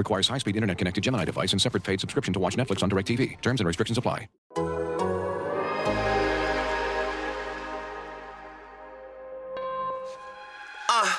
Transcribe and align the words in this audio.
Requires 0.00 0.28
high-speed 0.28 0.56
internet-connected 0.56 1.04
Gemini 1.04 1.26
device 1.26 1.52
and 1.52 1.60
separate 1.60 1.84
paid 1.84 2.00
subscription 2.00 2.32
to 2.32 2.40
watch 2.40 2.56
Netflix 2.56 2.82
on 2.82 2.88
DirecTV. 2.88 3.38
Terms 3.42 3.60
and 3.60 3.66
restrictions 3.66 3.98
apply. 3.98 4.28
Uh, 10.88 11.12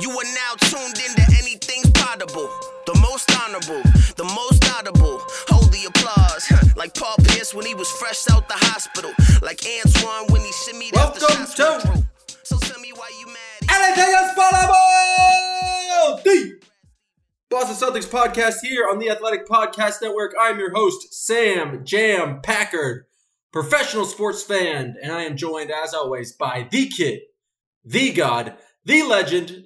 You 0.00 0.10
are 0.10 0.24
now 0.34 0.54
tuned 0.60 0.98
into 0.98 1.22
anything's 1.38 1.90
potable. 1.90 2.48
The 2.86 2.94
most 3.00 3.30
honorable, 3.42 3.82
the 4.16 4.24
most 4.24 4.64
audible. 4.74 5.20
Hold 5.48 5.72
the 5.72 5.84
applause. 5.88 6.50
like 6.76 6.94
Paul 6.94 7.16
Pierce 7.24 7.52
when 7.54 7.66
he 7.66 7.74
was 7.74 7.90
fresh 7.90 8.28
out 8.30 8.46
the 8.48 8.54
hospital. 8.68 9.12
Like 9.42 9.60
Antoine 9.66 10.26
when 10.32 10.42
he 10.42 10.52
shimmied 10.52 10.94
after 10.96 11.20
Welcome 11.20 11.36
shots 11.46 11.54
to- 11.54 11.62
went 11.64 11.82
through. 11.82 12.04
So 12.44 12.58
tell 12.58 12.80
me 12.80 12.92
why 12.94 13.10
you 13.20 13.26
mad. 13.26 13.70
Anything 13.70 14.14
is 14.14 14.32
possible! 14.34 14.74
Boston 17.50 17.88
Celtics 17.88 18.06
podcast 18.06 18.56
here 18.62 18.86
on 18.86 18.98
the 18.98 19.08
Athletic 19.08 19.48
Podcast 19.48 20.02
Network. 20.02 20.34
I'm 20.38 20.58
your 20.58 20.74
host, 20.74 21.14
Sam 21.14 21.82
Jam 21.82 22.42
Packard, 22.42 23.06
professional 23.52 24.04
sports 24.04 24.42
fan, 24.42 24.96
and 25.02 25.10
I 25.10 25.22
am 25.22 25.34
joined, 25.34 25.70
as 25.70 25.94
always, 25.94 26.34
by 26.34 26.68
the 26.70 26.88
kid, 26.88 27.20
the 27.82 28.12
god, 28.12 28.58
the 28.84 29.02
legend, 29.02 29.64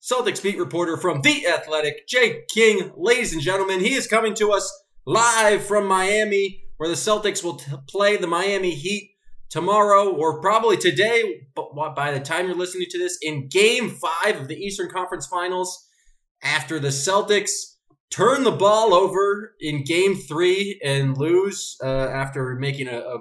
Celtics 0.00 0.40
beat 0.40 0.56
reporter 0.56 0.96
from 0.96 1.22
The 1.22 1.48
Athletic, 1.48 2.06
Jay 2.06 2.44
King. 2.48 2.92
Ladies 2.96 3.32
and 3.32 3.42
gentlemen, 3.42 3.80
he 3.80 3.94
is 3.94 4.06
coming 4.06 4.34
to 4.34 4.52
us 4.52 4.72
live 5.04 5.64
from 5.64 5.88
Miami, 5.88 6.62
where 6.76 6.88
the 6.88 6.94
Celtics 6.94 7.42
will 7.42 7.56
t- 7.56 7.72
play 7.88 8.16
the 8.16 8.28
Miami 8.28 8.70
Heat 8.70 9.10
tomorrow 9.50 10.14
or 10.14 10.40
probably 10.40 10.76
today, 10.76 11.48
but 11.56 11.74
by 11.96 12.12
the 12.12 12.20
time 12.20 12.46
you're 12.46 12.54
listening 12.54 12.86
to 12.90 12.98
this, 12.98 13.18
in 13.20 13.48
game 13.48 13.90
five 13.90 14.40
of 14.40 14.46
the 14.46 14.54
Eastern 14.54 14.88
Conference 14.88 15.26
Finals, 15.26 15.85
after 16.42 16.78
the 16.78 16.88
Celtics 16.88 17.76
turn 18.10 18.44
the 18.44 18.52
ball 18.52 18.94
over 18.94 19.54
in 19.60 19.84
game 19.84 20.14
three 20.14 20.80
and 20.84 21.16
lose 21.16 21.76
uh, 21.82 21.86
after 21.86 22.54
making 22.54 22.88
a, 22.88 22.98
a 22.98 23.18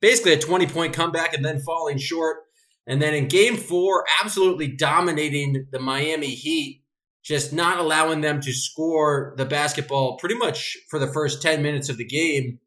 basically 0.00 0.32
a 0.32 0.38
20 0.38 0.66
point 0.66 0.92
comeback 0.92 1.34
and 1.34 1.44
then 1.44 1.60
falling 1.60 1.98
short. 1.98 2.38
And 2.86 3.02
then 3.02 3.14
in 3.14 3.28
game 3.28 3.56
four, 3.56 4.04
absolutely 4.22 4.68
dominating 4.68 5.66
the 5.70 5.78
Miami 5.78 6.28
Heat, 6.28 6.82
just 7.22 7.52
not 7.52 7.78
allowing 7.78 8.22
them 8.22 8.40
to 8.40 8.52
score 8.52 9.34
the 9.36 9.44
basketball 9.44 10.16
pretty 10.16 10.36
much 10.36 10.76
for 10.88 10.98
the 10.98 11.12
first 11.12 11.42
10 11.42 11.62
minutes 11.62 11.90
of 11.90 11.98
the 11.98 12.06
game. 12.06 12.60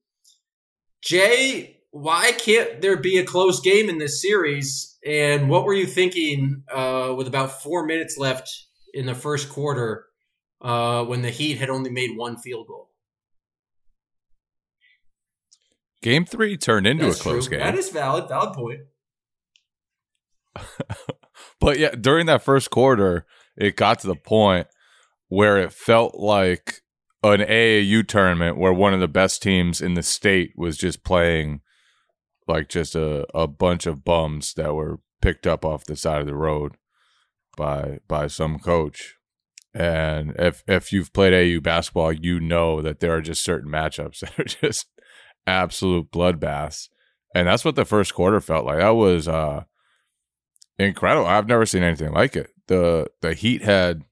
Jay, 1.02 1.78
why 1.90 2.32
can't 2.34 2.82
there 2.82 2.98
be 2.98 3.18
a 3.18 3.26
close 3.26 3.60
game 3.60 3.90
in 3.90 3.98
this 3.98 4.22
series? 4.22 4.98
And 5.06 5.50
what 5.50 5.66
were 5.66 5.74
you 5.74 5.88
thinking 5.88 6.64
uh, 6.72 7.14
with 7.18 7.28
about 7.28 7.64
four 7.64 7.86
minutes 7.86 8.18
left 8.18 8.50
in 8.94 9.06
the 9.06 9.16
first 9.16 9.50
quarter 9.50 10.06
uh, 10.62 11.04
when 11.06 11.22
the 11.22 11.30
Heat 11.30 11.58
had 11.58 11.70
only 11.70 11.90
made 11.90 12.16
one 12.16 12.38
field 12.38 12.68
goal? 12.68 12.90
Game 16.02 16.26
three 16.26 16.58
turned 16.58 16.88
into 16.88 17.06
That's 17.06 17.20
a 17.20 17.24
close 17.24 17.48
true. 17.48 17.58
game. 17.58 17.66
That 17.66 17.78
is 17.78 17.90
valid. 17.90 18.28
Valid 18.28 18.54
point. 18.54 18.80
but 21.60 21.78
yeah, 21.78 21.92
during 21.92 22.26
that 22.26 22.44
first 22.44 22.72
quarter, 22.72 23.26
it 23.56 23.76
got 23.76 24.00
to 24.00 24.08
the 24.08 24.16
point 24.16 24.68
where 25.30 25.58
it 25.58 25.72
felt 25.72 26.16
like 26.16 26.82
an 27.24 27.40
AAU 27.40 28.08
tournament 28.08 28.58
where 28.58 28.74
one 28.74 28.94
of 28.94 29.00
the 29.00 29.08
best 29.08 29.44
teams 29.44 29.80
in 29.80 29.94
the 29.94 30.04
state 30.04 30.54
was 30.56 30.78
just 30.78 31.04
playing 31.04 31.62
like 32.48 32.68
just 32.68 32.96
a, 32.96 33.26
a 33.38 33.48
bunch 33.48 33.86
of 33.86 34.04
bums 34.04 34.54
that 34.56 34.74
were 34.74 35.00
picked 35.22 35.46
up 35.46 35.64
off 35.64 35.86
the 35.86 35.96
side 35.96 36.20
of 36.20 36.28
the 36.28 36.36
road 36.36 36.76
by 37.58 38.00
by 38.08 38.28
some 38.28 38.60
coach. 38.60 39.16
And 39.74 40.34
if 40.38 40.64
if 40.68 40.92
you've 40.92 41.14
played 41.14 41.34
AAU 41.34 41.64
basketball, 41.64 42.12
you 42.12 42.40
know 42.40 42.82
that 42.82 43.00
there 43.00 43.14
are 43.16 43.22
just 43.22 43.44
certain 43.44 43.72
matchups 43.72 44.20
that 44.22 44.40
are 44.40 44.44
just 44.44 44.88
absolute 45.48 46.12
bloodbaths. 46.12 46.90
And 47.34 47.48
that's 47.48 47.64
what 47.64 47.76
the 47.76 47.86
first 47.86 48.14
quarter 48.14 48.42
felt 48.42 48.66
like. 48.66 48.80
That 48.80 48.90
was 48.90 49.28
uh 49.28 49.64
incredible. 50.78 51.28
I've 51.28 51.48
never 51.48 51.66
seen 51.66 51.84
anything 51.84 52.12
like 52.12 52.36
it. 52.36 52.50
The 52.68 53.08
the 53.22 53.34
Heat 53.34 53.64
had 53.64 54.04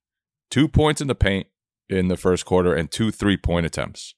two 0.50 0.68
points 0.68 1.02
in 1.02 1.08
the 1.08 1.16
paint 1.16 1.48
in 1.90 2.08
the 2.08 2.18
first 2.18 2.46
quarter 2.46 2.74
and 2.74 2.90
two 2.90 3.12
three 3.12 3.38
point 3.38 3.66
attempts, 3.66 4.16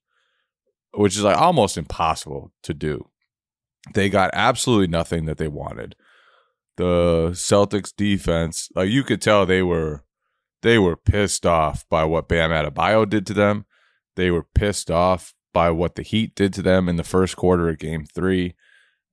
which 0.93 1.15
is 1.15 1.23
like 1.23 1.37
almost 1.37 1.77
impossible 1.77 2.51
to 2.63 2.73
do. 2.73 3.07
They 3.93 4.09
got 4.09 4.29
absolutely 4.33 4.87
nothing 4.87 5.25
that 5.25 5.37
they 5.37 5.47
wanted. 5.47 5.95
The 6.81 7.29
Celtics 7.33 7.95
defense, 7.95 8.67
like 8.73 8.89
you 8.89 9.03
could 9.03 9.21
tell 9.21 9.45
they 9.45 9.61
were 9.61 10.03
they 10.63 10.79
were 10.79 10.95
pissed 10.95 11.45
off 11.45 11.87
by 11.89 12.05
what 12.05 12.27
Bam 12.27 12.49
Adebayo 12.49 13.07
did 13.07 13.27
to 13.27 13.35
them. 13.35 13.65
They 14.15 14.31
were 14.31 14.47
pissed 14.55 14.89
off 14.89 15.35
by 15.53 15.69
what 15.69 15.93
the 15.93 16.01
Heat 16.01 16.33
did 16.33 16.53
to 16.53 16.63
them 16.63 16.89
in 16.89 16.95
the 16.95 17.03
first 17.03 17.37
quarter 17.37 17.69
of 17.69 17.77
game 17.77 18.05
three. 18.05 18.55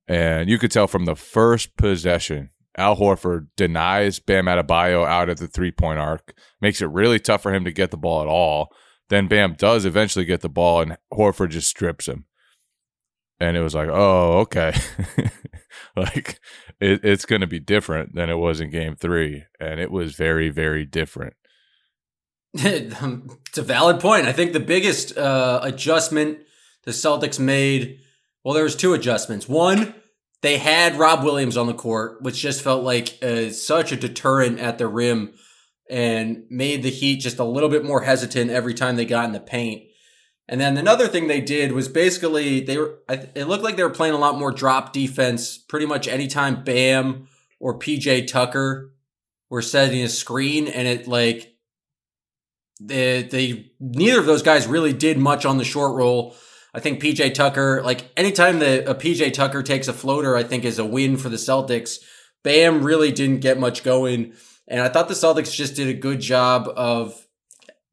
And 0.07 0.49
you 0.49 0.57
could 0.57 0.71
tell 0.71 0.87
from 0.87 1.05
the 1.05 1.15
first 1.15 1.77
possession, 1.77 2.49
Al 2.75 2.95
Horford 2.95 3.49
denies 3.55 4.17
Bam 4.17 4.45
Adebayo 4.45 5.05
out 5.05 5.29
at 5.29 5.37
the 5.37 5.47
three 5.47 5.71
point 5.71 5.99
arc, 5.99 6.33
makes 6.59 6.81
it 6.81 6.89
really 6.89 7.19
tough 7.19 7.43
for 7.43 7.53
him 7.53 7.65
to 7.65 7.71
get 7.71 7.91
the 7.91 7.97
ball 7.97 8.23
at 8.23 8.27
all. 8.27 8.73
Then 9.09 9.27
Bam 9.27 9.53
does 9.53 9.85
eventually 9.85 10.25
get 10.25 10.41
the 10.41 10.49
ball, 10.49 10.81
and 10.81 10.97
Horford 11.13 11.51
just 11.51 11.69
strips 11.69 12.07
him. 12.07 12.25
And 13.39 13.55
it 13.55 13.61
was 13.61 13.75
like, 13.75 13.89
oh, 13.89 14.39
okay. 14.39 14.73
like 15.95 16.39
it, 16.79 17.03
it's 17.03 17.25
going 17.25 17.41
to 17.41 17.47
be 17.47 17.59
different 17.59 18.15
than 18.15 18.29
it 18.29 18.37
was 18.37 18.59
in 18.59 18.69
game 18.69 18.95
three. 18.95 19.45
And 19.59 19.79
it 19.79 19.91
was 19.91 20.15
very, 20.15 20.49
very 20.49 20.85
different. 20.85 21.35
it's 22.53 23.57
a 23.57 23.61
valid 23.61 23.99
point. 23.99 24.27
I 24.27 24.33
think 24.33 24.53
the 24.53 24.59
biggest 24.59 25.17
uh, 25.17 25.59
adjustment 25.63 26.39
the 26.83 26.91
Celtics 26.91 27.39
made, 27.39 27.99
well, 28.43 28.53
there 28.53 28.63
was 28.63 28.75
two 28.75 28.93
adjustments. 28.93 29.47
One, 29.47 29.93
they 30.41 30.57
had 30.57 30.97
Rob 30.97 31.23
Williams 31.23 31.57
on 31.57 31.67
the 31.67 31.73
court, 31.73 32.21
which 32.21 32.41
just 32.41 32.63
felt 32.63 32.83
like 32.83 33.17
uh, 33.21 33.51
such 33.51 33.91
a 33.91 33.97
deterrent 33.97 34.59
at 34.59 34.77
the 34.77 34.87
rim 34.87 35.33
and 35.89 36.45
made 36.49 36.83
the 36.83 36.89
Heat 36.89 37.17
just 37.17 37.39
a 37.39 37.43
little 37.43 37.69
bit 37.69 37.83
more 37.83 38.01
hesitant 38.01 38.49
every 38.49 38.73
time 38.73 38.95
they 38.95 39.05
got 39.05 39.25
in 39.25 39.33
the 39.33 39.39
paint. 39.39 39.83
And 40.51 40.59
then 40.59 40.77
another 40.77 41.07
thing 41.07 41.27
they 41.27 41.41
did 41.41 41.73
was 41.73 41.87
basically 41.87 42.59
they 42.59 42.79
were. 42.79 42.95
It 43.07 43.47
looked 43.47 43.63
like 43.63 43.77
they 43.77 43.83
were 43.83 43.91
playing 43.91 44.15
a 44.15 44.17
lot 44.17 44.37
more 44.37 44.51
drop 44.51 44.91
defense. 44.91 45.59
Pretty 45.59 45.85
much 45.85 46.07
anytime 46.07 46.63
Bam 46.63 47.27
or 47.59 47.77
PJ 47.77 48.25
Tucker 48.25 48.91
were 49.51 49.61
setting 49.61 50.01
a 50.01 50.09
screen, 50.09 50.67
and 50.67 50.87
it 50.87 51.07
like 51.07 51.53
they, 52.81 53.21
they 53.21 53.71
neither 53.79 54.19
of 54.19 54.25
those 54.25 54.41
guys 54.41 54.65
really 54.65 54.91
did 54.91 55.19
much 55.19 55.45
on 55.45 55.59
the 55.59 55.63
short 55.63 55.95
roll. 55.95 56.35
I 56.73 56.79
think 56.79 56.99
PJ 56.99 57.35
Tucker, 57.35 57.83
like 57.83 58.11
anytime 58.17 58.57
that 58.59 58.89
a 58.89 58.95
PJ 58.95 59.33
Tucker 59.33 59.61
takes 59.61 59.87
a 59.87 59.93
floater, 59.93 60.35
I 60.35 60.41
think 60.41 60.65
is 60.65 60.79
a 60.79 60.85
win 60.85 61.17
for 61.17 61.29
the 61.29 61.37
Celtics. 61.37 61.99
Bam 62.43 62.81
really 62.81 63.11
didn't 63.11 63.41
get 63.41 63.59
much 63.59 63.83
going. 63.83 64.33
And 64.67 64.81
I 64.81 64.89
thought 64.89 65.09
the 65.09 65.13
Celtics 65.13 65.53
just 65.53 65.75
did 65.75 65.89
a 65.89 65.93
good 65.93 66.21
job 66.21 66.67
of 66.75 67.23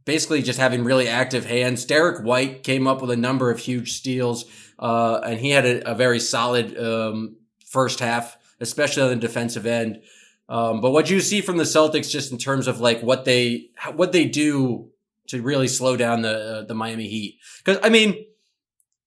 basically 0.07 0.41
just 0.41 0.59
having 0.59 0.85
really 0.85 1.09
active 1.09 1.45
hands. 1.45 1.85
Derrick 1.85 2.25
White 2.25 2.63
came 2.63 2.87
up 2.87 3.03
with 3.03 3.11
a 3.11 3.17
number 3.17 3.51
of 3.51 3.59
huge 3.59 3.93
steals, 3.93 4.47
uh, 4.79 5.21
and 5.23 5.39
he 5.39 5.51
had 5.51 5.67
a, 5.67 5.91
a 5.91 5.95
very 5.95 6.21
solid 6.21 6.79
um, 6.79 7.37
first 7.67 8.01
half, 8.01 8.39
especially 8.61 9.03
on 9.03 9.11
the 9.11 9.17
defensive 9.17 9.67
end. 9.67 10.01
Um, 10.49 10.81
but 10.81 10.93
what 10.93 11.11
you 11.11 11.21
see 11.21 11.43
from 11.43 11.59
the 11.59 11.65
Celtics, 11.65 12.09
just 12.09 12.33
in 12.33 12.39
terms 12.39 12.69
of 12.69 12.81
like 12.81 13.03
what 13.03 13.27
they 13.27 13.71
what 13.95 14.13
they 14.13 14.27
do 14.27 14.91
to 15.29 15.43
really 15.43 15.69
slow 15.69 15.97
down 15.97 16.23
the 16.23 16.39
uh, 16.39 16.63
the 16.63 16.75
Miami 16.75 17.09
Heat, 17.09 17.41
because 17.59 17.81
I 17.83 17.89
mean, 17.89 18.25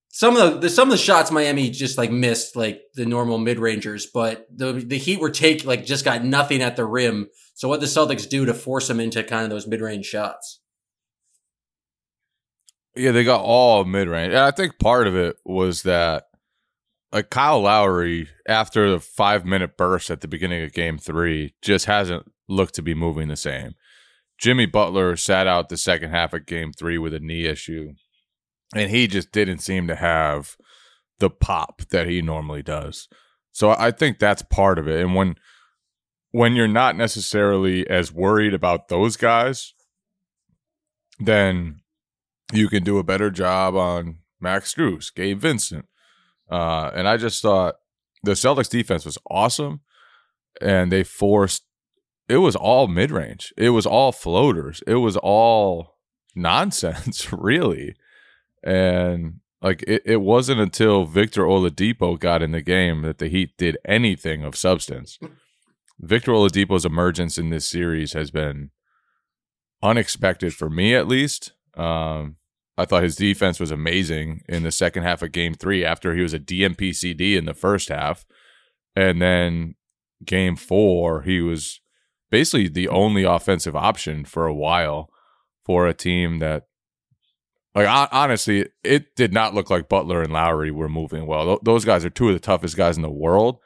some 0.10 0.36
of 0.36 0.56
the, 0.56 0.60
the 0.60 0.70
some 0.70 0.90
of 0.90 0.92
the 0.92 0.98
shots 0.98 1.32
Miami 1.32 1.70
just 1.70 1.98
like 1.98 2.12
missed, 2.12 2.58
like 2.58 2.82
the 2.96 3.06
normal 3.06 3.38
mid 3.38 3.58
rangers, 3.58 4.06
but 4.06 4.48
the 4.54 4.74
the 4.74 4.98
Heat 4.98 5.22
were 5.22 5.30
take 5.30 5.64
like 5.64 5.86
just 5.86 6.04
got 6.04 6.26
nothing 6.26 6.62
at 6.62 6.76
the 6.76 6.86
rim. 6.86 7.30
So 7.54 7.70
what 7.70 7.80
the 7.80 7.86
Celtics 7.86 8.28
do 8.28 8.46
to 8.46 8.54
force 8.54 8.90
them 8.90 9.00
into 9.00 9.24
kind 9.24 9.46
of 9.46 9.50
those 9.50 9.66
mid 9.66 9.80
range 9.80 10.06
shots? 10.06 10.59
Yeah, 12.96 13.12
they 13.12 13.24
got 13.24 13.42
all 13.42 13.86
mid 13.86 14.08
range. 14.08 14.34
And 14.34 14.42
I 14.42 14.52
think 14.52 14.80
part 14.80 15.08
of 15.08 15.16
it 15.16 15.38
was 15.46 15.84
that 15.84 16.26
like 17.12 17.30
Kyle 17.30 17.62
Lowry, 17.62 18.30
after 18.48 18.90
the 18.92 19.00
five 19.00 19.46
minute 19.46 19.78
burst 19.78 20.10
at 20.10 20.22
the 20.22 20.28
beginning 20.28 20.64
of 20.64 20.74
game 20.74 20.98
three, 20.98 21.54
just 21.62 21.86
hasn't 21.86 22.32
looked 22.48 22.76
to 22.76 22.82
be 22.82 22.94
moving 22.94 23.28
the 23.28 23.36
same. 23.36 23.74
Jimmy 24.38 24.66
Butler 24.66 25.16
sat 25.18 25.48
out 25.48 25.70
the 25.70 25.78
second 25.78 26.12
half 26.12 26.34
of 26.34 26.46
game 26.46 26.72
three 26.72 26.98
with 26.98 27.14
a 27.14 27.20
knee 27.20 27.46
issue. 27.46 27.94
and 28.76 28.90
he 28.92 29.08
just 29.08 29.32
didn't 29.32 29.60
seem 29.60 29.88
to 29.88 29.96
have 29.96 30.56
the 31.20 31.30
pop 31.30 31.82
that 31.90 32.08
he 32.08 32.22
normally 32.22 32.62
does. 32.62 33.08
So 33.52 33.72
I 33.72 33.92
think 33.92 34.20
that's 34.20 34.44
part 34.44 34.78
of 34.80 34.88
it. 34.88 35.02
And 35.02 35.16
when 35.16 35.36
when 36.32 36.56
you're 36.56 36.68
not 36.68 36.96
necessarily 36.96 37.88
as 37.90 38.14
worried 38.14 38.54
about 38.54 38.88
those 38.88 39.18
guys, 39.18 39.74
then 41.20 41.82
you 42.54 42.68
can 42.70 42.84
do 42.84 42.98
a 42.98 43.04
better 43.04 43.30
job 43.30 43.76
on 43.76 44.20
Max 44.40 44.74
Strus, 44.74 45.14
Gabe 45.14 45.40
Vincent. 45.40 45.86
Uh, 46.50 46.92
and 46.94 47.08
I 47.08 47.18
just 47.18 47.42
thought 47.42 47.76
the 48.24 48.32
Celtics 48.32 48.70
defense 48.70 49.06
was 49.06 49.18
awesome 49.30 49.82
and 50.62 50.92
they 50.92 51.04
forced 51.04 51.64
it 52.28 52.38
was 52.38 52.56
all 52.56 52.88
mid 52.88 53.10
range. 53.10 53.52
It 53.58 53.72
was 53.72 53.88
all 53.88 54.12
floaters. 54.12 54.84
It 54.86 54.96
was 54.96 55.18
all 55.18 55.98
nonsense, 56.36 57.34
really. 57.34 57.96
And 58.64 59.40
like 59.62 59.84
it, 59.88 60.04
it 60.06 60.22
wasn't 60.22 60.62
until 60.62 61.06
Victor 61.06 61.44
Oladipo 61.44 62.18
got 62.20 62.42
in 62.42 62.52
the 62.52 62.62
game 62.62 63.02
that 63.02 63.18
the 63.18 63.28
Heat 63.28 63.58
did 63.58 63.78
anything 63.84 64.44
of 64.44 64.56
substance. 64.56 65.18
Victor 66.00 66.32
Oladipo's 66.32 66.86
emergence 66.86 67.38
in 67.38 67.50
this 67.50 67.68
series 67.68 68.14
has 68.14 68.32
been 68.32 68.70
unexpected 69.82 70.54
for 70.54 70.70
me, 70.70 70.96
at 70.96 71.08
least. 71.08 71.54
Um, 71.76 72.38
I 72.80 72.86
thought 72.86 73.04
his 73.04 73.18
defense 73.18 73.60
was 73.60 73.72
amazing 73.72 74.42
in 74.48 74.64
the 74.64 74.72
second 74.72 75.04
half 75.04 75.22
of 75.22 75.34
Game 75.34 75.54
Three 75.54 75.84
after 75.84 76.16
he 76.16 76.22
was 76.22 76.34
a 76.34 76.40
DNP-CD 76.40 77.36
in 77.36 77.44
the 77.44 77.54
first 77.54 77.90
half, 77.90 78.26
and 78.96 79.22
then 79.22 79.76
Game 80.24 80.56
Four 80.56 81.24
he 81.24 81.42
was 81.42 81.82
basically 82.32 82.70
the 82.70 82.88
only 82.88 83.24
offensive 83.24 83.76
option 83.76 84.24
for 84.24 84.46
a 84.46 84.56
while 84.56 85.10
for 85.66 85.88
a 85.88 85.94
team 85.94 86.40
that 86.40 86.68
like 87.76 88.10
honestly, 88.14 88.68
it 88.84 89.14
did 89.16 89.34
not 89.34 89.54
look 89.54 89.70
like 89.70 89.90
Butler 89.90 90.22
and 90.22 90.32
Lowry 90.32 90.72
were 90.72 90.90
moving 90.90 91.26
well. 91.26 91.60
those 91.62 91.86
guys 91.86 92.04
are 92.06 92.10
two 92.10 92.30
of 92.30 92.34
the 92.34 92.40
toughest 92.40 92.78
guys 92.78 92.96
in 92.96 93.04
the 93.04 93.10
world. 93.10 93.58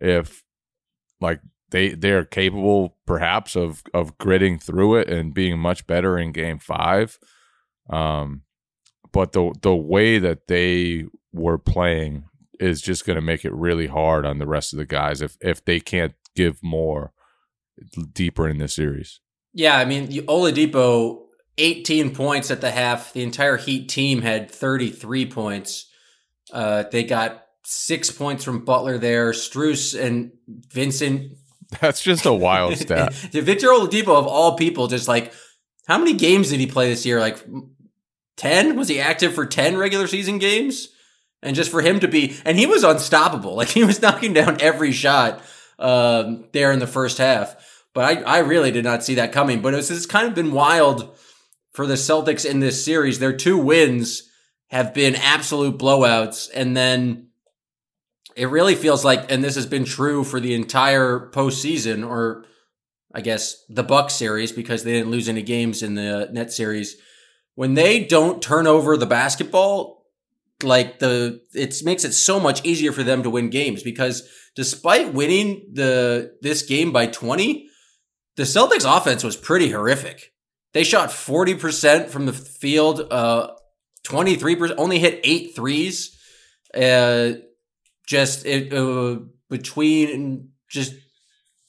If 0.00 0.42
like 1.20 1.40
they 1.70 1.90
they're 1.90 2.24
capable 2.24 2.96
perhaps 3.06 3.56
of 3.56 3.82
of 3.92 4.16
gritting 4.16 4.58
through 4.58 4.96
it 4.96 5.10
and 5.10 5.34
being 5.34 5.58
much 5.58 5.86
better 5.86 6.16
in 6.16 6.32
game 6.32 6.58
5. 6.58 7.18
Um 7.90 8.42
but 9.14 9.32
the 9.32 9.54
the 9.62 9.74
way 9.74 10.18
that 10.18 10.48
they 10.48 11.06
were 11.32 11.56
playing 11.56 12.24
is 12.60 12.82
just 12.82 13.06
going 13.06 13.14
to 13.14 13.22
make 13.22 13.44
it 13.44 13.54
really 13.54 13.86
hard 13.86 14.26
on 14.26 14.38
the 14.38 14.46
rest 14.46 14.74
of 14.74 14.76
the 14.78 14.84
guys 14.84 15.22
if 15.22 15.38
if 15.40 15.64
they 15.64 15.80
can't 15.80 16.14
give 16.34 16.58
more 16.62 17.12
deeper 18.12 18.48
in 18.48 18.58
this 18.58 18.74
series. 18.74 19.20
Yeah, 19.52 19.78
I 19.78 19.84
mean, 19.84 20.08
Oladipo 20.08 21.22
18 21.58 22.12
points 22.12 22.50
at 22.50 22.60
the 22.60 22.72
half. 22.72 23.12
The 23.12 23.22
entire 23.22 23.56
Heat 23.56 23.88
team 23.88 24.20
had 24.20 24.50
33 24.50 25.30
points. 25.30 25.88
Uh, 26.52 26.82
they 26.90 27.04
got 27.04 27.44
six 27.64 28.10
points 28.10 28.42
from 28.42 28.64
Butler 28.64 28.98
there. 28.98 29.30
Strus 29.30 29.98
and 29.98 30.32
Vincent. 30.48 31.34
That's 31.80 32.02
just 32.02 32.26
a 32.26 32.32
wild 32.32 32.76
stat. 32.78 33.14
Victor 33.14 33.68
Oladipo, 33.68 34.16
of 34.16 34.26
all 34.26 34.56
people, 34.56 34.88
just 34.88 35.06
like 35.06 35.32
how 35.86 35.98
many 35.98 36.14
games 36.14 36.50
did 36.50 36.60
he 36.60 36.66
play 36.66 36.88
this 36.88 37.06
year? 37.06 37.20
Like 37.20 37.44
10? 38.36 38.76
Was 38.76 38.88
he 38.88 39.00
active 39.00 39.34
for 39.34 39.46
10 39.46 39.76
regular 39.76 40.06
season 40.06 40.38
games? 40.38 40.88
And 41.42 41.54
just 41.54 41.70
for 41.70 41.82
him 41.82 42.00
to 42.00 42.08
be, 42.08 42.36
and 42.44 42.58
he 42.58 42.66
was 42.66 42.84
unstoppable. 42.84 43.54
Like 43.56 43.68
he 43.68 43.84
was 43.84 44.02
knocking 44.02 44.32
down 44.32 44.60
every 44.60 44.92
shot 44.92 45.42
um, 45.78 46.46
there 46.52 46.72
in 46.72 46.78
the 46.78 46.86
first 46.86 47.18
half. 47.18 47.56
But 47.92 48.18
I, 48.18 48.22
I 48.22 48.38
really 48.38 48.70
did 48.70 48.84
not 48.84 49.04
see 49.04 49.14
that 49.16 49.32
coming. 49.32 49.60
But 49.62 49.74
it's, 49.74 49.90
it's 49.90 50.06
kind 50.06 50.26
of 50.26 50.34
been 50.34 50.52
wild 50.52 51.16
for 51.72 51.86
the 51.86 51.94
Celtics 51.94 52.48
in 52.48 52.60
this 52.60 52.84
series. 52.84 53.18
Their 53.18 53.36
two 53.36 53.58
wins 53.58 54.28
have 54.68 54.94
been 54.94 55.14
absolute 55.14 55.78
blowouts. 55.78 56.50
And 56.54 56.76
then 56.76 57.28
it 58.36 58.46
really 58.46 58.74
feels 58.74 59.04
like, 59.04 59.30
and 59.30 59.44
this 59.44 59.54
has 59.54 59.66
been 59.66 59.84
true 59.84 60.24
for 60.24 60.40
the 60.40 60.54
entire 60.54 61.30
postseason, 61.32 62.08
or 62.08 62.44
I 63.14 63.20
guess 63.20 63.64
the 63.68 63.84
Buck 63.84 64.10
series, 64.10 64.50
because 64.50 64.82
they 64.82 64.92
didn't 64.92 65.10
lose 65.10 65.28
any 65.28 65.42
games 65.42 65.82
in 65.82 65.94
the 65.94 66.28
net 66.32 66.52
series. 66.52 66.96
When 67.54 67.74
they 67.74 68.04
don't 68.04 68.42
turn 68.42 68.66
over 68.66 68.96
the 68.96 69.06
basketball, 69.06 70.06
like 70.62 70.98
the 70.98 71.40
it 71.52 71.74
makes 71.84 72.04
it 72.04 72.12
so 72.12 72.40
much 72.40 72.64
easier 72.64 72.92
for 72.92 73.02
them 73.02 73.22
to 73.22 73.30
win 73.30 73.50
games 73.50 73.82
because 73.82 74.28
despite 74.54 75.12
winning 75.12 75.66
the 75.72 76.36
this 76.40 76.62
game 76.62 76.92
by 76.92 77.06
20, 77.06 77.68
the 78.36 78.42
Celtics 78.44 78.84
offense 78.84 79.22
was 79.22 79.36
pretty 79.36 79.70
horrific. 79.70 80.32
They 80.72 80.82
shot 80.82 81.10
40% 81.10 82.08
from 82.08 82.26
the 82.26 82.32
field, 82.32 83.06
uh, 83.12 83.52
23%, 84.04 84.74
only 84.76 84.98
hit 84.98 85.20
eight 85.22 85.54
threes. 85.54 86.18
Uh, 86.74 87.34
just 88.06 88.44
it, 88.44 88.72
uh, 88.72 89.20
between 89.48 90.48
just 90.68 90.94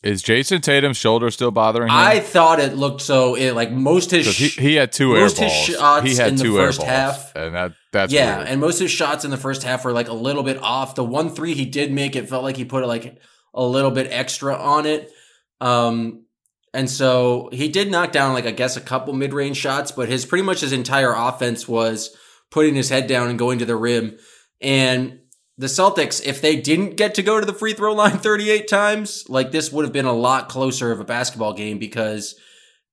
is 0.06 0.22
Jayson 0.22 0.62
Tatum's 0.62 0.98
shoulder 0.98 1.32
still 1.32 1.50
bothering 1.50 1.90
him? 1.90 1.96
I 1.96 2.20
thought 2.20 2.60
it 2.60 2.76
looked 2.76 3.02
so. 3.02 3.34
It 3.34 3.54
like 3.54 3.72
most 3.72 4.12
his 4.12 4.28
he, 4.38 4.50
he, 4.50 4.76
had 4.76 4.92
two 4.92 5.14
most 5.14 5.40
air 5.40 5.48
balls. 5.48 5.66
His 5.66 5.76
shots 5.76 6.06
he 6.06 6.16
had 6.16 6.34
in 6.34 6.38
two 6.38 6.54
the 6.54 6.60
first 6.60 6.78
balls, 6.78 6.90
half, 6.90 7.36
and 7.36 7.56
that 7.56 7.74
that's 7.92 8.14
yeah. 8.14 8.38
weird. 8.38 8.48
And 8.50 8.62
most 8.62 8.76
of 8.76 8.82
his 8.82 8.92
shots 8.92 9.26
in 9.26 9.32
the 9.32 9.38
first 9.38 9.64
half 9.64 9.84
were 9.84 9.92
like 9.92 10.08
a 10.08 10.14
little 10.14 10.44
bit 10.44 10.62
off. 10.62 10.94
The 10.94 11.04
one 11.04 11.32
three 11.32 11.56
he 11.56 11.66
did 11.66 11.92
make, 11.92 12.16
it 12.16 12.30
felt 12.30 12.44
like 12.44 12.56
he 12.56 12.66
put 12.66 12.86
like 12.86 13.20
a 13.56 13.64
little 13.66 13.90
bit 13.90 14.08
extra 14.12 14.56
on 14.56 14.86
it. 14.86 15.12
Um, 15.60 16.26
and 16.72 16.88
so 16.88 17.50
he 17.52 17.68
did 17.68 17.90
knock 17.90 18.12
down 18.12 18.34
like 18.34 18.46
I 18.46 18.52
guess 18.52 18.78
a 18.78 18.82
couple 18.82 19.14
mid-range 19.14 19.58
shots, 19.58 19.92
but 19.92 20.08
his 20.08 20.24
pretty 20.24 20.44
much 20.44 20.62
his 20.62 20.72
entire 20.72 21.14
offense 21.14 21.68
was 21.68 22.16
putting 22.52 22.76
his 22.76 22.90
head 22.90 23.08
down 23.08 23.30
and 23.30 23.40
going 23.40 23.58
to 23.58 23.66
the 23.66 23.76
rim. 23.76 24.20
And 24.62 25.22
the 25.58 25.68
Celtics, 25.68 26.24
if 26.26 26.42
they 26.42 26.56
didn't 26.56 26.98
get 26.98 27.16
to 27.16 27.24
go 27.24 27.40
to 27.40 27.46
the 27.46 27.54
free 27.54 27.74
throw 27.74 27.94
line 27.94 28.18
38 28.20 28.68
times, 28.68 29.26
like 29.30 29.52
this 29.52 29.72
would 29.72 29.86
have 29.86 29.94
been 29.94 30.06
a 30.06 30.14
lot 30.14 30.50
closer 30.50 30.92
of 30.92 31.00
a 31.00 31.06
basketball 31.06 31.54
game 31.54 31.80
because 31.80 32.36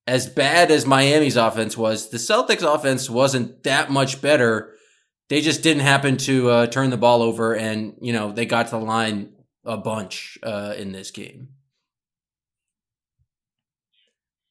as 0.07 0.29
bad 0.29 0.71
as 0.71 0.87
Miami's 0.87 1.37
offense 1.37 1.77
was, 1.77 2.11
the 2.11 2.19
Celtics 2.19 2.63
offense 2.63 3.09
wasn't 3.09 3.63
that 3.65 3.91
much 3.91 4.21
better. 4.21 4.75
They 5.29 5.41
just 5.41 5.63
didn't 5.63 5.83
happen 5.83 6.17
to 6.19 6.51
uh, 6.51 6.67
turn 6.67 6.91
the 6.91 6.97
ball 6.97 7.23
over 7.23 7.55
and, 7.55 7.95
you 8.01 8.13
know, 8.13 8.33
they 8.33 8.47
got 8.47 8.67
to 8.67 8.73
the 8.73 8.85
line 8.85 9.33
a 9.65 9.77
bunch 9.77 10.39
uh, 10.43 10.75
in 10.77 10.93
this 10.93 11.11
game. 11.11 11.49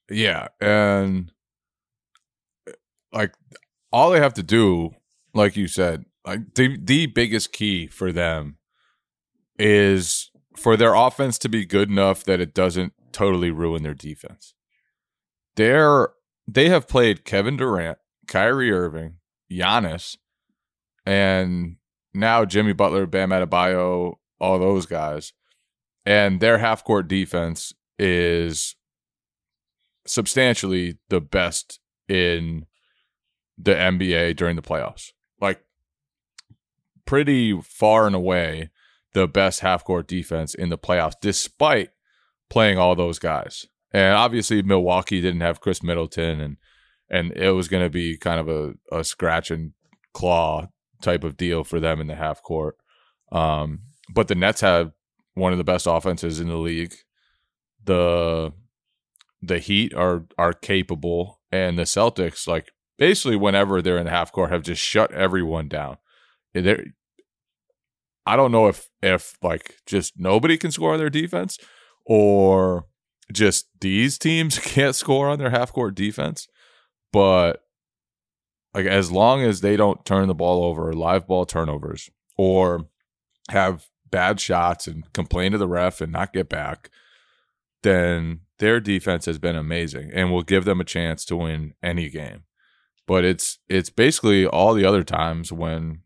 Yeah, 0.10 0.50
and 0.60 1.32
like 3.14 3.34
all 3.94 4.12
they 4.12 4.20
have 4.20 4.34
to 4.36 4.44
do, 4.44 4.92
like 5.34 5.56
you 5.56 5.68
said, 5.68 6.04
like 6.26 6.54
the 6.56 6.78
the 6.82 7.08
biggest 7.08 7.52
key 7.52 7.88
for 7.88 8.12
them 8.12 8.58
is 9.58 10.32
for 10.56 10.78
their 10.78 10.94
offense 10.94 11.38
to 11.40 11.50
be 11.50 11.66
good 11.66 11.90
enough 11.90 12.24
that 12.24 12.40
it 12.40 12.54
doesn't 12.54 12.94
totally 13.12 13.52
ruin 13.52 13.84
their 13.84 13.94
defense. 13.94 14.54
They're 15.56 16.10
they 16.48 16.70
have 16.70 16.88
played 16.88 17.26
Kevin 17.26 17.58
Durant, 17.58 17.98
Kyrie 18.28 18.72
Irving, 18.72 19.16
Giannis, 19.52 20.18
and 21.06 21.78
now 22.14 22.46
Jimmy 22.46 22.74
Butler, 22.74 23.06
Bam 23.06 23.30
Adebayo, 23.30 24.16
all 24.40 24.60
those 24.60 24.86
guys, 24.86 25.34
and 26.06 26.40
their 26.40 26.58
half 26.58 26.84
court 26.84 27.08
defense 27.08 27.74
is 27.98 28.76
substantially 30.06 30.98
the 31.10 31.22
best 31.22 31.80
in 32.08 32.66
the 33.58 33.76
NBA 33.76 34.36
during 34.36 34.56
the 34.56 34.62
playoffs. 34.62 35.12
Pretty 37.12 37.60
far 37.62 38.08
and 38.08 38.16
away 38.16 38.70
the 39.12 39.28
best 39.28 39.60
half 39.60 39.84
court 39.84 40.08
defense 40.08 40.56
in 40.56 40.70
the 40.70 40.78
playoffs, 40.78 41.16
despite 41.22 41.90
playing 42.50 42.78
all 42.78 42.96
those 42.96 43.20
guys. 43.20 43.66
And 43.92 44.16
obviously 44.16 44.62
Milwaukee 44.62 45.20
didn't 45.20 45.42
have 45.42 45.60
Khris 45.60 45.84
Middleton 45.84 46.40
and 46.40 46.56
and 47.10 47.34
it 47.34 47.52
was 47.52 47.68
gonna 47.68 47.90
be 47.90 48.16
kind 48.16 48.40
of 48.40 48.48
a, 48.48 48.98
a 48.98 49.04
scratch 49.04 49.52
and 49.52 49.74
claw 50.14 50.70
type 51.02 51.26
of 51.26 51.36
deal 51.36 51.66
for 51.66 51.82
them 51.82 52.00
in 52.00 52.08
the 52.08 52.16
half 52.16 52.42
court. 52.42 52.78
Um, 53.30 53.82
but 54.10 54.30
the 54.30 54.36
Nets 54.36 54.62
have 54.62 54.94
one 55.34 55.52
of 55.52 55.58
the 55.58 55.66
best 55.66 55.88
offenses 55.88 56.40
in 56.40 56.48
the 56.48 56.56
league. 56.56 56.94
The 57.84 58.54
the 59.42 59.60
Heat 59.60 59.94
are 59.94 60.28
are 60.38 60.54
capable, 60.54 61.42
and 61.52 61.78
the 61.78 61.84
Celtics, 61.84 62.48
like 62.48 62.72
basically 62.98 63.36
whenever 63.36 63.82
they're 63.82 63.98
in 63.98 64.06
the 64.06 64.12
half 64.12 64.32
court, 64.32 64.50
have 64.50 64.64
just 64.64 64.82
shut 64.82 65.12
everyone 65.12 65.68
down. 65.68 65.98
They're, 66.54 66.86
I 68.26 68.36
don't 68.36 68.52
know 68.52 68.68
if 68.68 68.90
if 69.02 69.36
like 69.42 69.78
just 69.86 70.14
nobody 70.20 70.58
can 70.58 70.72
score 70.72 70.94
on 70.94 71.00
their 71.00 71.10
defense, 71.10 71.58
or 72.06 72.86
just 73.32 73.68
these 73.80 74.18
teams 74.18 74.60
can't 74.74 74.96
score 74.96 75.30
on 75.30 75.40
their 75.40 75.50
half 75.50 75.74
court 75.74 75.96
defense, 75.96 76.48
but 77.12 77.64
like 78.74 78.86
as 78.86 79.12
long 79.12 79.42
as 79.42 79.62
they 79.62 79.76
don't 79.76 80.06
turn 80.06 80.28
the 80.28 80.36
ball 80.36 80.64
over, 80.64 80.94
live 80.94 81.28
ball 81.28 81.46
turnovers, 81.46 82.10
or 82.38 82.88
have 83.50 83.88
bad 84.10 84.40
shots 84.40 84.88
and 84.88 85.12
complain 85.14 85.52
to 85.52 85.58
the 85.58 85.68
ref 85.68 86.02
and 86.02 86.12
not 86.12 86.34
get 86.34 86.50
back, 86.50 86.90
then 87.84 88.42
their 88.60 88.80
defense 88.80 89.26
has 89.26 89.40
been 89.40 89.56
amazing 89.56 90.12
and 90.14 90.32
will 90.32 90.44
give 90.44 90.66
them 90.66 90.80
a 90.80 90.86
chance 90.86 91.26
to 91.26 91.36
win 91.36 91.74
any 91.82 92.10
game. 92.10 92.44
but 93.08 93.26
it's 93.26 93.60
it's 93.68 93.90
basically 93.90 94.46
all 94.46 94.74
the 94.74 94.86
other 94.86 95.04
times 95.04 95.52
when 95.52 96.02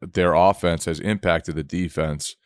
their 0.00 0.34
offense 0.34 0.84
has 0.84 1.00
impacted 1.00 1.54
the 1.56 1.62
defense 1.64 2.36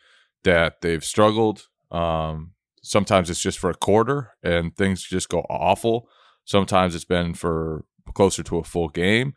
that 0.43 0.81
they've 0.81 1.03
struggled. 1.03 1.67
Um, 1.91 2.51
sometimes 2.81 3.29
it's 3.29 3.41
just 3.41 3.59
for 3.59 3.69
a 3.69 3.75
quarter 3.75 4.31
and 4.43 4.75
things 4.75 5.03
just 5.03 5.29
go 5.29 5.39
awful. 5.49 6.09
Sometimes 6.45 6.95
it's 6.95 7.05
been 7.05 7.33
for 7.33 7.85
closer 8.13 8.41
to 8.43 8.57
a 8.57 8.63
full 8.63 8.89
game, 8.89 9.33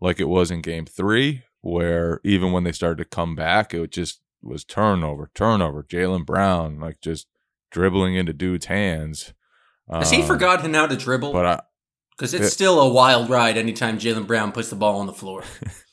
like 0.00 0.18
it 0.18 0.28
was 0.28 0.50
in 0.50 0.60
game 0.62 0.86
three, 0.86 1.42
where 1.60 2.20
even 2.24 2.52
when 2.52 2.64
they 2.64 2.72
started 2.72 2.98
to 2.98 3.04
come 3.08 3.34
back, 3.36 3.72
it 3.74 3.92
just 3.92 4.20
was 4.42 4.64
turnover, 4.64 5.30
turnover. 5.34 5.82
Jaylen 5.82 6.24
Brown, 6.26 6.78
like 6.80 7.00
just 7.00 7.26
dribbling 7.70 8.14
into 8.16 8.32
dudes' 8.32 8.66
hands. 8.66 9.32
Has 9.92 10.10
he 10.10 10.22
Um, 10.22 10.26
forgotten 10.26 10.74
how 10.74 10.86
to 10.86 10.96
dribble? 10.96 11.32
But 11.32 11.64
Because 12.16 12.34
it's 12.34 12.46
it- 12.46 12.50
still 12.50 12.80
a 12.80 12.88
wild 12.92 13.28
ride 13.30 13.56
anytime 13.56 13.98
Jaylen 13.98 14.26
Brown 14.26 14.50
puts 14.52 14.70
the 14.70 14.76
ball 14.76 14.98
on 15.00 15.06
the 15.06 15.12
floor. 15.12 15.44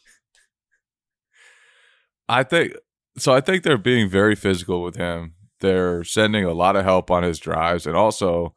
I 2.34 2.44
think 2.44 2.74
so. 3.16 3.32
I 3.32 3.42
think 3.42 3.62
they're 3.62 3.78
being 3.78 4.10
very 4.10 4.36
physical 4.36 4.82
with 4.82 4.96
him. 4.96 5.36
They're 5.60 6.04
sending 6.04 6.44
a 6.44 6.54
lot 6.54 6.76
of 6.76 6.84
help 6.84 7.12
on 7.12 7.22
his 7.22 7.38
drives, 7.38 7.86
and 7.86 7.96
also, 7.96 8.56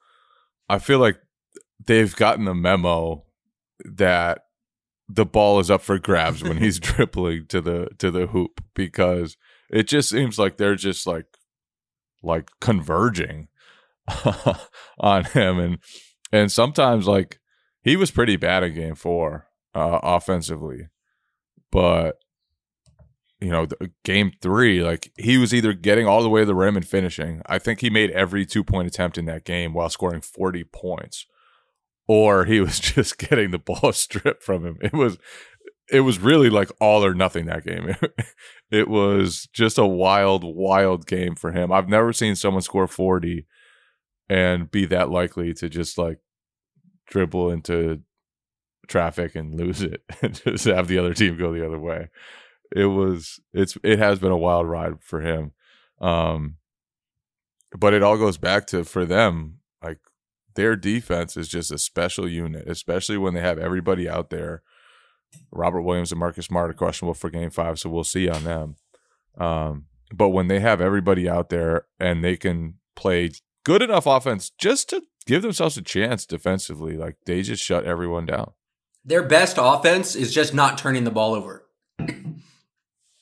I 0.67 0.79
feel 0.79 0.99
like 0.99 1.19
they've 1.85 2.17
gotten 2.17 2.47
the 2.47 2.55
memo 2.55 3.25
that 3.85 4.45
the 5.11 5.27
ball 5.27 5.61
is 5.61 5.71
up 5.71 5.83
for 5.83 5.99
grabs 5.99 6.43
when 6.43 6.57
he's 6.57 6.79
dribbling 6.81 7.47
to 7.49 7.61
the 7.61 7.89
to 7.99 8.11
the 8.11 8.29
hoop 8.29 8.65
because 8.75 9.37
it 9.71 9.87
just 9.87 10.09
seems 10.09 10.39
like 10.39 10.57
they're 10.57 10.75
just 10.75 11.07
like 11.07 11.27
like 12.23 12.49
converging 12.63 13.49
on 14.99 15.25
him 15.25 15.59
and 15.59 15.79
and 16.33 16.51
sometimes 16.51 17.07
like 17.07 17.41
he 17.83 17.95
was 17.95 18.11
pretty 18.11 18.37
bad 18.37 18.63
in 18.63 18.75
game 18.75 18.95
4 18.95 19.47
uh 19.75 20.01
offensively 20.03 20.89
but 21.71 22.17
you 23.41 23.51
know, 23.51 23.67
the, 23.67 23.91
game 24.05 24.33
three, 24.41 24.83
like 24.83 25.13
he 25.17 25.37
was 25.37 25.53
either 25.53 25.73
getting 25.73 26.07
all 26.07 26.23
the 26.23 26.29
way 26.29 26.43
to 26.43 26.47
the 26.47 26.55
rim 26.55 26.77
and 26.77 26.87
finishing. 26.87 27.43
I 27.47 27.59
think 27.59 27.81
he 27.81 27.91
made 27.91 28.11
every 28.13 28.47
two 28.47 28.65
point 28.65 28.89
attempt 28.89 29.19
in 29.19 29.27
that 29.27 29.45
game 29.45 29.75
while 29.75 29.91
scoring 29.91 30.23
40 30.23 30.65
points, 30.65 31.27
or 32.09 32.45
he 32.47 32.61
was 32.63 32.81
just 32.81 33.19
getting 33.19 33.51
the 33.51 33.59
ball 33.59 33.93
stripped 33.93 34.43
from 34.43 34.65
him. 34.65 34.79
It 34.81 34.95
was, 34.95 35.19
it 35.93 36.01
was 36.01 36.19
really 36.19 36.51
like 36.51 36.71
all 36.81 37.05
or 37.05 37.15
nothing 37.15 37.47
that 37.47 37.65
game. 37.65 37.95
It, 38.69 38.89
was 38.89 39.49
just 39.53 39.79
a 39.79 39.87
wild, 39.87 40.43
wild 40.43 41.07
game 41.07 41.37
for 41.37 41.53
him. 41.53 41.71
I've 41.71 41.89
never 41.89 42.13
seen 42.13 42.35
someone 42.35 42.63
score 42.63 42.89
40 42.89 43.47
and 44.29 44.69
be 44.69 44.87
that 44.87 45.09
likely 45.09 45.55
to 45.55 45.69
just 45.69 45.97
like 45.97 46.19
dribble 47.07 47.53
into 47.53 48.01
traffic 48.89 49.37
and 49.37 49.55
lose 49.55 49.83
it 49.83 50.03
and 50.21 50.35
just 50.35 50.65
have 50.65 50.89
the 50.89 50.99
other 50.99 51.15
team 51.15 51.39
go 51.39 51.53
the 51.53 51.65
other 51.65 51.79
way 51.79 52.09
it 52.75 52.87
was 52.87 53.41
it's 53.53 53.77
it 53.83 53.99
has 53.99 54.19
been 54.19 54.33
a 54.33 54.37
wild 54.37 54.69
ride 54.69 54.95
for 55.01 55.21
him 55.21 55.53
um 56.01 56.57
but 57.77 57.95
it 57.95 58.03
all 58.03 58.17
goes 58.17 58.39
back 58.39 58.67
to 58.67 58.85
for 58.85 59.05
them 59.05 59.59
like 59.83 59.99
their 60.55 60.77
defense 60.77 61.37
is 61.37 61.49
just 61.49 61.71
a 61.71 61.79
special 61.79 62.29
unit 62.29 62.69
especially 62.69 63.17
when 63.17 63.35
they 63.35 63.41
have 63.41 63.59
everybody 63.59 64.09
out 64.09 64.31
there 64.31 64.63
robert 65.51 65.83
williams 65.83 66.13
and 66.13 66.19
marcus 66.19 66.47
smart 66.47 66.71
are 66.71 66.75
questionable 66.75 67.15
for 67.15 67.31
game 67.31 67.51
five 67.51 67.79
so 67.79 67.91
we'll 67.91 68.05
see 68.05 68.29
on 68.29 68.45
them 68.45 68.77
um 69.39 69.87
but 70.15 70.29
when 70.29 70.49
they 70.49 70.61
have 70.61 70.81
everybody 70.81 71.29
out 71.29 71.49
there 71.49 71.87
and 71.99 72.23
they 72.23 72.37
can 72.37 72.75
play 72.95 73.31
good 73.65 73.83
enough 73.83 74.07
offense 74.07 74.51
just 74.59 74.89
to 74.89 75.03
give 75.27 75.43
themselves 75.43 75.77
a 75.77 75.83
chance 75.83 76.25
defensively 76.25 76.97
like 76.97 77.17
they 77.27 77.43
just 77.43 77.63
shut 77.63 77.85
everyone 77.85 78.25
down 78.25 78.53
Their 79.05 79.23
best 79.23 79.57
offense 79.59 80.17
is 80.17 80.35
just 80.35 80.53
not 80.53 80.79
turning 80.79 81.05
the 81.05 81.13
ball 81.13 81.35
over. 81.35 81.66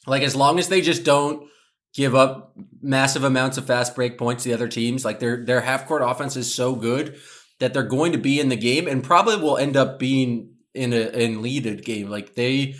Like 0.07 0.23
as 0.23 0.37
long 0.37 0.59
as 0.59 0.69
they 0.69 0.81
just 0.81 1.05
don't 1.05 1.49
give 1.95 2.15
up 2.15 2.55
massive 2.83 3.25
amounts 3.25 3.57
of 3.57 3.67
fast 3.67 3.95
break 3.95 4.19
points 4.19 4.43
to 4.43 4.49
the 4.49 4.55
other 4.55 4.69
teams, 4.69 5.05
like 5.05 5.21
their 5.21 5.45
their 5.45 5.61
half 5.61 5.87
court 5.87 6.03
offense 6.03 6.37
is 6.37 6.55
so 6.55 6.75
good 6.75 7.17
that 7.61 7.73
they're 7.73 7.83
going 7.83 8.13
to 8.13 8.19
be 8.19 8.41
in 8.41 8.49
the 8.49 8.57
game 8.57 8.89
and 8.89 9.05
probably 9.05 9.37
will 9.37 9.57
end 9.57 9.77
up 9.77 9.99
being 9.99 10.55
in 10.75 10.93
a 10.93 11.09
in 11.11 11.43
leaded 11.43 11.85
game. 11.85 12.09
Like 12.09 12.35
they 12.35 12.77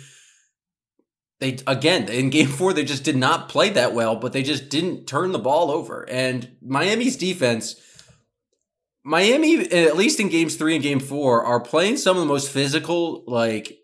they 1.39 1.57
again 1.67 2.09
in 2.09 2.29
game 2.29 2.47
4 2.47 2.73
they 2.73 2.85
just 2.85 3.03
did 3.03 3.15
not 3.15 3.49
play 3.49 3.69
that 3.69 3.93
well, 3.93 4.15
but 4.15 4.33
they 4.33 4.43
just 4.43 4.69
didn't 4.69 5.05
turn 5.05 5.31
the 5.31 5.39
ball 5.39 5.71
over. 5.71 6.07
And 6.09 6.55
Miami's 6.61 7.17
defense 7.17 7.81
Miami, 9.07 9.71
at 9.71 9.95
least 9.95 10.19
in 10.19 10.29
games 10.29 10.55
three 10.55 10.73
and 10.73 10.83
game 10.83 10.99
four, 10.99 11.43
are 11.43 11.59
playing 11.59 11.97
some 11.97 12.17
of 12.17 12.21
the 12.21 12.27
most 12.27 12.49
physical. 12.49 13.23
Like 13.27 13.77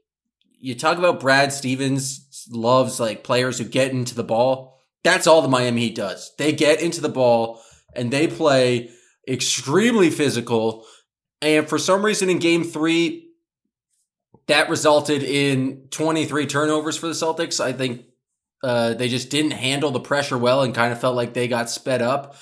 you 0.60 0.74
talk 0.74 0.98
about 0.98 1.20
Brad 1.20 1.54
Stevens 1.54 2.26
loves 2.50 3.00
like 3.00 3.24
players 3.24 3.58
who 3.58 3.66
get 3.66 3.92
into 3.92 4.16
the 4.16 4.24
ball. 4.24 4.80
That's 5.04 5.28
all 5.28 5.42
the 5.42 5.48
Miami 5.48 5.82
Heat 5.82 5.96
does. 5.96 6.32
They 6.38 6.52
get 6.52 6.82
into 6.82 7.02
the 7.02 7.10
ball 7.10 7.62
and 7.96 8.12
they 8.12 8.28
play 8.28 8.92
extremely 9.28 10.10
physical. 10.10 10.86
And 11.42 11.68
for 11.68 11.78
some 11.78 12.06
reason 12.06 12.30
in 12.30 12.40
game 12.40 12.64
three, 12.64 13.30
that 14.48 14.70
resulted 14.70 15.24
in 15.24 15.88
23 15.92 16.46
turnovers 16.46 16.98
for 16.98 17.08
the 17.08 17.14
Celtics. 17.14 17.64
I 17.64 17.74
think 17.74 18.06
uh, 18.64 18.94
they 18.94 19.08
just 19.08 19.30
didn't 19.30 19.52
handle 19.52 19.92
the 19.92 20.00
pressure 20.00 20.38
well 20.38 20.62
and 20.62 20.76
kind 20.76 20.92
of 20.92 21.00
felt 21.00 21.16
like 21.16 21.34
they 21.34 21.48
got 21.48 21.70
sped 21.70 22.02
up. 22.02 22.36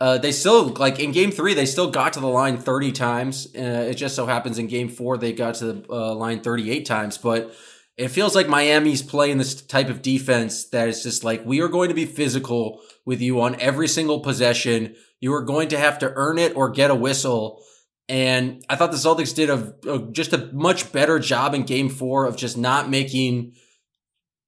Uh, 0.00 0.18
they 0.18 0.32
still 0.32 0.66
like 0.68 0.98
in 0.98 1.12
game 1.12 1.30
three 1.30 1.54
they 1.54 1.64
still 1.64 1.88
got 1.88 2.14
to 2.14 2.18
the 2.18 2.26
line 2.26 2.58
30 2.58 2.90
times 2.90 3.46
uh, 3.56 3.86
it 3.88 3.94
just 3.94 4.16
so 4.16 4.26
happens 4.26 4.58
in 4.58 4.66
game 4.66 4.88
four 4.88 5.16
they 5.16 5.32
got 5.32 5.54
to 5.54 5.64
the 5.66 5.92
uh, 5.92 6.12
line 6.12 6.40
38 6.40 6.84
times 6.84 7.18
but 7.18 7.54
it 7.96 8.08
feels 8.08 8.34
like 8.34 8.48
miami's 8.48 9.02
playing 9.02 9.38
this 9.38 9.54
type 9.54 9.88
of 9.88 10.02
defense 10.02 10.68
that 10.70 10.88
is 10.88 11.02
just 11.02 11.24
like 11.24 11.44
we 11.44 11.60
are 11.60 11.68
going 11.68 11.88
to 11.88 11.94
be 11.94 12.06
physical 12.06 12.80
with 13.04 13.20
you 13.20 13.40
on 13.40 13.58
every 13.60 13.88
single 13.88 14.20
possession 14.20 14.94
you 15.20 15.32
are 15.32 15.42
going 15.42 15.68
to 15.68 15.78
have 15.78 15.98
to 15.98 16.12
earn 16.14 16.38
it 16.38 16.56
or 16.56 16.70
get 16.70 16.90
a 16.90 16.94
whistle 16.94 17.62
and 18.08 18.64
i 18.68 18.76
thought 18.76 18.90
the 18.90 18.96
celtics 18.96 19.34
did 19.34 19.50
a, 19.50 19.74
a 19.88 19.98
just 20.12 20.32
a 20.32 20.50
much 20.52 20.92
better 20.92 21.18
job 21.18 21.54
in 21.54 21.62
game 21.62 21.88
four 21.88 22.26
of 22.26 22.36
just 22.36 22.56
not 22.56 22.88
making 22.88 23.52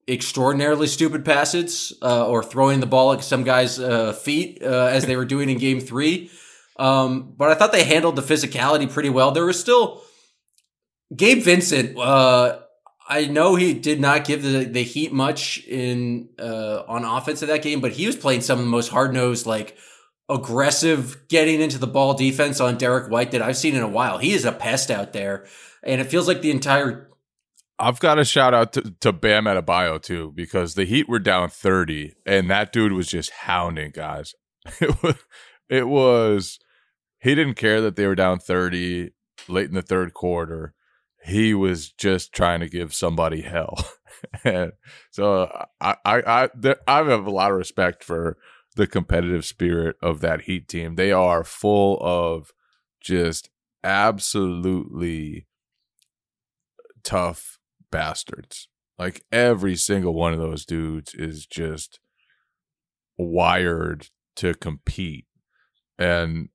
extraordinarily 0.08 0.86
stupid 0.86 1.24
passes 1.24 1.92
uh, 2.02 2.26
or 2.26 2.42
throwing 2.42 2.80
the 2.80 2.86
ball 2.86 3.12
at 3.12 3.24
some 3.24 3.44
guy's 3.44 3.78
uh, 3.78 4.12
feet 4.12 4.62
uh, 4.62 4.86
as 4.86 5.06
they 5.06 5.16
were 5.16 5.24
doing 5.24 5.48
in 5.48 5.58
game 5.58 5.80
three. 5.80 6.30
Um, 6.78 7.34
but 7.36 7.50
I 7.50 7.54
thought 7.54 7.72
they 7.72 7.84
handled 7.84 8.16
the 8.16 8.22
physicality 8.22 8.90
pretty 8.90 9.08
well. 9.08 9.30
There 9.30 9.46
was 9.46 9.58
still 9.58 10.02
Gabe 11.14 11.42
Vincent. 11.42 11.98
Uh, 11.98 12.60
I 13.06 13.26
know 13.26 13.54
he 13.54 13.74
did 13.74 14.00
not 14.00 14.24
give 14.24 14.42
the, 14.42 14.64
the 14.64 14.82
Heat 14.82 15.12
much 15.12 15.62
in 15.66 16.30
uh, 16.38 16.84
on 16.88 17.04
offense 17.04 17.42
of 17.42 17.48
that 17.48 17.62
game, 17.62 17.80
but 17.80 17.92
he 17.92 18.06
was 18.06 18.16
playing 18.16 18.40
some 18.40 18.58
of 18.58 18.64
the 18.64 18.70
most 18.70 18.88
hard 18.88 19.12
nosed, 19.12 19.46
like 19.46 19.76
aggressive, 20.28 21.28
getting 21.28 21.60
into 21.60 21.78
the 21.78 21.86
ball 21.86 22.14
defense 22.14 22.60
on 22.60 22.78
Derrick 22.78 23.10
White 23.10 23.32
that 23.32 23.42
I've 23.42 23.58
seen 23.58 23.74
in 23.74 23.82
a 23.82 23.88
while. 23.88 24.18
He 24.18 24.32
is 24.32 24.44
a 24.44 24.52
pest 24.52 24.90
out 24.90 25.12
there, 25.12 25.46
and 25.82 26.00
it 26.00 26.04
feels 26.04 26.26
like 26.26 26.40
the 26.40 26.50
entire 26.50 27.10
I've 27.78 27.98
got 27.98 28.14
to 28.16 28.24
shout 28.24 28.54
out 28.54 28.72
to, 28.74 28.94
to 29.00 29.12
Bam 29.12 29.44
Adebayo 29.44 30.00
too 30.00 30.32
because 30.34 30.74
the 30.74 30.84
Heat 30.84 31.08
were 31.08 31.18
down 31.18 31.48
30 31.48 32.14
and 32.24 32.48
that 32.50 32.72
dude 32.72 32.92
was 32.92 33.08
just 33.08 33.30
hounding 33.30 33.90
guys. 33.90 34.34
It 34.80 35.02
was, 35.02 35.16
it 35.68 35.88
was 35.88 36.58
he 37.20 37.34
didn't 37.34 37.54
care 37.54 37.80
that 37.80 37.96
they 37.96 38.06
were 38.06 38.14
down 38.14 38.38
30 38.38 39.10
late 39.48 39.68
in 39.68 39.74
the 39.74 39.82
third 39.82 40.14
quarter. 40.14 40.72
He 41.24 41.54
was 41.54 41.90
just 41.90 42.32
trying 42.32 42.60
to 42.60 42.68
give 42.68 42.94
somebody 42.94 43.42
hell. 43.42 43.76
and 44.44 44.72
so 45.10 45.50
I 45.80 45.96
I 46.04 46.22
I, 46.26 46.48
there, 46.54 46.76
I 46.86 46.98
have 46.98 47.26
a 47.26 47.30
lot 47.30 47.50
of 47.50 47.56
respect 47.56 48.04
for 48.04 48.36
the 48.76 48.86
competitive 48.86 49.44
spirit 49.44 49.96
of 50.02 50.20
that 50.20 50.42
Heat 50.42 50.68
team. 50.68 50.96
They 50.96 51.12
are 51.12 51.44
full 51.44 51.98
of 52.00 52.52
just 53.00 53.50
absolutely 53.82 55.46
tough 57.02 57.58
bastards. 57.90 58.68
Like 58.98 59.24
every 59.30 59.76
single 59.76 60.14
one 60.14 60.32
of 60.32 60.38
those 60.38 60.64
dudes 60.64 61.14
is 61.14 61.46
just 61.46 62.00
wired 63.16 64.08
to 64.36 64.54
compete. 64.54 65.26
And 65.98 66.48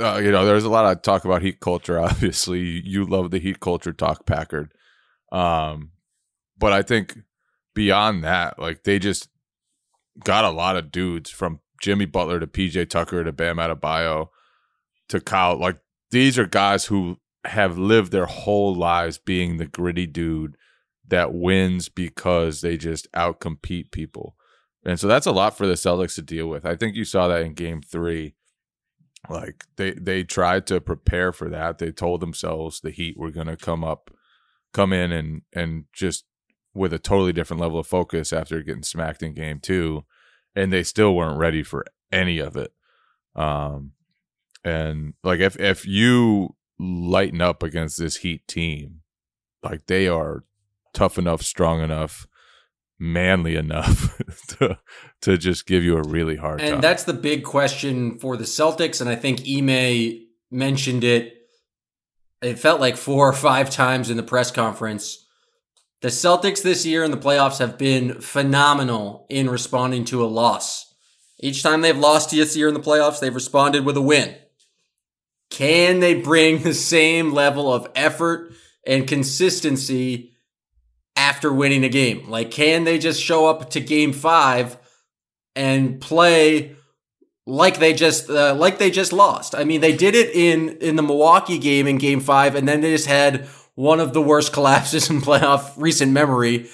uh, 0.00 0.20
you 0.22 0.30
know, 0.30 0.44
there's 0.44 0.64
a 0.64 0.70
lot 0.70 0.90
of 0.90 1.02
talk 1.02 1.24
about 1.24 1.42
heat 1.42 1.60
culture. 1.60 1.98
Obviously, 2.00 2.60
you 2.60 3.04
love 3.04 3.30
the 3.30 3.38
heat 3.38 3.60
culture 3.60 3.92
talk, 3.92 4.26
Packard. 4.26 4.72
Um, 5.30 5.92
but 6.58 6.72
I 6.72 6.82
think 6.82 7.18
beyond 7.74 8.24
that, 8.24 8.58
like 8.58 8.84
they 8.84 8.98
just 8.98 9.28
got 10.24 10.44
a 10.44 10.50
lot 10.50 10.76
of 10.76 10.92
dudes 10.92 11.30
from 11.30 11.60
Jimmy 11.80 12.04
Butler 12.04 12.38
to 12.40 12.46
PJ 12.46 12.88
Tucker 12.90 13.24
to 13.24 13.32
Bam 13.32 13.56
Adebayo 13.56 14.28
to 15.08 15.20
Kyle. 15.20 15.58
Like 15.58 15.78
these 16.10 16.38
are 16.38 16.46
guys 16.46 16.86
who 16.86 17.16
have 17.44 17.78
lived 17.78 18.12
their 18.12 18.26
whole 18.26 18.74
lives 18.74 19.18
being 19.18 19.56
the 19.56 19.66
gritty 19.66 20.06
dude 20.06 20.56
that 21.08 21.34
wins 21.34 21.88
because 21.88 22.60
they 22.60 22.76
just 22.76 23.10
outcompete 23.12 23.90
people. 23.90 24.36
And 24.84 24.98
so 24.98 25.06
that's 25.06 25.26
a 25.26 25.32
lot 25.32 25.56
for 25.56 25.66
the 25.66 25.74
Celtics 25.74 26.14
to 26.16 26.22
deal 26.22 26.46
with. 26.48 26.64
I 26.64 26.76
think 26.76 26.96
you 26.96 27.04
saw 27.04 27.28
that 27.28 27.42
in 27.42 27.54
game 27.54 27.82
3. 27.82 28.34
Like 29.28 29.64
they 29.76 29.92
they 29.92 30.24
tried 30.24 30.66
to 30.66 30.80
prepare 30.80 31.32
for 31.32 31.48
that. 31.48 31.78
They 31.78 31.92
told 31.92 32.20
themselves 32.20 32.80
the 32.80 32.90
Heat 32.90 33.16
were 33.16 33.30
going 33.30 33.46
to 33.46 33.56
come 33.56 33.84
up 33.84 34.10
come 34.72 34.92
in 34.92 35.12
and 35.12 35.42
and 35.52 35.84
just 35.92 36.24
with 36.74 36.92
a 36.92 36.98
totally 36.98 37.32
different 37.32 37.60
level 37.60 37.78
of 37.78 37.86
focus 37.86 38.32
after 38.32 38.62
getting 38.62 38.82
smacked 38.82 39.22
in 39.22 39.34
game 39.34 39.60
two, 39.60 40.04
and 40.56 40.72
they 40.72 40.82
still 40.82 41.14
weren't 41.14 41.38
ready 41.38 41.62
for 41.62 41.84
any 42.10 42.38
of 42.38 42.56
it. 42.56 42.72
Um, 43.36 43.92
and 44.64 45.14
like 45.22 45.40
if 45.40 45.58
if 45.60 45.86
you 45.86 46.56
lighten 46.78 47.40
up 47.40 47.62
against 47.62 47.98
this 47.98 48.18
Heat 48.18 48.46
team, 48.48 49.00
like 49.62 49.86
they 49.86 50.08
are 50.08 50.44
tough 50.94 51.18
enough, 51.18 51.42
strong 51.42 51.80
enough, 51.82 52.26
manly 53.02 53.56
enough 53.56 54.16
to 54.46 54.78
to 55.20 55.36
just 55.36 55.66
give 55.66 55.82
you 55.82 55.96
a 55.96 56.08
really 56.08 56.36
hard 56.36 56.60
and 56.60 56.74
time. 56.74 56.80
that's 56.80 57.02
the 57.02 57.12
big 57.12 57.42
question 57.42 58.18
for 58.18 58.36
the 58.36 58.44
Celtics. 58.44 59.00
And 59.00 59.10
I 59.10 59.16
think 59.16 59.40
Ime 59.46 60.26
mentioned 60.50 61.02
it. 61.02 61.34
It 62.40 62.58
felt 62.58 62.80
like 62.80 62.96
four 62.96 63.28
or 63.28 63.32
five 63.32 63.70
times 63.70 64.08
in 64.08 64.16
the 64.16 64.22
press 64.22 64.50
conference. 64.50 65.26
The 66.00 66.08
Celtics 66.08 66.62
this 66.62 66.86
year 66.86 67.04
in 67.04 67.10
the 67.10 67.16
playoffs 67.16 67.58
have 67.58 67.78
been 67.78 68.20
phenomenal 68.20 69.26
in 69.28 69.50
responding 69.50 70.04
to 70.06 70.24
a 70.24 70.26
loss. 70.26 70.92
Each 71.40 71.62
time 71.62 71.80
they've 71.80 71.96
lost 71.96 72.30
this 72.30 72.56
year 72.56 72.68
in 72.68 72.74
the 72.74 72.80
playoffs, 72.80 73.20
they've 73.20 73.34
responded 73.34 73.84
with 73.84 73.96
a 73.96 74.02
win. 74.02 74.34
Can 75.50 76.00
they 76.00 76.14
bring 76.14 76.62
the 76.62 76.74
same 76.74 77.32
level 77.32 77.72
of 77.72 77.88
effort 77.94 78.52
and 78.86 79.06
consistency 79.06 80.31
after 81.22 81.52
winning 81.52 81.84
a 81.84 81.88
game? 81.88 82.28
Like, 82.28 82.50
can 82.50 82.82
they 82.82 82.98
just 82.98 83.22
show 83.22 83.46
up 83.46 83.70
to 83.70 83.80
game 83.80 84.12
five 84.12 84.76
and 85.54 86.00
play 86.00 86.74
like 87.46 87.78
they 87.78 87.92
just 87.92 88.28
uh, 88.28 88.54
like 88.56 88.78
they 88.78 88.90
just 88.90 89.12
lost? 89.12 89.54
I 89.54 89.62
mean, 89.62 89.80
they 89.80 89.96
did 89.96 90.16
it 90.16 90.34
in 90.34 90.78
in 90.78 90.96
the 90.96 91.02
Milwaukee 91.02 91.58
game 91.58 91.86
in 91.86 91.98
game 91.98 92.20
five, 92.20 92.56
and 92.56 92.66
then 92.66 92.80
they 92.80 92.90
just 92.90 93.06
had 93.06 93.46
one 93.76 94.00
of 94.00 94.12
the 94.12 94.20
worst 94.20 94.52
collapses 94.56 95.10
in 95.10 95.20
playoff 95.20 95.72
recent 95.76 96.12
memory. 96.12 96.68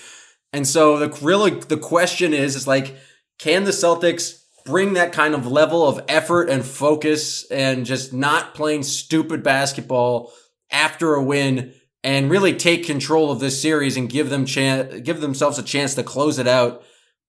And 0.55 0.67
so 0.67 0.99
the 0.99 1.11
really 1.21 1.51
the 1.51 1.77
question 1.77 2.33
is 2.33 2.57
is 2.57 2.67
like, 2.67 2.97
can 3.39 3.65
the 3.65 3.71
Celtics 3.71 4.45
bring 4.65 4.95
that 4.95 5.13
kind 5.13 5.35
of 5.35 5.47
level 5.47 5.87
of 5.87 6.01
effort 6.09 6.49
and 6.49 6.65
focus 6.65 7.51
and 7.51 7.85
just 7.85 8.15
not 8.15 8.55
playing 8.55 8.83
stupid 8.83 9.43
basketball 9.43 10.33
after 10.71 11.15
a 11.15 11.23
win 11.23 11.75
and 12.09 12.31
really 12.31 12.55
take 12.55 12.87
control 12.87 13.31
of 13.31 13.39
this 13.39 13.61
series 13.61 13.99
and 13.99 14.09
give 14.09 14.31
them 14.31 14.47
chance 14.47 15.03
give 15.03 15.21
themselves 15.21 15.59
a 15.59 15.63
chance 15.63 15.95
to 15.95 16.03
close 16.03 16.39
it 16.39 16.47
out 16.47 16.83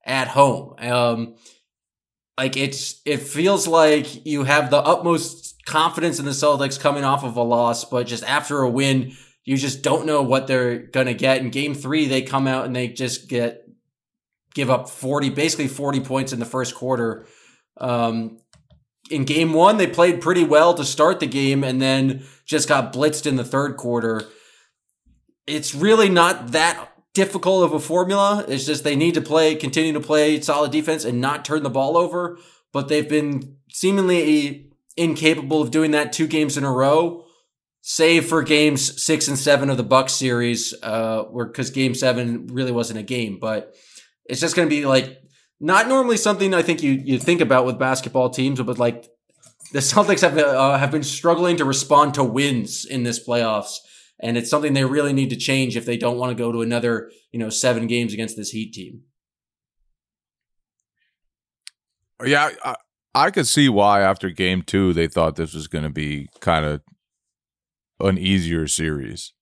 at 0.05 0.29
home. 0.29 0.73
Um, 0.79 1.35
like 2.37 2.55
it's 2.55 3.01
it 3.03 3.17
feels 3.17 3.67
like 3.67 4.25
you 4.25 4.45
have 4.45 4.69
the 4.69 4.77
utmost 4.77 5.65
confidence 5.65 6.17
in 6.17 6.23
the 6.23 6.31
Celtics 6.31 6.79
coming 6.79 7.03
off 7.03 7.25
of 7.25 7.35
a 7.35 7.43
loss, 7.43 7.83
but 7.83 8.07
just 8.07 8.23
after 8.23 8.61
a 8.61 8.69
win, 8.69 9.11
you 9.43 9.57
just 9.57 9.81
don't 9.81 10.05
know 10.05 10.21
what 10.21 10.47
they're 10.47 10.77
gonna 10.77 11.13
get. 11.13 11.41
In 11.41 11.49
game 11.49 11.73
three, 11.73 12.07
they 12.07 12.21
come 12.21 12.47
out 12.47 12.63
and 12.63 12.73
they 12.73 12.87
just 12.87 13.27
get 13.27 13.65
give 14.53 14.69
up 14.69 14.87
40, 14.87 15.29
basically 15.31 15.67
40 15.67 15.99
points 15.99 16.31
in 16.31 16.39
the 16.39 16.45
first 16.45 16.73
quarter. 16.73 17.25
Um, 17.75 18.39
in 19.11 19.25
game 19.25 19.51
one, 19.51 19.75
they 19.75 19.87
played 19.87 20.21
pretty 20.21 20.45
well 20.45 20.73
to 20.75 20.85
start 20.85 21.19
the 21.19 21.27
game 21.27 21.65
and 21.65 21.81
then 21.81 22.23
just 22.45 22.69
got 22.69 22.93
blitzed 22.93 23.27
in 23.27 23.35
the 23.35 23.43
third 23.43 23.75
quarter. 23.75 24.23
It's 25.49 25.73
really 25.75 26.09
not 26.09 26.51
that 26.51 26.93
difficult 27.13 27.65
of 27.65 27.73
a 27.73 27.79
formula. 27.79 28.45
It's 28.47 28.65
just 28.65 28.83
they 28.83 28.95
need 28.95 29.15
to 29.15 29.21
play, 29.21 29.55
continue 29.55 29.93
to 29.93 29.99
play 29.99 30.39
solid 30.41 30.71
defense 30.71 31.03
and 31.05 31.19
not 31.19 31.43
turn 31.43 31.63
the 31.63 31.69
ball 31.69 31.97
over. 31.97 32.37
But 32.71 32.87
they've 32.87 33.09
been 33.09 33.57
seemingly 33.71 34.71
incapable 34.95 35.61
of 35.61 35.71
doing 35.71 35.91
that 35.91 36.13
two 36.13 36.27
games 36.27 36.57
in 36.57 36.63
a 36.63 36.71
row, 36.71 37.25
save 37.81 38.27
for 38.27 38.43
games 38.43 39.03
six 39.03 39.27
and 39.27 39.37
seven 39.37 39.69
of 39.69 39.77
the 39.77 39.83
Bucks 39.83 40.13
series, 40.13 40.73
uh, 40.83 41.23
where 41.23 41.45
because 41.45 41.71
game 41.71 41.95
seven 41.95 42.47
really 42.47 42.71
wasn't 42.71 42.99
a 42.99 43.03
game. 43.03 43.39
But 43.39 43.75
it's 44.25 44.41
just 44.41 44.55
going 44.55 44.69
to 44.69 44.75
be 44.75 44.85
like 44.85 45.17
not 45.59 45.87
normally 45.87 46.17
something 46.17 46.53
I 46.53 46.61
think 46.61 46.83
you 46.83 46.91
you 47.03 47.17
think 47.17 47.41
about 47.41 47.65
with 47.65 47.79
basketball 47.79 48.29
teams, 48.29 48.61
but 48.61 48.77
like 48.77 49.09
the 49.73 49.79
Celtics 49.79 50.21
have 50.21 50.37
uh, 50.37 50.77
have 50.77 50.91
been 50.91 51.03
struggling 51.03 51.57
to 51.57 51.65
respond 51.65 52.13
to 52.15 52.23
wins 52.23 52.85
in 52.85 53.03
this 53.03 53.25
playoffs, 53.25 53.77
and 54.19 54.37
it's 54.37 54.49
something 54.49 54.73
they 54.73 54.85
really 54.85 55.13
need 55.13 55.29
to 55.29 55.35
change 55.35 55.77
if 55.77 55.85
they 55.85 55.97
don't 55.97 56.17
want 56.17 56.29
to 56.35 56.41
go 56.41 56.51
to 56.51 56.61
another 56.61 57.11
you 57.31 57.39
know 57.39 57.49
seven 57.49 57.87
games 57.87 58.13
against 58.13 58.35
this 58.35 58.51
Heat 58.51 58.73
team. 58.73 59.01
Yeah, 62.25 62.49
I, 62.63 62.75
I 63.15 63.31
could 63.31 63.47
see 63.47 63.69
why 63.69 64.01
after 64.01 64.29
game 64.29 64.61
two 64.61 64.93
they 64.93 65.07
thought 65.07 65.35
this 65.35 65.53
was 65.53 65.67
going 65.67 65.85
to 65.85 65.89
be 65.89 66.27
kind 66.41 66.65
of 66.65 66.81
an 67.99 68.17
easier 68.17 68.67
series, 68.67 69.33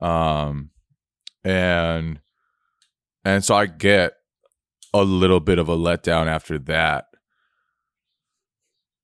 um, 0.00 0.70
and 1.44 2.20
and 3.24 3.44
so 3.44 3.54
I 3.54 3.66
get 3.66 4.14
a 4.94 5.02
little 5.02 5.40
bit 5.40 5.58
of 5.58 5.68
a 5.68 5.76
letdown 5.76 6.26
after 6.26 6.58
that. 6.60 7.06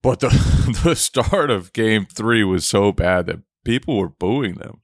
But 0.03 0.21
the 0.21 0.81
the 0.85 0.97
start 0.97 1.51
of 1.51 1.73
game 1.73 2.07
three 2.07 2.45
was 2.45 2.67
so 2.67 2.93
bad 2.93 3.27
that 3.27 3.41
people 3.65 3.99
were 3.99 4.09
booing 4.09 4.55
them 4.55 4.82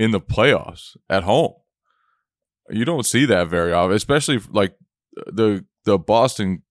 in 0.00 0.12
the 0.12 0.20
playoffs 0.20 0.96
at 1.10 1.24
home. 1.24 1.52
You 2.70 2.86
don't 2.86 3.04
see 3.04 3.26
that 3.26 3.48
very 3.48 3.70
often, 3.70 3.94
especially 3.94 4.40
like 4.50 4.74
the 5.26 5.66
the 5.84 5.98
Boston 5.98 6.62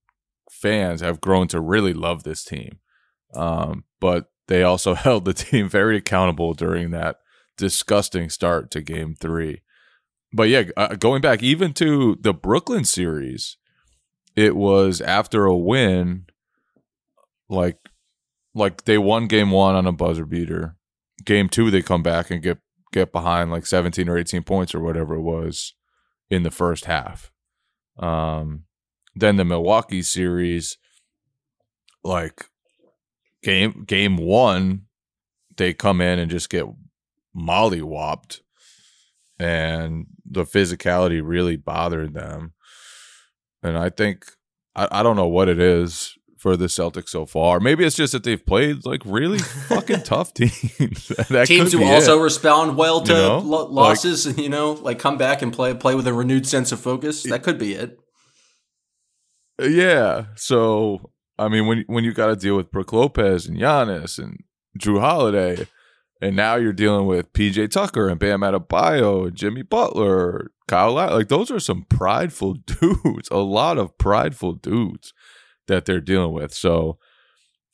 fans 0.49 1.01
have 1.01 1.21
grown 1.21 1.47
to 1.49 1.61
really 1.61 1.93
love 1.93 2.23
this 2.23 2.43
team. 2.43 2.79
Um, 3.35 3.83
but 3.99 4.31
they 4.47 4.63
also 4.63 4.93
held 5.05 5.25
the 5.25 5.33
team 5.33 5.69
very 5.69 5.95
accountable 5.97 6.55
during 6.55 6.89
that 6.89 7.17
disgusting 7.55 8.31
start 8.31 8.71
to 8.71 8.81
game 8.81 9.13
three. 9.13 9.61
But 10.33 10.49
yeah, 10.49 10.63
uh, 10.75 10.95
going 10.95 11.21
back 11.21 11.43
even 11.43 11.73
to 11.73 12.17
the 12.19 12.33
Brooklyn 12.33 12.83
series, 12.83 13.57
it 14.35 14.55
was 14.55 15.01
after 15.01 15.45
a 15.45 15.55
win, 15.55 16.25
like 17.47 17.77
like 18.55 18.85
they 18.85 18.97
won 18.97 19.27
game 19.27 19.51
one 19.51 19.75
on 19.75 19.85
a 19.85 19.91
buzzer 19.91 20.25
beater. 20.25 20.77
Game 21.25 21.47
two, 21.47 21.69
they 21.69 21.83
come 21.83 22.01
back 22.01 22.31
and 22.31 22.41
get 22.41 22.57
get 22.91 23.11
behind 23.11 23.51
like 23.51 23.65
17 23.65 24.07
or 24.09 24.17
18 24.17 24.43
points 24.43 24.73
or 24.73 24.79
whatever 24.79 25.15
it 25.15 25.21
was 25.21 25.73
in 26.29 26.43
the 26.43 26.51
first 26.51 26.85
half. 26.85 27.31
Um, 27.97 28.63
then 29.15 29.35
the 29.35 29.45
Milwaukee 29.45 30.01
series, 30.01 30.77
like 32.03 32.45
game 33.43 33.83
game 33.85 34.17
one, 34.17 34.83
they 35.57 35.73
come 35.73 36.01
in 36.01 36.19
and 36.19 36.31
just 36.31 36.49
get 36.49 36.65
mollywopped, 37.35 38.41
and 39.37 40.05
the 40.25 40.45
physicality 40.45 41.21
really 41.23 41.57
bothered 41.57 42.13
them. 42.13 42.53
And 43.61 43.77
I 43.77 43.89
think 43.89 44.25
I, 44.75 44.87
I 44.91 45.03
don't 45.03 45.17
know 45.17 45.27
what 45.27 45.49
it 45.49 45.59
is 45.59 46.17
for 46.39 46.55
the 46.55 46.65
Celtics 46.67 47.09
so 47.09 47.25
far. 47.25 47.59
Maybe 47.59 47.85
it's 47.85 47.95
just 47.97 48.13
that 48.13 48.23
they've 48.23 48.43
played 48.43 48.85
like 48.85 49.01
really 49.05 49.39
fucking 49.67 50.03
tough 50.03 50.33
teams. 50.33 50.59
that 51.29 51.43
Teams 51.47 51.73
who 51.73 51.83
also 51.83 52.19
it. 52.19 52.23
respond 52.23 52.77
well 52.77 53.01
to 53.01 53.11
You 53.11 53.17
know? 53.17 53.37
lo- 53.39 53.65
Like- 53.65 53.71
losses, 53.89 54.25
you 54.37 54.49
know, 54.49 54.71
like 54.71 54.99
come 54.99 55.17
back 55.17 55.41
and 55.41 55.51
play 55.53 55.73
play 55.73 55.95
with 55.95 56.07
a 56.07 56.13
renewed 56.13 56.47
sense 56.47 56.71
of 56.71 56.79
focus. 56.79 57.23
That 57.23 57.43
could 57.43 57.59
be 57.59 57.73
it. 57.73 57.99
Yeah. 59.61 60.25
So 60.35 61.11
I 61.37 61.47
mean, 61.49 61.67
when 61.67 61.83
when 61.87 62.03
you 62.03 62.13
got 62.13 62.27
to 62.27 62.35
deal 62.35 62.55
with 62.55 62.71
Brook 62.71 62.93
Lopez 62.93 63.45
and 63.47 63.57
Giannis 63.57 64.17
and 64.17 64.43
Jrue 64.79 64.99
Holiday, 64.99 65.67
and 66.21 66.35
now 66.35 66.55
you're 66.55 66.73
dealing 66.73 67.05
with 67.05 67.33
PJ 67.33 67.71
Tucker 67.71 68.07
and 68.09 68.19
Bam 68.19 68.41
Adebayo 68.41 69.27
and 69.27 69.35
Jimmy 69.35 69.61
Butler, 69.63 70.51
Kyle, 70.67 70.93
Lowry, 70.93 71.13
like 71.13 71.27
those 71.27 71.51
are 71.51 71.59
some 71.59 71.85
prideful 71.89 72.53
dudes. 72.65 73.29
A 73.31 73.37
lot 73.37 73.77
of 73.77 73.97
prideful 73.97 74.53
dudes 74.53 75.13
that 75.69 75.85
they're 75.85 76.01
dealing 76.01 76.33
with. 76.33 76.53
So 76.53 76.99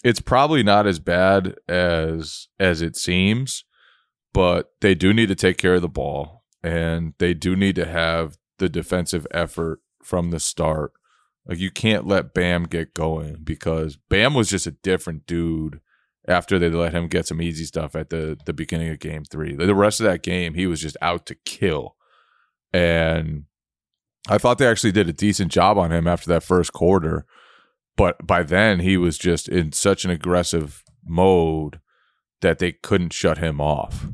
it's 0.04 0.22
probably 0.22 0.62
not 0.62 0.86
as 0.86 1.00
bad 1.00 1.56
as 1.68 2.48
as 2.60 2.82
it 2.82 2.96
seems, 2.96 3.66
but 4.34 4.72
they 4.82 4.94
do 4.94 5.14
need 5.14 5.30
to 5.30 5.36
take 5.36 5.58
care 5.58 5.76
of 5.76 5.82
the 5.82 5.90
ball 5.90 6.44
and 6.64 7.14
they 7.18 7.34
do 7.34 7.56
need 7.56 7.76
to 7.76 7.86
have 7.86 8.38
the 8.60 8.70
defensive 8.70 9.26
effort 9.32 9.82
from 10.04 10.30
the 10.30 10.40
start. 10.40 10.94
Like 11.48 11.60
you 11.60 11.72
can't 11.72 12.08
let 12.08 12.34
Bam 12.34 12.66
get 12.66 12.94
going 12.94 13.38
because 13.44 13.98
Bam 13.98 14.34
was 14.34 14.50
just 14.50 14.68
a 14.68 14.72
different 14.72 15.26
dude 15.26 15.80
after 16.28 16.58
they 16.58 16.70
let 16.70 16.94
him 16.94 17.08
get 17.08 17.28
some 17.28 17.42
easy 17.42 17.66
stuff 17.66 17.96
at 17.96 18.10
the 18.10 18.38
the 18.46 18.54
beginning 18.54 18.90
of 18.90 19.00
game 19.00 19.24
3. 19.26 19.56
The 19.56 19.76
rest 19.76 20.00
of 20.00 20.06
that 20.06 20.24
game 20.24 20.54
he 20.54 20.68
was 20.68 20.82
just 20.82 20.98
out 21.02 21.26
to 21.28 21.36
kill. 21.46 21.96
And 22.74 23.46
I 24.28 24.38
thought 24.38 24.58
they 24.58 24.68
actually 24.68 24.92
did 24.92 25.08
a 25.08 25.14
decent 25.14 25.52
job 25.52 25.78
on 25.78 25.92
him 25.92 26.08
after 26.08 26.30
that 26.30 26.44
first 26.44 26.74
quarter. 26.74 27.26
But 27.98 28.26
by 28.26 28.44
then 28.44 28.80
he 28.80 28.98
was 28.98 29.18
just 29.18 29.48
in 29.48 29.72
such 29.72 30.06
an 30.06 30.12
aggressive 30.12 30.84
mode 31.06 31.80
that 32.42 32.60
they 32.60 32.72
couldn't 32.74 33.14
shut 33.14 33.38
him 33.38 33.62
off. 33.62 34.08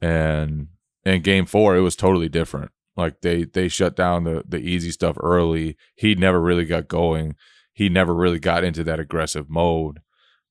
And 0.00 0.68
in 1.04 1.22
game 1.22 1.46
4 1.46 1.76
it 1.76 1.80
was 1.80 1.96
totally 1.96 2.28
different. 2.28 2.70
Like 2.96 3.20
they 3.20 3.44
they 3.44 3.68
shut 3.68 3.96
down 3.96 4.24
the 4.24 4.42
the 4.46 4.58
easy 4.58 4.90
stuff 4.90 5.16
early. 5.20 5.76
He 5.94 6.14
never 6.14 6.40
really 6.40 6.64
got 6.64 6.88
going. 6.88 7.36
He 7.72 7.88
never 7.88 8.14
really 8.14 8.40
got 8.40 8.64
into 8.64 8.82
that 8.84 9.00
aggressive 9.00 9.48
mode. 9.48 10.00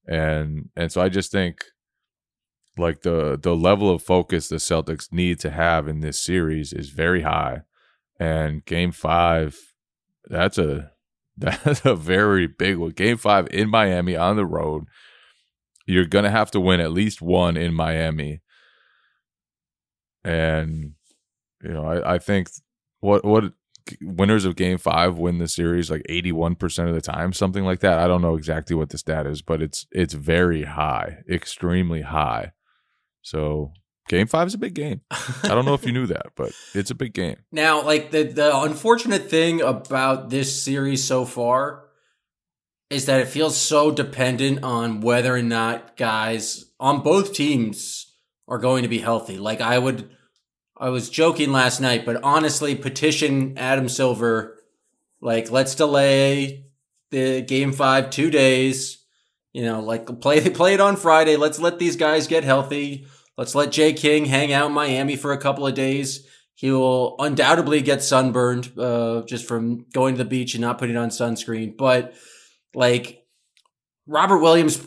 And 0.08 0.69
and 0.75 0.91
so 0.91 1.01
I 1.01 1.10
just 1.10 1.32
think 1.32 1.63
like 2.77 3.01
the 3.01 3.38
the 3.41 3.56
level 3.56 3.89
of 3.89 4.01
focus 4.01 4.47
the 4.47 4.58
Celtics 4.58 5.12
need 5.12 5.39
to 5.39 5.49
have 5.49 5.88
in 5.88 5.99
this 5.99 6.23
series 6.23 6.71
is 6.71 6.89
very 6.89 7.23
high. 7.23 7.62
And 8.19 8.63
game 8.65 8.91
5 8.91 9.58
that's 10.30 10.58
a 10.58 10.91
that's 11.63 11.86
a 11.86 11.95
very 11.95 12.47
big 12.47 12.78
one. 12.78 12.91
Game 12.91 13.17
5 13.17 13.47
in 13.52 13.69
Miami 13.69 14.15
on 14.15 14.36
the 14.36 14.45
road. 14.45 14.86
You're 15.86 16.06
going 16.06 16.23
to 16.23 16.32
have 16.32 16.52
to 16.52 16.60
win 16.60 16.80
at 16.80 16.91
least 16.91 17.21
one 17.21 17.56
in 17.56 17.73
Miami. 17.73 18.41
And 20.23 20.93
you 21.63 21.69
know, 21.69 21.86
I 21.86 22.15
I 22.15 22.17
think 22.17 22.50
what 23.00 23.23
what 23.23 23.54
winners 24.02 24.45
of 24.45 24.56
game 24.56 24.78
5 24.78 25.17
win 25.17 25.38
the 25.38 25.47
series 25.47 25.89
like 25.89 26.04
81% 26.10 26.89
of 26.89 26.95
the 26.95 27.02
time, 27.02 27.32
something 27.32 27.63
like 27.63 27.80
that. 27.80 28.00
I 28.00 28.08
don't 28.08 28.21
know 28.21 28.36
exactly 28.36 28.76
what 28.76 28.89
the 28.89 28.97
stat 28.97 29.26
is, 29.26 29.41
but 29.41 29.62
it's 29.62 29.86
it's 29.91 30.13
very 30.13 30.63
high, 30.63 31.19
extremely 31.30 32.02
high. 32.02 32.52
So 33.21 33.73
game 34.08 34.28
five 34.28 34.48
is 34.48 34.54
a 34.54 34.58
big 34.58 34.74
game. 34.74 35.02
I 35.12 35.50
don't 35.50 35.65
know 35.65 35.74
if 35.74 35.86
you 35.86 35.91
knew 35.91 36.08
that, 36.08 36.28
but 36.36 36.52
it's 36.74 36.91
a 36.91 36.96
big 36.96 37.13
game. 37.13 37.38
Now, 37.52 37.84
like 37.84 38.12
the 38.12 38.24
the 38.24 38.58
unfortunate 38.62 39.30
thing 39.30 39.62
about 39.62 40.30
this 40.30 40.63
series 40.63 41.04
so 41.04 41.26
far 41.26 41.86
is 42.89 43.06
that 43.06 43.20
it 43.20 43.28
feels 43.28 43.58
so 43.58 43.91
dependent 43.91 44.63
on 44.63 45.02
whether 45.02 45.36
or 45.36 45.41
not 45.41 45.98
guys 45.98 46.65
on 46.80 47.02
both 47.02 47.34
teams 47.34 48.13
are 48.48 48.58
going 48.58 48.84
to 48.84 48.89
be 48.89 49.00
healthy. 49.00 49.38
Like 49.38 49.62
I 49.62 49.78
would 49.78 50.10
I 50.78 50.89
was 50.89 51.10
joking 51.10 51.52
last 51.52 51.82
night, 51.82 52.06
but 52.06 52.24
honestly, 52.24 52.76
petition 52.76 53.58
Adam 53.58 53.89
Silver, 53.89 54.60
like 55.20 55.52
let's 55.52 55.76
delay 55.76 56.65
the 57.12 57.41
game 57.41 57.74
five 57.74 58.10
two 58.10 58.30
days. 58.30 59.04
You 59.54 59.63
know, 59.63 59.82
like 59.82 60.22
play 60.22 60.48
play 60.50 60.74
it 60.76 60.80
on 60.82 60.96
Friday. 60.96 61.36
Let's 61.36 61.60
let 61.60 61.80
these 61.80 61.96
guys 61.96 62.28
get 62.28 62.43
healthy. 62.43 63.08
Let's 63.38 63.54
let 63.56 63.71
Jay 63.71 63.93
King 63.93 64.26
hang 64.26 64.52
out 64.52 64.67
in 64.67 64.73
Miami 64.73 65.15
for 65.15 65.32
a 65.32 65.38
couple 65.38 65.67
of 65.67 65.73
days. 65.76 66.26
He 66.56 66.71
will 66.71 67.15
undoubtedly 67.19 67.82
get 67.82 68.02
sunburned 68.02 68.71
uh, 68.80 69.21
just 69.28 69.45
from 69.45 69.86
going 69.93 70.15
to 70.15 70.23
the 70.23 70.30
beach 70.30 70.56
and 70.56 70.62
not 70.62 70.80
putting 70.80 70.97
on 70.97 71.10
sunscreen. 71.10 71.78
But 71.78 72.15
like 72.73 73.23
Robert 74.08 74.39
Williams, 74.39 74.78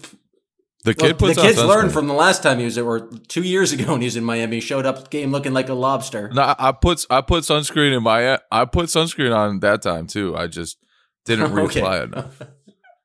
The 0.82 0.94
kid 0.94 1.20
well, 1.20 1.32
the 1.32 1.40
kids 1.40 1.58
learned 1.62 1.92
from 1.92 2.08
the 2.08 2.14
last 2.14 2.42
time 2.42 2.58
he 2.58 2.64
was, 2.64 2.76
or 2.76 3.08
two 3.28 3.42
years 3.44 3.72
ago 3.72 3.92
when 3.92 4.00
he 4.00 4.06
was 4.06 4.16
in 4.16 4.24
Miami. 4.24 4.56
He 4.56 4.60
showed 4.60 4.84
up 4.84 5.10
game 5.10 5.30
looking 5.30 5.52
like 5.52 5.68
a 5.68 5.74
lobster. 5.74 6.28
No, 6.32 6.54
I 6.58 6.72
put 6.72 7.06
I 7.08 7.20
put 7.20 7.44
sunscreen 7.44 7.96
in 7.96 8.02
my 8.02 8.40
I 8.50 8.64
put 8.64 8.86
sunscreen 8.86 9.32
on 9.32 9.60
that 9.60 9.82
time 9.82 10.08
too. 10.08 10.36
I 10.36 10.48
just 10.48 10.76
didn't 11.24 11.52
Okay. 11.56 11.82
reapply 11.82 12.04
enough. 12.04 12.42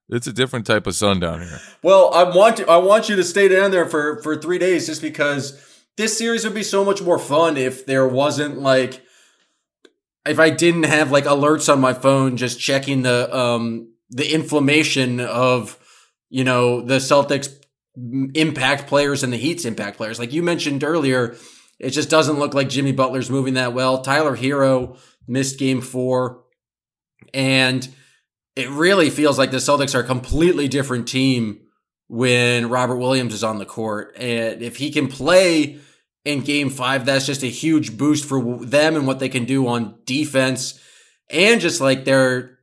It's 0.09 0.27
a 0.27 0.33
different 0.33 0.67
type 0.67 0.85
of 0.85 0.95
sun 0.95 1.19
down 1.19 1.41
here. 1.41 1.59
Well, 1.81 2.13
I 2.13 2.23
want 2.23 2.57
to, 2.57 2.69
I 2.69 2.77
want 2.77 3.09
you 3.09 3.15
to 3.15 3.23
stay 3.23 3.47
down 3.47 3.71
there 3.71 3.87
for 3.87 4.21
for 4.21 4.35
three 4.35 4.59
days, 4.59 4.85
just 4.85 5.01
because 5.01 5.59
this 5.97 6.17
series 6.17 6.43
would 6.43 6.53
be 6.53 6.63
so 6.63 6.85
much 6.85 7.01
more 7.01 7.17
fun 7.17 7.57
if 7.57 7.85
there 7.85 8.07
wasn't 8.07 8.59
like 8.59 9.03
if 10.25 10.39
I 10.39 10.49
didn't 10.49 10.83
have 10.83 11.11
like 11.11 11.25
alerts 11.25 11.71
on 11.71 11.79
my 11.79 11.93
phone 11.93 12.37
just 12.37 12.59
checking 12.59 13.01
the 13.01 13.35
um 13.35 13.93
the 14.09 14.31
inflammation 14.33 15.19
of 15.19 15.79
you 16.29 16.43
know 16.43 16.81
the 16.81 16.97
Celtics 16.97 17.49
impact 18.33 18.87
players 18.87 19.23
and 19.23 19.31
the 19.31 19.37
Heat's 19.37 19.65
impact 19.65 19.97
players. 19.97 20.19
Like 20.19 20.33
you 20.33 20.43
mentioned 20.43 20.83
earlier, 20.83 21.35
it 21.79 21.91
just 21.91 22.09
doesn't 22.09 22.39
look 22.39 22.53
like 22.53 22.69
Jimmy 22.69 22.91
Butler's 22.91 23.29
moving 23.29 23.55
that 23.55 23.73
well. 23.73 24.01
Tyler 24.01 24.35
Herro 24.35 24.97
missed 25.27 25.57
game 25.57 25.81
4 25.81 26.41
and 27.33 27.87
it 28.55 28.69
really 28.69 29.09
feels 29.09 29.37
like 29.37 29.51
the 29.51 29.57
Celtics 29.57 29.95
are 29.95 29.99
a 29.99 30.05
completely 30.05 30.67
different 30.67 31.07
team 31.07 31.59
when 32.07 32.69
Robert 32.69 32.97
Williams 32.97 33.33
is 33.33 33.43
on 33.43 33.57
the 33.57 33.65
court. 33.65 34.15
And 34.17 34.61
if 34.61 34.77
he 34.77 34.91
can 34.91 35.07
play 35.07 35.79
in 36.23 36.41
game 36.41 36.69
five, 36.69 37.05
that's 37.05 37.25
just 37.25 37.43
a 37.43 37.47
huge 37.47 37.97
boost 37.97 38.25
for 38.25 38.65
them 38.65 38.95
and 38.95 39.07
what 39.07 39.19
they 39.19 39.29
can 39.29 39.45
do 39.45 39.67
on 39.67 39.99
defense 40.05 40.79
and 41.29 41.59
just 41.59 41.81
like 41.81 42.05
their, 42.05 42.59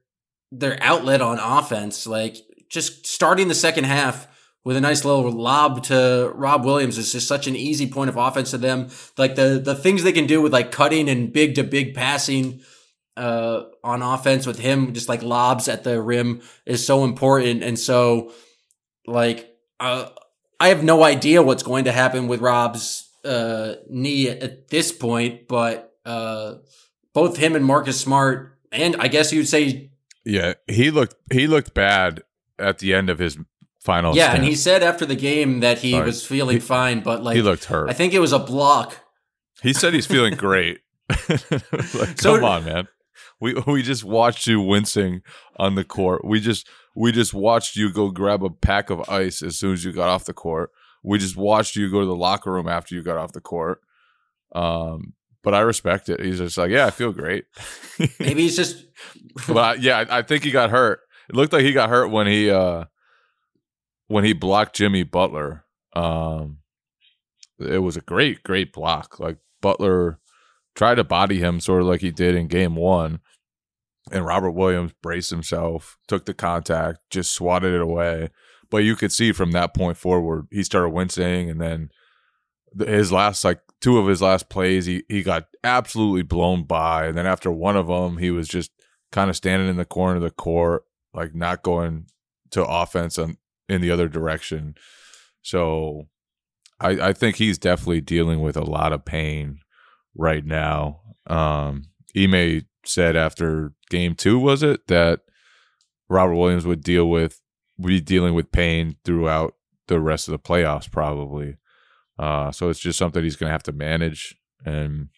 their 0.51 0.79
outlet 0.83 1.21
on 1.21 1.39
offense. 1.39 2.07
Like 2.07 2.37
just 2.71 3.07
starting 3.07 3.49
the 3.49 3.55
second 3.55 3.85
half 3.85 4.29
with 4.65 4.77
a 4.77 4.81
nice 4.81 5.05
little 5.05 5.31
lob 5.31 5.83
to 5.85 6.31
Rob 6.35 6.65
Williams 6.65 6.97
is 6.97 7.13
just 7.13 7.27
such 7.27 7.47
an 7.47 7.57
easy 7.57 7.91
point 7.91 8.09
of 8.09 8.17
offense 8.17 8.53
to 8.53 8.59
them. 8.59 8.89
Like 9.19 9.35
the, 9.35 9.61
the 9.63 9.75
things 9.75 10.05
they 10.05 10.13
can 10.13 10.27
do 10.27 10.41
with 10.41 10.53
like 10.53 10.71
cutting 10.71 11.09
and 11.09 11.33
big 11.33 11.57
to 11.57 11.65
big 11.65 11.95
passing 11.95 12.61
uh, 13.17 13.63
on 13.85 14.03
offense 14.03 14.47
with 14.47 14.59
him, 14.59 14.93
just 14.95 15.09
like 15.09 15.23
lobs 15.23 15.69
at 15.69 15.85
the 15.85 16.01
rim 16.01 16.41
is 16.67 16.85
so 16.87 17.05
important. 17.05 17.63
And 17.63 17.79
so, 17.79 18.33
like, 19.07 19.51
uh, 19.81 20.09
I 20.61 20.69
have 20.69 20.83
no 20.85 21.03
idea 21.05 21.43
what's 21.43 21.63
going 21.63 21.85
to 21.85 21.93
happen 21.93 22.29
with 22.29 22.41
Rob's 22.41 23.09
uh, 23.25 23.75
knee 23.91 24.29
at, 24.29 24.43
at 24.43 24.69
this 24.69 24.93
point, 24.93 25.49
but 25.49 25.93
uh, 26.07 26.55
both 27.13 27.37
him 27.37 27.55
and 27.57 27.65
Marcus 27.65 28.01
Smart, 28.01 28.59
and 28.71 28.97
I 28.97 29.09
guess 29.09 29.33
you'd 29.33 29.47
say, 29.49 29.91
Yeah, 30.25 30.55
he 30.67 30.91
looked 30.91 31.17
he 31.33 31.47
looked 31.47 31.75
bad 31.75 32.23
at 32.59 32.79
the 32.79 32.95
end 32.95 33.11
of 33.11 33.19
his 33.19 33.37
final. 33.81 34.15
yeah. 34.17 34.35
And 34.35 34.45
he 34.45 34.55
said 34.55 34.83
after 34.85 35.05
the 35.05 35.17
game 35.17 35.61
that 35.61 35.79
he 35.79 35.91
Sorry. 35.93 36.07
was 36.07 36.25
feeling 36.25 36.57
He- 36.57 36.61
fine, 36.61 37.01
but 37.01 37.23
like, 37.23 37.37
he 37.37 37.43
looked 37.43 37.65
hurt. 37.67 37.91
I 37.91 37.93
think 37.93 38.15
it 38.15 38.21
was 38.21 38.33
a 38.33 38.39
block. 38.39 38.95
He 39.63 39.73
said 39.73 39.93
he's 39.95 40.07
feeling 40.07 40.35
great. 40.37 40.79
like, 41.29 42.21
So- 42.21 42.37
come 42.37 42.45
on, 42.45 42.65
man. 42.65 42.89
We 43.43 43.55
we 43.67 43.83
just 43.83 44.05
watched 44.05 44.47
you 44.47 44.61
wincing 44.61 45.23
on 45.57 45.75
the 45.75 45.85
court. 45.85 46.25
We 46.25 46.41
just 46.41 46.69
we 46.95 47.13
just 47.13 47.35
watched 47.35 47.77
you 47.77 47.93
go 47.93 48.11
grab 48.11 48.43
a 48.43 48.51
pack 48.51 48.89
of 48.89 49.09
ice 49.11 49.43
as 49.43 49.59
soon 49.59 49.75
as 49.75 49.85
you 49.85 49.93
got 49.93 50.09
off 50.09 50.25
the 50.25 50.33
court. 50.33 50.71
We 51.03 51.19
just 51.19 51.37
watched 51.37 51.75
you 51.75 51.91
go 51.91 52.01
to 52.01 52.07
the 52.07 52.15
locker 52.15 52.53
room 52.53 52.69
after 52.69 52.95
you 52.95 53.03
got 53.03 53.19
off 53.19 53.33
the 53.33 53.41
court. 53.41 53.81
Um, 54.55 55.15
but 55.43 55.55
I 55.55 55.61
respect 55.61 56.09
it. 56.09 56.21
He's 56.21 56.39
just 56.39 56.57
like, 56.57 56.71
yeah, 56.71 56.87
I 56.87 56.91
feel 56.91 57.13
great. 57.13 57.47
Maybe 58.21 58.43
he's 58.43 58.57
just 58.57 58.87
but 59.49 59.57
I, 59.57 59.75
yeah, 59.75 60.05
I, 60.09 60.19
I 60.19 60.23
think 60.23 60.45
he 60.45 60.53
got 60.53 60.71
hurt. 60.71 61.01
It 61.29 61.35
looked 61.35 61.53
like 61.53 61.65
he 61.65 61.73
got 61.73 61.91
hurt 61.91 62.09
when 62.09 62.29
he 62.29 62.49
uh 62.49 62.85
when 64.07 64.25
he 64.25 64.33
blocked 64.33 64.77
Jimmy 64.77 65.03
Butler. 65.03 65.65
Um 65.95 66.59
it 67.59 67.79
was 67.79 67.97
a 67.97 68.01
great, 68.01 68.45
great 68.45 68.73
block. 68.73 69.19
Like 69.19 69.39
Butler 69.61 70.21
tried 70.75 70.97
to 70.97 71.05
body 71.05 71.39
him 71.39 71.61
sort 71.61 71.83
of 71.83 71.89
like 71.89 72.01
he 72.01 72.11
did 72.11 72.35
in 72.35 72.47
game 72.47 72.77
one. 72.77 73.21
And 74.13 74.27
Robert 74.27 74.51
Williams 74.53 74.93
braced 75.03 75.31
himself, 75.31 75.97
took 76.07 76.27
the 76.27 76.35
contact, 76.35 76.99
just 77.11 77.33
swatted 77.33 77.73
it 77.73 77.81
away. 77.81 78.29
But 78.71 78.85
you 78.85 78.95
could 78.95 79.11
see 79.11 79.33
from 79.33 79.53
that 79.53 79.75
point 79.75 79.97
forward, 79.97 80.47
he 80.51 80.63
started 80.63 80.91
wincing, 80.91 81.51
and 81.51 81.61
then 81.61 81.91
his 82.79 83.11
last 83.11 83.45
like 83.45 83.61
two 83.81 83.99
of 83.99 84.07
his 84.07 84.23
last 84.23 84.49
plays, 84.49 84.87
he 84.87 85.05
he 85.09 85.23
got 85.23 85.47
absolutely 85.65 86.23
blown 86.23 86.65
by. 86.65 87.07
And 87.07 87.17
then 87.17 87.27
after 87.27 87.51
one 87.51 87.77
of 87.77 87.87
them, 87.87 88.19
he 88.19 88.31
was 88.31 88.49
just 88.49 88.71
kind 89.11 89.29
of 89.29 89.37
standing 89.37 89.69
in 89.69 89.77
the 89.77 89.85
corner 89.85 90.17
of 90.17 90.23
the 90.23 90.31
court, 90.31 90.85
like 91.13 91.35
not 91.35 91.63
going 91.63 92.07
to 92.51 92.65
offense 92.65 93.19
on, 93.19 93.37
in 93.69 93.81
the 93.81 93.91
other 93.91 94.09
direction. 94.09 94.75
So 95.43 96.09
I, 96.81 97.09
I 97.09 97.13
think 97.13 97.37
he's 97.37 97.59
definitely 97.59 98.01
dealing 98.01 98.41
with 98.41 98.57
a 98.57 98.65
lot 98.65 98.93
of 98.93 99.05
pain 99.05 99.61
right 100.15 100.45
now. 100.45 101.01
Um, 101.27 101.89
Ime 102.17 102.63
said 102.85 103.17
after 103.17 103.73
game 103.91 104.15
two, 104.15 104.39
was 104.39 104.63
it 104.63 104.87
that 104.89 105.21
Robert 106.09 106.35
Williams 106.35 106.67
would 106.67 106.83
deal 106.83 107.09
with 107.09 107.41
be 107.81 108.01
dealing 108.01 108.35
with 108.35 108.53
pain 108.53 108.97
throughout 109.05 109.55
the 109.89 110.01
rest 110.01 110.29
of 110.29 110.33
the 110.33 110.39
playoffs, 110.39 110.91
probably. 110.91 111.57
Uh, 112.19 112.53
so 112.53 112.69
it's 112.69 112.81
just 112.81 112.99
something 112.99 113.23
he's 113.23 113.37
going 113.37 113.49
to 113.49 113.53
have 113.53 113.63
to 113.65 113.73
manage, 113.73 114.37
and 114.65 115.09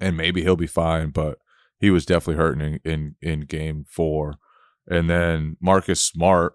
and 0.00 0.16
maybe 0.16 0.42
he'll 0.42 0.56
be 0.56 0.66
fine. 0.66 1.10
But 1.10 1.38
he 1.78 1.90
was 1.90 2.06
definitely 2.06 2.36
hurting 2.36 2.80
in 2.84 2.92
in, 2.92 3.16
in 3.20 3.40
game 3.40 3.84
four, 3.88 4.34
and 4.86 5.08
then 5.08 5.56
Marcus 5.60 6.00
Smart. 6.00 6.54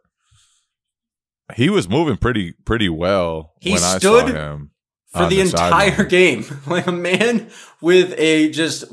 He 1.56 1.70
was 1.70 1.90
moving 1.90 2.18
pretty 2.18 2.54
pretty 2.66 2.90
well 2.90 3.54
He 3.60 3.74
when 3.74 3.84
I 3.84 3.98
stood 3.98 4.28
saw 4.28 4.34
him 4.34 4.72
for 5.08 5.24
on 5.24 5.30
the, 5.30 5.42
entire 5.42 5.92
sideline. 5.92 6.08
game. 6.08 6.46
Like 6.66 6.88
a 6.88 6.92
man 6.92 7.50
with 7.82 8.14
a 8.18 8.50
just 8.50 8.86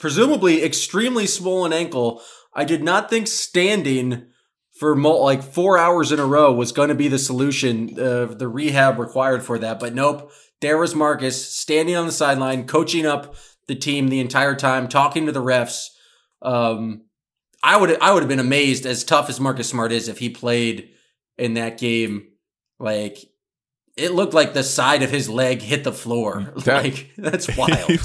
presumably 0.00 0.64
extremely 0.64 1.26
swollen 1.26 1.72
ankle. 1.72 2.22
I 2.54 2.64
did 2.64 2.82
not 2.82 3.08
think 3.10 3.28
standing 3.28 4.26
for 4.72 4.96
like 4.96 5.42
four 5.42 5.76
hours 5.78 6.10
in 6.10 6.18
a 6.18 6.24
row 6.26 6.52
was 6.52 6.72
going 6.72 6.88
to 6.88 6.94
be 6.94 7.06
the 7.08 7.18
solution, 7.18 8.00
uh, 8.00 8.24
the 8.26 8.48
rehab 8.48 8.98
required 8.98 9.42
for 9.44 9.58
that. 9.58 9.78
But 9.78 9.94
nope, 9.94 10.32
there 10.60 10.78
was 10.78 10.94
Marcus 10.94 11.50
standing 11.50 11.94
on 11.94 12.06
the 12.06 12.12
sideline, 12.12 12.66
coaching 12.66 13.04
up 13.06 13.36
the 13.68 13.74
team 13.74 14.08
the 14.08 14.20
entire 14.20 14.54
time, 14.54 14.88
talking 14.88 15.26
to 15.26 15.32
the 15.32 15.42
refs. 15.42 15.88
Um, 16.42 17.02
I 17.62 17.76
would 17.76 18.00
I 18.00 18.12
would 18.12 18.22
have 18.22 18.28
been 18.28 18.38
amazed 18.40 18.86
as 18.86 19.04
tough 19.04 19.28
as 19.28 19.38
Marcus 19.38 19.68
Smart 19.68 19.92
is 19.92 20.08
if 20.08 20.18
he 20.18 20.30
played 20.30 20.88
in 21.36 21.54
that 21.54 21.76
game. 21.78 22.28
Like 22.78 23.18
it 23.98 24.12
looked 24.12 24.32
like 24.32 24.54
the 24.54 24.62
side 24.64 25.02
of 25.02 25.10
his 25.10 25.28
leg 25.28 25.60
hit 25.60 25.84
the 25.84 25.92
floor. 25.92 26.54
That- 26.64 26.84
like 26.84 27.10
that's 27.18 27.54
wild. 27.56 27.90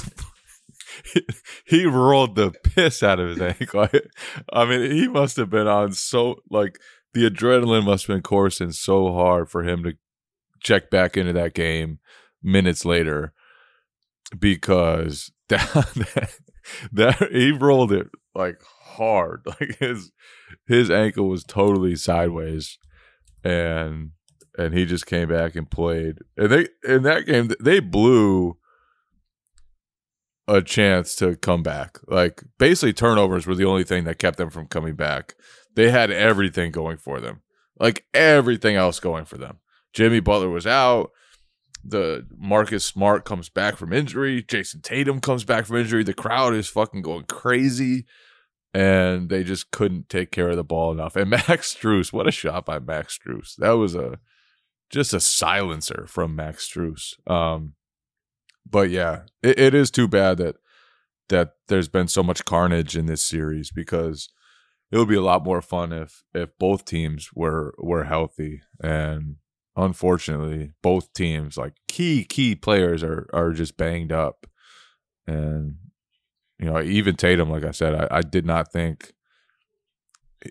he, 1.66 1.86
rolled 1.86 2.36
the 2.36 2.50
piss 2.50 3.02
out 3.02 3.20
of 3.20 3.30
his 3.30 3.40
ankle. 3.40 3.88
I 4.52 4.64
mean, 4.64 4.90
he 4.90 5.08
must 5.08 5.36
have 5.36 5.50
been 5.50 5.66
on 5.66 5.92
so 5.92 6.36
like 6.50 6.78
the 7.14 7.28
adrenaline 7.28 7.84
must 7.84 8.06
have 8.06 8.14
been 8.14 8.22
coursing 8.22 8.72
so 8.72 9.12
hard 9.12 9.48
for 9.48 9.62
him 9.62 9.82
to 9.84 9.94
check 10.62 10.90
back 10.90 11.16
into 11.16 11.32
that 11.32 11.54
game 11.54 11.98
minutes 12.42 12.84
later 12.84 13.32
because 14.38 15.30
that, 15.48 15.60
that, 15.94 16.32
that 16.92 17.32
he 17.32 17.52
rolled 17.52 17.92
it 17.92 18.08
like 18.34 18.60
hard. 18.62 19.46
Like 19.46 19.78
his 19.78 20.12
his 20.66 20.90
ankle 20.90 21.28
was 21.28 21.44
totally 21.44 21.96
sideways 21.96 22.78
and 23.44 24.10
and 24.58 24.74
he 24.74 24.86
just 24.86 25.06
came 25.06 25.28
back 25.28 25.54
and 25.54 25.70
played. 25.70 26.18
And 26.36 26.50
they 26.50 26.68
in 26.84 27.02
that 27.02 27.26
game 27.26 27.50
they 27.60 27.80
blew 27.80 28.58
a 30.48 30.62
chance 30.62 31.14
to 31.16 31.36
come 31.36 31.62
back. 31.62 31.98
Like 32.06 32.42
basically 32.58 32.92
turnovers 32.92 33.46
were 33.46 33.54
the 33.54 33.64
only 33.64 33.84
thing 33.84 34.04
that 34.04 34.18
kept 34.18 34.38
them 34.38 34.50
from 34.50 34.66
coming 34.66 34.94
back. 34.94 35.34
They 35.74 35.90
had 35.90 36.10
everything 36.10 36.72
going 36.72 36.98
for 36.98 37.20
them. 37.20 37.42
Like 37.78 38.06
everything 38.14 38.76
else 38.76 39.00
going 39.00 39.24
for 39.24 39.36
them. 39.36 39.58
Jimmy 39.92 40.20
Butler 40.20 40.48
was 40.48 40.66
out. 40.66 41.10
The 41.84 42.26
Marcus 42.36 42.84
Smart 42.84 43.24
comes 43.24 43.48
back 43.48 43.76
from 43.76 43.92
injury. 43.92 44.42
Jayson 44.42 44.82
Tatum 44.82 45.20
comes 45.20 45.44
back 45.44 45.66
from 45.66 45.76
injury. 45.76 46.02
The 46.02 46.14
crowd 46.14 46.54
is 46.54 46.68
fucking 46.68 47.02
going 47.02 47.24
crazy. 47.24 48.06
And 48.74 49.28
they 49.28 49.44
just 49.44 49.70
couldn't 49.70 50.08
take 50.08 50.30
care 50.30 50.50
of 50.50 50.56
the 50.56 50.64
ball 50.64 50.92
enough. 50.92 51.16
And 51.16 51.30
Max 51.30 51.74
Strus, 51.74 52.12
what 52.12 52.26
a 52.26 52.32
shot 52.32 52.66
by 52.66 52.78
Max 52.78 53.18
Strus. 53.18 53.54
That 53.56 53.72
was 53.72 53.94
a 53.94 54.18
just 54.90 55.14
a 55.14 55.20
silencer 55.20 56.06
from 56.08 56.36
Max 56.36 56.68
Strus. 56.68 57.14
Um, 57.30 57.74
but 58.68 58.90
yeah, 58.90 59.22
it, 59.42 59.58
it 59.58 59.74
is 59.74 59.90
too 59.90 60.08
bad 60.08 60.38
that 60.38 60.56
that 61.28 61.52
there's 61.68 61.88
been 61.88 62.08
so 62.08 62.22
much 62.22 62.44
carnage 62.44 62.96
in 62.96 63.06
this 63.06 63.24
series 63.24 63.70
because 63.70 64.28
it 64.90 64.98
would 64.98 65.08
be 65.08 65.16
a 65.16 65.22
lot 65.22 65.44
more 65.44 65.62
fun 65.62 65.92
if 65.92 66.22
if 66.34 66.50
both 66.58 66.84
teams 66.84 67.30
were 67.34 67.74
were 67.78 68.04
healthy. 68.04 68.62
And 68.82 69.36
unfortunately 69.78 70.72
both 70.82 71.12
teams 71.12 71.58
like 71.58 71.74
key 71.86 72.24
key 72.24 72.54
players 72.54 73.02
are 73.02 73.28
are 73.32 73.52
just 73.52 73.76
banged 73.76 74.12
up. 74.12 74.46
And 75.26 75.76
you 76.58 76.66
know 76.66 76.80
even 76.80 77.16
Tatum 77.16 77.50
like 77.50 77.64
I 77.64 77.72
said 77.72 77.94
I, 77.94 78.18
I 78.18 78.22
did 78.22 78.46
not 78.46 78.72
think 78.72 79.12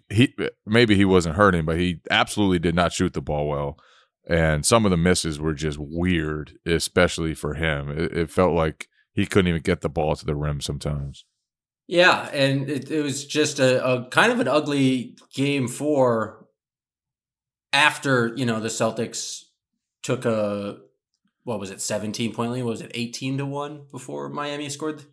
he 0.09 0.35
maybe 0.65 0.95
he 0.95 1.05
wasn't 1.05 1.37
hurting 1.37 1.65
but 1.65 1.77
he 1.77 2.01
absolutely 2.11 2.59
did 2.59 2.75
not 2.75 2.91
shoot 2.91 3.13
the 3.13 3.21
ball 3.21 3.47
well 3.47 3.77
and 4.27 4.65
some 4.65 4.85
of 4.85 4.91
the 4.91 4.97
misses 4.97 5.39
were 5.39 5.53
just 5.53 5.77
weird 5.79 6.57
especially 6.65 7.33
for 7.33 7.55
him 7.55 7.89
it, 7.89 8.15
it 8.17 8.29
felt 8.29 8.53
like 8.53 8.87
he 9.13 9.25
couldn't 9.25 9.47
even 9.47 9.61
get 9.61 9.81
the 9.81 9.89
ball 9.89 10.15
to 10.15 10.25
the 10.25 10.35
rim 10.35 10.59
sometimes 10.61 11.25
Yeah, 11.87 12.29
and 12.33 12.67
it, 12.67 12.89
it 12.89 13.03
was 13.03 13.25
just 13.25 13.59
a, 13.59 13.85
a 13.85 14.09
kind 14.09 14.31
of 14.31 14.39
an 14.39 14.47
ugly 14.47 15.17
game 15.33 15.67
four 15.67 16.47
after, 17.71 18.33
you 18.35 18.45
know, 18.45 18.59
the 18.59 18.69
Celtics 18.69 19.43
took 20.01 20.25
a 20.25 20.77
what 21.43 21.59
was 21.59 21.69
it, 21.69 21.79
17 21.79 22.33
point 22.33 22.51
lead? 22.51 22.63
What 22.63 22.71
was 22.71 22.81
it 22.81 22.91
18 22.95 23.37
to 23.37 23.45
1 23.45 23.85
before 23.91 24.29
Miami 24.29 24.67
scored? 24.69 25.03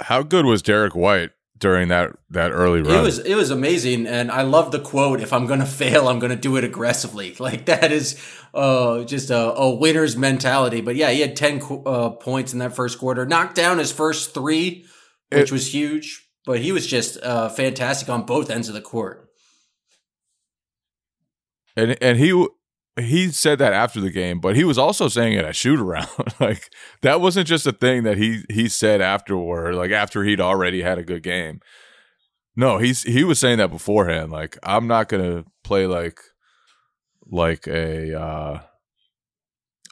how 0.00 0.22
good 0.22 0.44
was 0.44 0.62
Derrick 0.62 0.94
White 0.94 1.30
during 1.64 1.88
that 1.88 2.10
that 2.30 2.50
early 2.52 2.82
run 2.82 2.98
It 2.98 3.02
was 3.02 3.18
it 3.18 3.34
was 3.34 3.50
amazing, 3.50 4.06
and 4.06 4.30
I 4.30 4.42
love 4.42 4.70
the 4.70 4.78
quote. 4.80 5.20
If 5.22 5.32
I'm 5.32 5.46
gonna 5.46 5.64
fail, 5.66 6.08
I'm 6.08 6.18
gonna 6.18 6.36
do 6.36 6.56
it 6.58 6.64
aggressively. 6.64 7.34
Like 7.40 7.64
that 7.66 7.90
is 7.90 8.16
uh, 8.52 9.04
just 9.04 9.30
a, 9.30 9.54
a 9.54 9.74
winner's 9.74 10.14
mentality. 10.16 10.80
But 10.82 10.96
yeah, 10.96 11.10
he 11.10 11.20
had 11.20 11.34
ten 11.36 11.60
qu- 11.60 11.82
uh, 11.84 12.10
points 12.10 12.52
in 12.52 12.58
that 12.58 12.76
first 12.76 12.98
quarter. 12.98 13.24
Knocked 13.26 13.54
down 13.56 13.78
his 13.78 13.90
first 13.92 14.34
three, 14.34 14.84
which 15.32 15.50
It- 15.50 15.52
was 15.52 15.72
huge. 15.74 16.20
But 16.46 16.58
he 16.60 16.72
was 16.72 16.86
just 16.86 17.16
uh, 17.22 17.48
fantastic 17.48 18.08
on 18.10 18.26
both 18.26 18.50
ends 18.50 18.68
of 18.68 18.74
the 18.74 18.82
court. 18.82 19.30
and 21.76 21.96
and 22.02 22.18
he 22.18 22.30
he 22.96 23.30
said 23.30 23.58
that 23.58 23.72
after 23.72 24.00
the 24.00 24.10
game, 24.10 24.38
but 24.38 24.54
he 24.54 24.62
was 24.64 24.78
also 24.78 25.08
saying 25.08 25.32
it 25.32 25.44
at 25.44 25.56
shoot 25.56 25.80
around. 25.80 26.08
like 26.40 26.72
that 27.02 27.20
wasn't 27.20 27.48
just 27.48 27.66
a 27.66 27.72
thing 27.72 28.04
that 28.04 28.18
he 28.18 28.44
he 28.50 28.68
said 28.68 29.00
afterward, 29.00 29.74
like 29.74 29.90
after 29.90 30.22
he'd 30.24 30.40
already 30.40 30.82
had 30.82 30.98
a 30.98 31.04
good 31.04 31.22
game. 31.22 31.60
No, 32.56 32.78
he's 32.78 33.02
he 33.02 33.24
was 33.24 33.38
saying 33.38 33.58
that 33.58 33.70
beforehand. 33.70 34.30
Like 34.30 34.58
I'm 34.62 34.86
not 34.86 35.08
gonna 35.08 35.44
play 35.64 35.86
like 35.86 36.20
like 37.26 37.66
a 37.66 38.18
uh 38.18 38.60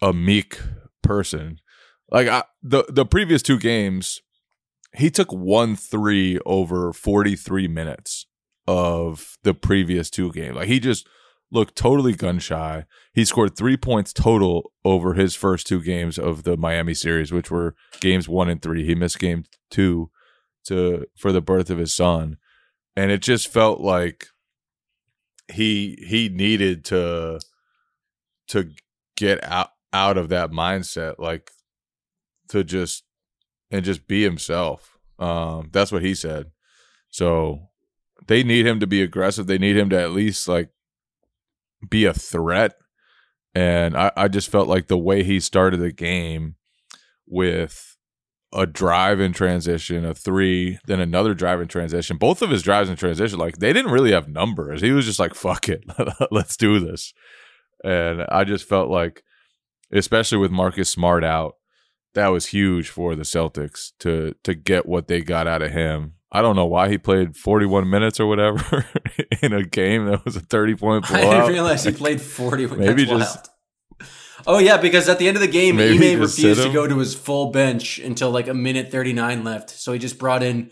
a 0.01 0.13
meek 0.13 0.61
person. 1.03 1.59
Like 2.11 2.29
I, 2.29 2.45
the 2.63 2.85
the 2.89 3.07
previous 3.07 3.43
two 3.43 3.59
games, 3.59 4.21
he 4.95 5.11
took 5.11 5.33
one 5.33 5.75
three 5.75 6.39
over 6.47 6.93
43 6.93 7.67
minutes 7.67 8.27
of 8.69 9.39
the 9.43 9.55
previous 9.55 10.09
two 10.09 10.31
games. 10.31 10.55
Like 10.55 10.69
he 10.69 10.79
just 10.79 11.09
looked 11.53 11.77
totally 11.77 12.15
gun 12.15 12.39
shy. 12.39 12.85
He 13.13 13.25
scored 13.25 13.55
three 13.55 13.77
points 13.77 14.13
total 14.13 14.73
over 14.85 15.15
his 15.15 15.35
first 15.35 15.67
two 15.67 15.83
games 15.83 16.19
of 16.19 16.45
the 16.45 16.57
Miami 16.57 16.95
series, 16.95 17.31
which 17.31 17.51
were 17.51 17.77
games 18.01 18.29
one 18.29 18.49
and 18.49 18.61
three. 18.61 18.85
He 18.85 18.95
missed 18.95 19.19
game 19.19 19.45
two 19.71 20.11
to 20.65 21.07
for 21.17 21.31
the 21.31 21.43
birth 21.43 21.71
of 21.71 21.79
his 21.79 21.95
son, 21.95 22.39
and 22.97 23.11
it 23.11 23.21
just 23.23 23.49
felt 23.49 23.81
like 23.81 24.27
he 25.53 26.03
he 26.09 26.29
needed 26.29 26.85
to 26.87 27.39
to 28.49 28.71
get 29.17 29.45
out 29.45 29.71
out 29.93 30.17
of 30.17 30.31
that 30.31 30.51
mindset, 30.51 31.19
like 31.19 31.51
to 32.49 32.65
just 32.65 33.05
and 33.71 33.85
just 33.85 34.07
be 34.07 34.23
himself. 34.23 34.99
Um, 35.19 35.69
that's 35.73 35.93
what 35.93 36.03
he 36.03 36.15
said. 36.15 36.51
So 37.11 37.69
they 38.27 38.43
need 38.43 38.67
him 38.67 38.81
to 38.81 38.87
be 38.87 39.03
aggressive. 39.03 39.47
They 39.47 39.59
need 39.59 39.77
him 39.77 39.91
to 39.91 40.01
at 40.01 40.13
least 40.13 40.49
like 40.49 40.71
be 41.89 42.05
a 42.05 42.15
threat. 42.15 42.75
And 43.55 43.97
I, 43.97 44.11
I 44.17 44.29
just 44.29 44.49
felt 44.49 44.69
like 44.69 44.87
the 44.87 44.99
way 44.99 45.23
he 45.23 45.41
started 45.41 45.79
the 45.79 45.93
game 45.93 46.57
with 47.27 47.97
a 48.53 48.67
drive 48.67 49.21
in 49.21 49.33
transition, 49.33 50.05
a 50.05 50.15
three, 50.15 50.79
then 50.87 51.01
another 51.01 51.35
drive 51.35 51.61
in 51.61 51.69
transition. 51.69 52.19
Both 52.19 52.43
of 52.43 52.51
his 52.51 52.63
drives 52.63 52.91
in 52.91 52.97
transition, 52.97 53.39
like 53.39 53.59
they 53.59 53.73
didn't 53.73 53.93
really 53.93 54.13
have 54.13 54.29
numbers. 54.29 54.83
He 54.83 54.93
was 54.93 55.07
just 55.07 55.19
like, 55.19 55.35
fuck 55.35 55.69
it, 55.69 55.85
let's 56.31 56.57
do 56.57 56.79
this. 56.79 57.13
And 57.85 58.23
I 58.29 58.45
just 58.45 58.69
felt 58.69 58.91
like, 58.91 59.23
especially 59.91 60.39
with 60.39 60.51
Marcus 60.51 60.91
Smart 60.91 61.25
out, 61.25 61.55
that 62.15 62.29
was 62.29 62.47
huge 62.47 62.91
for 62.91 63.15
the 63.17 63.23
Celtics 63.23 63.93
to 64.01 64.35
to 64.45 64.55
get 64.55 64.87
what 64.87 65.09
they 65.09 65.23
got 65.23 65.47
out 65.47 65.63
of 65.63 65.73
him. 65.73 66.15
I 66.35 66.41
don't 66.41 66.57
know 66.57 66.65
why 66.65 66.89
he 66.89 66.97
played 66.97 67.37
41 67.37 67.89
minutes 67.91 68.19
or 68.19 68.27
whatever 68.27 68.87
in 69.43 69.53
a 69.53 69.63
game 69.63 70.07
that 70.07 70.25
was 70.25 70.35
a 70.35 70.41
30 70.41 70.75
point 70.77 71.07
blowout. 71.07 71.25
I 71.27 71.31
didn't 71.41 71.53
realize 71.53 71.85
he 71.85 71.93
played 71.93 72.23
40. 72.23 72.69
Maybe 72.69 73.05
That's 73.05 73.35
just-. 73.35 73.51
Oh 74.47 74.59
yeah, 74.59 74.79
because 74.79 75.09
at 75.09 75.19
the 75.19 75.29
end 75.29 75.37
of 75.37 75.41
the 75.41 75.47
game, 75.47 75.79
Ime 75.79 76.19
refused 76.21 76.63
to 76.63 76.73
go 76.73 76.89
to 76.89 76.99
his 76.99 77.15
full 77.15 77.53
bench 77.53 77.99
until 77.99 78.31
like 78.31 78.49
a 78.49 78.55
minute 78.55 78.91
39 78.91 79.45
left. 79.45 79.71
So 79.71 79.93
he 79.93 79.99
just 79.99 80.19
brought 80.19 80.43
in 80.43 80.71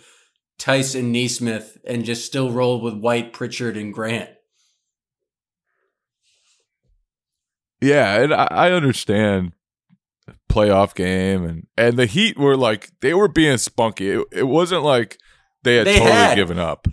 Tyson 0.59 1.12
Nesmith 1.12 1.79
and 1.87 2.05
just 2.05 2.25
still 2.25 2.51
rolled 2.51 2.83
with 2.83 2.94
White, 2.94 3.33
Pritchard, 3.33 3.77
and 3.77 3.94
Grant. 3.94 4.31
Yeah, 7.81 8.20
and 8.23 8.35
I, 8.35 8.49
I 8.51 8.73
understand 8.73 9.53
playoff 10.51 10.94
game 10.96 11.44
and 11.44 11.66
and 11.77 11.96
the 11.96 12.07
Heat 12.07 12.37
were 12.37 12.57
like 12.57 12.90
they 13.01 13.14
were 13.14 13.29
being 13.29 13.59
spunky. 13.59 14.11
It, 14.11 14.27
it 14.33 14.49
wasn't 14.49 14.83
like 14.83 15.18
they 15.62 15.77
had 15.77 15.87
They 15.87 15.94
totally 15.99 16.12
had- 16.12 16.35
given 16.37 16.59
up. 16.59 16.87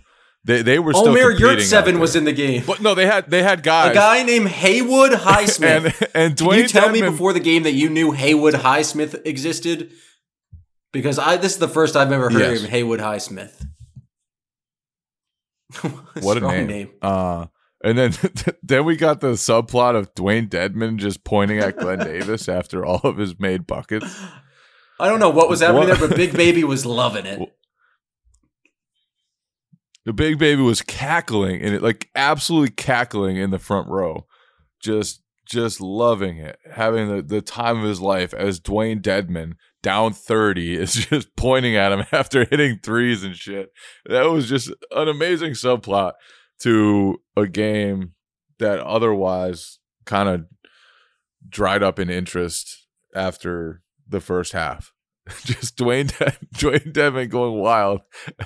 They 0.44 0.62
they 0.62 0.78
were 0.78 0.94
still 0.94 1.08
Omer 1.08 1.34
Yurtseven 1.34 1.98
was 1.98 2.16
in 2.16 2.24
the 2.24 2.32
game. 2.32 2.62
But 2.66 2.80
no, 2.80 2.94
they 2.94 3.06
had 3.06 3.28
they 3.30 3.42
had 3.42 3.62
guys 3.62 3.90
A 3.90 3.94
guy 3.94 4.22
named 4.22 4.48
Haywood 4.48 5.12
Highsmith. 5.12 6.00
and 6.14 6.32
and 6.32 6.36
Can 6.38 6.46
Dwayne 6.46 6.58
you 6.62 6.68
tell 6.68 6.90
me 6.90 7.02
before 7.02 7.32
the 7.34 7.40
game 7.40 7.64
that 7.64 7.72
you 7.72 7.90
knew 7.90 8.12
Haywood 8.12 8.54
Highsmith 8.54 9.20
existed? 9.26 9.90
Because 10.92 11.18
I 11.18 11.36
this 11.36 11.52
is 11.54 11.58
the 11.58 11.68
first 11.68 11.96
I've 11.96 12.12
ever 12.12 12.30
heard 12.30 12.40
Yes. 12.40 12.62
of 12.62 12.70
Haywood 12.70 13.00
Highsmith. 13.00 13.62
what 16.22 16.36
a 16.36 16.40
Strong 16.40 16.66
name. 16.66 16.90
Uh 17.02 17.46
and 17.84 17.98
then 17.98 18.12
then 18.62 18.84
we 18.84 18.96
got 18.96 19.20
the 19.20 19.32
subplot 19.32 19.96
of 19.96 20.14
Dewayne 20.14 20.48
Dedmon 20.48 20.96
just 20.96 21.24
pointing 21.24 21.58
at 21.58 21.76
Glen 21.76 21.98
Davis 21.98 22.48
after 22.48 22.84
all 22.86 23.00
of 23.04 23.18
his 23.18 23.38
made 23.38 23.66
buckets. 23.66 24.18
I 24.98 25.08
don't 25.08 25.20
know 25.20 25.30
what 25.30 25.48
was 25.50 25.60
happening 25.60 25.88
What- 25.88 25.98
there, 25.98 26.08
but 26.08 26.16
Big 26.16 26.32
Baby 26.32 26.64
was 26.64 26.86
loving 26.86 27.26
it. 27.26 27.52
The 30.08 30.14
big 30.14 30.38
baby 30.38 30.62
was 30.62 30.80
cackling 30.80 31.60
and 31.60 31.74
it 31.74 31.82
like 31.82 32.08
absolutely 32.14 32.70
cackling 32.70 33.36
in 33.36 33.50
the 33.50 33.58
front 33.58 33.88
row. 33.88 34.24
Just 34.82 35.22
just 35.46 35.82
loving 35.82 36.38
it. 36.38 36.58
Having 36.72 37.14
the, 37.14 37.20
the 37.20 37.42
time 37.42 37.80
of 37.80 37.84
his 37.84 38.00
life 38.00 38.32
as 38.32 38.58
Dewayne 38.58 39.02
Dedmon 39.02 39.56
down 39.82 40.14
30 40.14 40.76
is 40.80 40.94
just 40.94 41.36
pointing 41.36 41.76
at 41.76 41.92
him 41.92 42.06
after 42.12 42.46
hitting 42.46 42.78
threes 42.82 43.22
and 43.22 43.36
shit. 43.36 43.68
That 44.06 44.30
was 44.30 44.48
just 44.48 44.72
an 44.92 45.08
amazing 45.08 45.52
subplot 45.52 46.12
to 46.60 47.20
a 47.36 47.46
game 47.46 48.14
that 48.60 48.80
otherwise 48.80 49.78
kind 50.06 50.30
of 50.30 50.46
dried 51.46 51.82
up 51.82 51.98
in 51.98 52.08
interest 52.08 52.86
after 53.14 53.82
the 54.08 54.22
first 54.22 54.52
half. 54.52 54.90
Just 55.44 55.76
Dwayne 55.76 56.16
De- 56.18 56.46
Dwayne 56.54 56.92
Devin 56.92 57.28
going 57.28 57.60
wild 57.60 58.00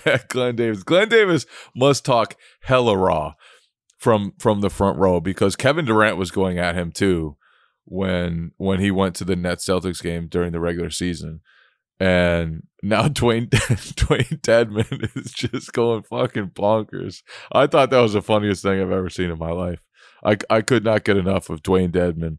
at 0.05 0.29
Glen 0.29 0.57
Davis. 0.57 0.83
Glen 0.83 1.09
Davis 1.09 1.47
must 1.75 2.05
talk 2.05 2.37
hella 2.63 2.97
raw 2.97 3.35
from 3.99 4.33
from 4.39 4.61
the 4.61 4.71
front 4.71 4.99
row 4.99 5.21
because 5.21 5.55
Kevin 5.55 5.85
Durant 5.85 6.17
was 6.17 6.31
going 6.31 6.59
at 6.59 6.75
him 6.75 6.91
too 6.91 7.37
when 7.85 8.53
when 8.57 8.81
he 8.81 8.91
went 8.91 9.15
to 9.17 9.25
the 9.25 9.37
Nets 9.37 9.67
Celtics 9.67 10.03
game 10.03 10.27
during 10.29 10.53
the 10.53 10.61
regular 10.61 10.91
season. 10.91 11.41
And 12.01 12.65
now 12.83 13.03
Dwayne 13.09 13.49
Dewayne 13.51 14.41
Dedmon 14.41 15.17
is 15.17 15.33
just 15.33 15.73
going 15.73 16.03
fucking 16.03 16.51
bonkers. 16.51 17.23
I 17.53 17.67
thought 17.67 17.91
that 17.91 18.01
was 18.01 18.15
the 18.15 18.23
funniest 18.23 18.63
thing 18.63 18.81
I've 18.81 18.91
ever 18.91 19.11
seen 19.11 19.31
in 19.31 19.39
my 19.39 19.53
life. 19.53 19.87
I 20.25 20.37
I 20.51 20.63
could 20.63 20.85
not 20.85 21.05
get 21.05 21.17
enough 21.17 21.49
of 21.49 21.63
Dewayne 21.63 21.93
Dedmon. 21.93 22.39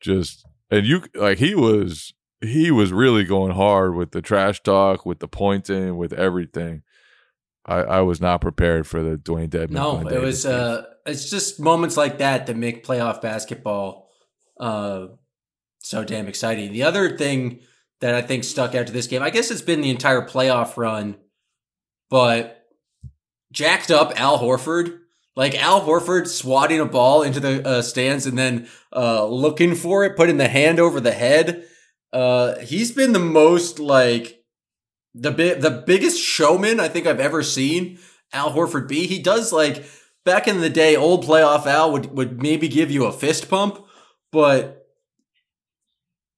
Just 0.00 0.46
and 0.70 0.86
you 0.86 1.04
like 1.14 1.38
he 1.38 1.54
was 1.54 2.12
he 2.40 2.70
was 2.70 2.92
really 2.92 3.24
going 3.24 3.52
hard 3.52 3.94
with 3.94 4.12
the 4.12 4.22
trash 4.22 4.62
talk, 4.62 5.04
with 5.04 5.18
the 5.18 5.28
pointing, 5.28 5.96
with 5.96 6.12
everything. 6.12 6.82
I, 7.66 7.76
I 7.78 8.00
was 8.00 8.20
not 8.20 8.40
prepared 8.40 8.86
for 8.86 9.02
the 9.02 9.16
Dewayne 9.16 9.50
Dedmon. 9.50 9.70
No, 9.70 10.00
it 10.08 10.20
was. 10.20 10.46
Uh, 10.46 10.84
it's 11.06 11.30
just 11.30 11.60
moments 11.60 11.96
like 11.96 12.18
that 12.18 12.46
that 12.46 12.56
make 12.56 12.84
playoff 12.84 13.20
basketball 13.20 14.10
uh, 14.60 15.06
so 15.82 16.04
damn 16.04 16.28
exciting. 16.28 16.72
The 16.72 16.82
other 16.84 17.16
thing 17.16 17.60
that 18.00 18.14
I 18.14 18.22
think 18.22 18.44
stuck 18.44 18.74
out 18.74 18.86
to 18.86 18.92
this 18.92 19.06
game, 19.06 19.22
I 19.22 19.30
guess 19.30 19.50
it's 19.50 19.62
been 19.62 19.80
the 19.80 19.90
entire 19.90 20.22
playoff 20.22 20.76
run, 20.76 21.16
but 22.10 22.66
jacked 23.50 23.90
up 23.90 24.20
Al 24.20 24.38
Horford. 24.38 24.98
Like 25.36 25.54
Al 25.54 25.80
Horford 25.80 26.26
swatting 26.26 26.80
a 26.80 26.84
ball 26.84 27.22
into 27.22 27.40
the 27.40 27.66
uh, 27.66 27.82
stands 27.82 28.26
and 28.26 28.36
then 28.36 28.68
uh, 28.94 29.24
looking 29.24 29.74
for 29.74 30.04
it, 30.04 30.16
putting 30.16 30.36
the 30.36 30.48
hand 30.48 30.78
over 30.78 31.00
the 31.00 31.12
head. 31.12 31.64
Uh, 32.12 32.58
he's 32.58 32.92
been 32.92 33.12
the 33.12 33.18
most 33.18 33.78
like 33.78 34.42
the 35.14 35.30
big 35.30 35.60
the 35.60 35.70
biggest 35.70 36.20
showman 36.20 36.80
I 36.80 36.88
think 36.88 37.06
I've 37.06 37.20
ever 37.20 37.42
seen 37.42 37.98
Al 38.32 38.52
Horford 38.52 38.88
be. 38.88 39.06
He 39.06 39.20
does 39.20 39.52
like 39.52 39.84
back 40.24 40.48
in 40.48 40.60
the 40.60 40.70
day, 40.70 40.96
old 40.96 41.24
playoff 41.24 41.66
Al 41.66 41.92
would 41.92 42.16
would 42.16 42.42
maybe 42.42 42.68
give 42.68 42.90
you 42.90 43.04
a 43.04 43.12
fist 43.12 43.48
pump, 43.48 43.84
but 44.32 44.86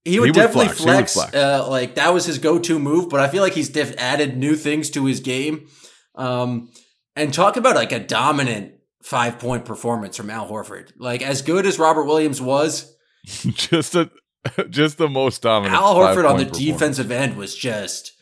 he 0.03 0.19
would, 0.19 0.25
He 0.25 0.31
would 0.31 0.35
definitely 0.35 0.73
flex. 0.73 1.13
Flex. 1.13 1.33
Uh, 1.33 1.67
like 1.69 1.95
that 1.95 2.13
was 2.13 2.25
his 2.25 2.37
go 2.39 2.59
to 2.59 2.77
move. 2.79 3.09
But 3.09 3.19
I 3.19 3.29
feel 3.29 3.41
like 3.41 3.53
he's 3.53 3.69
diff- 3.69 3.95
added 3.97 4.37
new 4.37 4.55
things 4.55 4.89
to 4.91 5.05
his 5.05 5.19
game. 5.21 5.67
Um, 6.15 6.71
and 7.15 7.33
talk 7.33 7.57
about 7.57 7.75
like 7.75 7.91
a 7.91 7.99
dominant 7.99 8.73
five 9.03 9.39
point 9.39 9.65
performance 9.65 10.17
from 10.17 10.29
Al 10.29 10.47
Horford. 10.47 10.91
Like 10.97 11.21
as 11.21 11.41
good 11.41 11.65
as 11.65 11.79
Robert 11.79 12.03
Williams 12.05 12.41
was, 12.41 12.95
just 13.25 13.95
a 13.95 14.11
just 14.69 14.97
the 14.97 15.09
most 15.09 15.41
dominant. 15.41 15.75
Al 15.75 15.95
Horford 15.95 16.29
on 16.29 16.37
the 16.37 16.45
defensive 16.45 17.11
end 17.11 17.37
was 17.37 17.55
just 17.55 18.13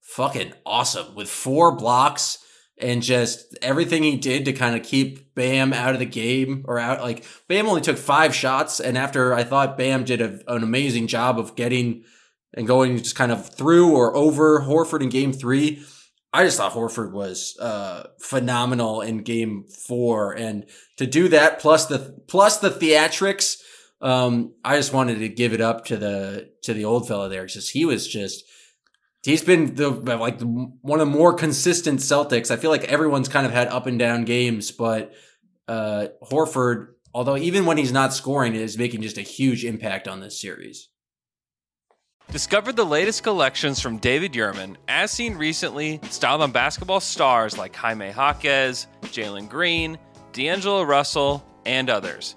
fucking 0.00 0.52
awesome 0.66 1.14
with 1.14 1.28
four 1.30 1.74
blocks 1.76 2.38
and 2.78 3.02
just 3.02 3.56
everything 3.62 4.02
he 4.02 4.16
did 4.16 4.44
to 4.44 4.52
kind 4.52 4.76
of 4.76 4.82
keep 4.82 5.34
Bam 5.34 5.72
out 5.72 5.94
of 5.94 5.98
the 6.00 6.06
game 6.06 6.64
or 6.66 6.78
out. 6.78 7.00
Like 7.00 7.24
Bam 7.48 7.68
only 7.68 7.80
took 7.80 7.96
five 7.96 8.34
shots, 8.34 8.80
and 8.80 8.98
after 8.98 9.32
I 9.32 9.44
thought 9.44 9.78
Bam 9.78 10.04
did 10.04 10.20
a, 10.20 10.40
an 10.52 10.62
amazing 10.62 11.06
job 11.06 11.38
of 11.38 11.54
getting 11.54 12.04
and 12.54 12.66
going 12.66 12.98
just 12.98 13.16
kind 13.16 13.32
of 13.32 13.48
through 13.48 13.94
or 13.94 14.14
over 14.14 14.60
Horford 14.60 15.02
in 15.02 15.08
game 15.08 15.32
three. 15.32 15.84
I 16.34 16.44
just 16.44 16.56
thought 16.56 16.72
Horford 16.72 17.12
was 17.12 17.56
uh, 17.60 18.08
phenomenal 18.18 19.02
in 19.02 19.18
game 19.18 19.64
four, 19.86 20.32
and 20.32 20.64
to 20.96 21.06
do 21.06 21.28
that 21.28 21.58
plus 21.58 21.86
the 21.86 22.18
plus 22.26 22.58
the 22.58 22.70
theatrics, 22.70 23.58
um, 24.02 24.54
I 24.64 24.76
just 24.76 24.92
wanted 24.92 25.20
to 25.20 25.28
give 25.28 25.52
it 25.52 25.60
up 25.60 25.86
to 25.86 25.96
the 25.96 26.50
to 26.62 26.74
the 26.74 26.84
old 26.84 27.06
fella 27.06 27.28
there 27.28 27.46
because 27.46 27.70
he 27.70 27.84
was 27.84 28.06
just 28.06 28.44
he's 29.22 29.42
been 29.42 29.76
the 29.76 29.90
like 29.90 30.40
one 30.40 31.00
of 31.00 31.06
the 31.06 31.16
more 31.16 31.32
consistent 31.32 32.00
Celtics. 32.00 32.50
I 32.50 32.56
feel 32.56 32.70
like 32.70 32.84
everyone's 32.84 33.28
kind 33.28 33.46
of 33.46 33.52
had 33.52 33.68
up 33.68 33.86
and 33.86 33.98
down 33.98 34.24
games, 34.24 34.72
but 34.72 35.14
uh, 35.68 36.08
Horford, 36.24 36.88
although 37.14 37.36
even 37.36 37.64
when 37.64 37.78
he's 37.78 37.92
not 37.92 38.12
scoring, 38.12 38.56
is 38.56 38.76
making 38.76 39.02
just 39.02 39.18
a 39.18 39.22
huge 39.22 39.64
impact 39.64 40.08
on 40.08 40.20
this 40.20 40.40
series. 40.40 40.88
Discover 42.30 42.72
the 42.72 42.84
latest 42.84 43.22
collections 43.22 43.80
from 43.80 43.98
David 43.98 44.32
Yurman, 44.32 44.76
as 44.88 45.10
seen 45.10 45.34
recently, 45.34 46.00
styled 46.10 46.40
on 46.40 46.50
basketball 46.50 47.00
stars 47.00 47.58
like 47.58 47.76
Jaime 47.76 48.10
Jaquez, 48.10 48.86
Jalen 49.02 49.48
Green, 49.48 49.98
D'Angelo 50.32 50.82
Russell, 50.82 51.44
and 51.66 51.90
others. 51.90 52.36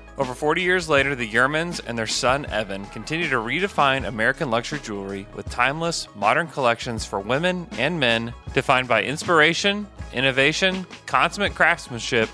Over 0.17 0.33
40 0.33 0.61
years 0.61 0.89
later, 0.89 1.15
the 1.15 1.27
Yurmans 1.27 1.81
and 1.85 1.97
their 1.97 2.05
son 2.05 2.45
Evan 2.47 2.85
continue 2.87 3.29
to 3.29 3.37
redefine 3.37 4.05
American 4.05 4.51
luxury 4.51 4.79
jewelry 4.79 5.25
with 5.35 5.49
timeless, 5.49 6.07
modern 6.15 6.47
collections 6.47 7.05
for 7.05 7.19
women 7.19 7.67
and 7.77 7.99
men 7.99 8.33
defined 8.53 8.87
by 8.87 9.03
inspiration, 9.03 9.87
innovation, 10.13 10.85
consummate 11.05 11.55
craftsmanship, 11.55 12.29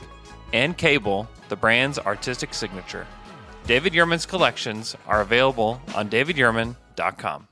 and 0.53 0.77
cable, 0.77 1.27
the 1.49 1.55
brand's 1.55 1.99
artistic 1.99 2.53
signature. 2.53 3.05
David 3.67 3.93
Yurman's 3.93 4.25
collections 4.25 4.95
are 5.05 5.21
available 5.21 5.81
on 5.95 6.09
davidyurman.com. 6.09 7.47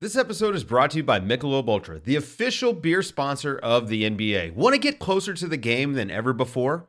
This 0.00 0.16
episode 0.16 0.54
is 0.54 0.64
brought 0.64 0.90
to 0.92 0.98
you 0.98 1.02
by 1.02 1.20
Michelob 1.20 1.68
Ultra, 1.68 2.00
the 2.00 2.16
official 2.16 2.72
beer 2.72 3.02
sponsor 3.02 3.58
of 3.58 3.88
the 3.88 4.04
NBA. 4.04 4.54
Want 4.54 4.74
to 4.74 4.80
get 4.80 4.98
closer 4.98 5.34
to 5.34 5.46
the 5.46 5.56
game 5.56 5.92
than 5.92 6.10
ever 6.10 6.32
before? 6.32 6.88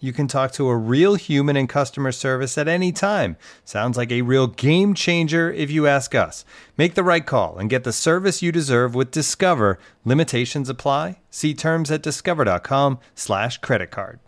You 0.00 0.12
can 0.12 0.28
talk 0.28 0.52
to 0.52 0.68
a 0.68 0.76
real 0.76 1.16
human 1.16 1.56
in 1.56 1.66
customer 1.66 2.12
service 2.12 2.56
at 2.56 2.68
any 2.68 2.92
time. 2.92 3.36
Sounds 3.64 3.96
like 3.96 4.12
a 4.12 4.22
real 4.22 4.46
game 4.46 4.94
changer 4.94 5.52
if 5.52 5.70
you 5.70 5.86
ask 5.86 6.14
us. 6.14 6.44
Make 6.76 6.94
the 6.94 7.02
right 7.02 7.26
call 7.26 7.58
and 7.58 7.68
get 7.68 7.84
the 7.84 7.92
service 7.92 8.40
you 8.40 8.52
deserve 8.52 8.94
with 8.94 9.10
Discover. 9.10 9.78
Limitations 10.04 10.68
apply. 10.68 11.18
See 11.30 11.52
terms 11.52 11.90
at 11.90 12.02
discover.com/slash 12.02 13.58
credit 13.58 13.90
card. 13.90 14.20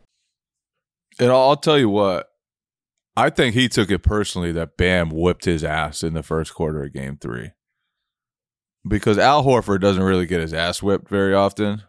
And 1.19 1.31
I'll, 1.31 1.57
tell 1.57 1.79
you 1.79 1.89
what, 1.91 2.31
I 3.17 3.31
think 3.31 3.55
he 3.55 3.69
took 3.69 3.91
it 3.91 4.03
personally 4.03 4.53
that 4.53 4.77
Bam 4.77 5.11
whipped 5.11 5.45
his 5.45 5.63
ass 5.63 6.03
in 6.03 6.15
the 6.15 6.23
first 6.23 6.55
quarter 6.55 6.83
of 6.83 6.93
game 6.93 7.19
three. 7.21 7.51
Because 8.89 9.19
Al 9.19 9.45
Horford 9.45 9.81
doesn't 9.81 10.03
really 10.03 10.25
get 10.27 10.41
his 10.41 10.55
ass 10.55 10.83
whipped 10.83 11.09
very 11.09 11.35
often, 11.35 11.83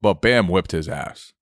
but 0.00 0.22
Bam 0.22 0.46
whipped 0.46 0.70
his 0.70 0.88
ass. 0.88 1.32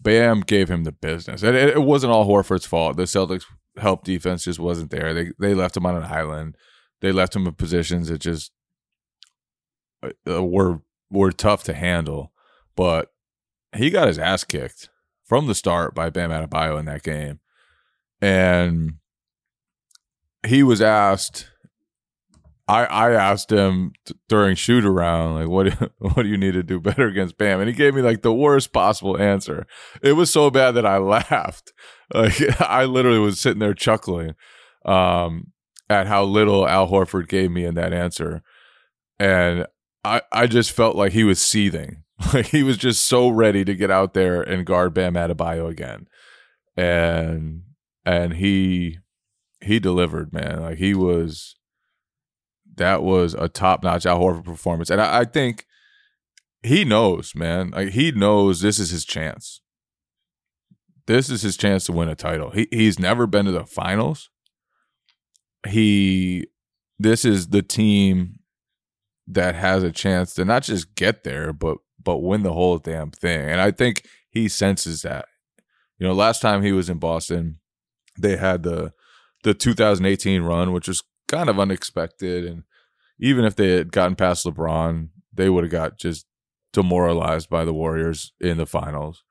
Bam 0.00 0.40
gave 0.40 0.68
him 0.68 0.84
the 0.84 0.92
business. 0.92 1.42
And 1.42 1.56
it, 1.56 1.70
it 1.70 1.82
wasn't 1.82 2.12
all 2.12 2.26
Horford's 2.26 2.66
fault. 2.66 2.96
The 2.96 3.04
Celtics 3.04 3.44
help 3.76 4.04
defense 4.04 4.44
just 4.44 4.58
wasn't 4.58 4.90
there. 4.90 5.12
They 5.12 5.32
they 5.38 5.54
left 5.54 5.76
him 5.76 5.86
on 5.86 5.96
an 5.96 6.04
island. 6.04 6.56
They 7.00 7.12
left 7.12 7.36
him 7.36 7.46
in 7.46 7.54
positions 7.54 8.08
that 8.08 8.18
just 8.18 8.52
uh, 10.02 10.44
were 10.44 10.80
were 11.10 11.32
tough 11.32 11.62
to 11.64 11.74
handle. 11.74 12.32
But 12.74 13.12
he 13.74 13.90
got 13.90 14.08
his 14.08 14.18
ass 14.18 14.44
kicked 14.44 14.88
from 15.24 15.46
the 15.46 15.54
start 15.54 15.94
by 15.94 16.10
Bam 16.10 16.30
Adebayo 16.30 16.78
in 16.78 16.86
that 16.86 17.02
game. 17.02 17.40
And 18.20 18.94
he 20.46 20.62
was 20.62 20.80
asked 20.80 21.50
I, 22.68 22.84
I 22.84 23.12
asked 23.12 23.52
him 23.52 23.92
t- 24.04 24.14
during 24.28 24.56
shoot 24.56 24.84
around 24.84 25.36
like 25.36 25.48
what 25.48 25.64
do, 25.64 25.90
what 25.98 26.22
do 26.22 26.28
you 26.28 26.36
need 26.36 26.54
to 26.54 26.62
do 26.62 26.80
better 26.80 27.06
against 27.06 27.38
Bam 27.38 27.60
and 27.60 27.68
he 27.68 27.74
gave 27.74 27.94
me 27.94 28.02
like 28.02 28.22
the 28.22 28.32
worst 28.34 28.72
possible 28.72 29.20
answer. 29.20 29.66
It 30.02 30.12
was 30.12 30.30
so 30.30 30.50
bad 30.50 30.72
that 30.72 30.86
I 30.86 30.98
laughed. 30.98 31.72
Like 32.12 32.40
I 32.60 32.84
literally 32.84 33.18
was 33.18 33.40
sitting 33.40 33.60
there 33.60 33.74
chuckling 33.74 34.34
um, 34.84 35.52
at 35.88 36.06
how 36.06 36.24
little 36.24 36.66
Al 36.66 36.88
Horford 36.88 37.28
gave 37.28 37.50
me 37.50 37.64
in 37.64 37.74
that 37.74 37.92
answer. 37.92 38.42
And 39.18 39.66
I 40.04 40.22
I 40.32 40.46
just 40.46 40.72
felt 40.72 40.96
like 40.96 41.12
he 41.12 41.24
was 41.24 41.40
seething. 41.40 42.02
Like 42.32 42.46
he 42.46 42.62
was 42.62 42.78
just 42.78 43.04
so 43.04 43.28
ready 43.28 43.62
to 43.64 43.74
get 43.74 43.90
out 43.90 44.14
there 44.14 44.40
and 44.40 44.64
guard 44.64 44.94
Bam 44.94 45.14
Adebayo 45.14 45.68
again. 45.68 46.06
And 46.74 47.62
and 48.06 48.34
he 48.34 48.98
he 49.60 49.78
delivered, 49.78 50.32
man. 50.32 50.62
Like 50.62 50.78
he 50.78 50.94
was 50.94 51.55
that 52.76 53.02
was 53.02 53.34
a 53.34 53.48
top 53.48 53.82
notch 53.82 54.06
Al 54.06 54.20
Horford 54.20 54.44
performance. 54.44 54.90
And 54.90 55.00
I, 55.00 55.20
I 55.20 55.24
think 55.24 55.66
he 56.62 56.84
knows, 56.84 57.34
man. 57.34 57.70
Like 57.70 57.90
he 57.90 58.12
knows 58.12 58.60
this 58.60 58.78
is 58.78 58.90
his 58.90 59.04
chance. 59.04 59.60
This 61.06 61.30
is 61.30 61.42
his 61.42 61.56
chance 61.56 61.86
to 61.86 61.92
win 61.92 62.08
a 62.08 62.14
title. 62.14 62.50
He 62.50 62.68
he's 62.70 62.98
never 62.98 63.26
been 63.26 63.46
to 63.46 63.52
the 63.52 63.64
finals. 63.64 64.30
He 65.66 66.46
this 66.98 67.24
is 67.24 67.48
the 67.48 67.62
team 67.62 68.40
that 69.26 69.54
has 69.54 69.82
a 69.82 69.92
chance 69.92 70.34
to 70.34 70.44
not 70.44 70.62
just 70.62 70.94
get 70.94 71.24
there, 71.24 71.52
but 71.52 71.78
but 72.02 72.18
win 72.18 72.42
the 72.42 72.52
whole 72.52 72.78
damn 72.78 73.10
thing. 73.10 73.48
And 73.48 73.60
I 73.60 73.70
think 73.70 74.06
he 74.30 74.48
senses 74.48 75.02
that. 75.02 75.26
You 75.98 76.06
know, 76.06 76.12
last 76.12 76.40
time 76.42 76.62
he 76.62 76.72
was 76.72 76.90
in 76.90 76.98
Boston, 76.98 77.58
they 78.18 78.36
had 78.36 78.62
the 78.62 78.92
the 79.44 79.54
2018 79.54 80.42
run, 80.42 80.72
which 80.72 80.88
was 80.88 81.02
kind 81.28 81.48
of 81.48 81.58
unexpected. 81.58 82.44
And 82.44 82.64
even 83.18 83.44
if 83.44 83.56
they 83.56 83.70
had 83.76 83.92
gotten 83.92 84.16
past 84.16 84.44
LeBron, 84.46 85.08
they 85.32 85.48
would 85.48 85.64
have 85.64 85.72
got 85.72 85.98
just 85.98 86.26
demoralized 86.72 87.48
by 87.48 87.64
the 87.64 87.74
Warriors 87.74 88.32
in 88.40 88.58
the 88.58 88.66
finals. 88.66 89.22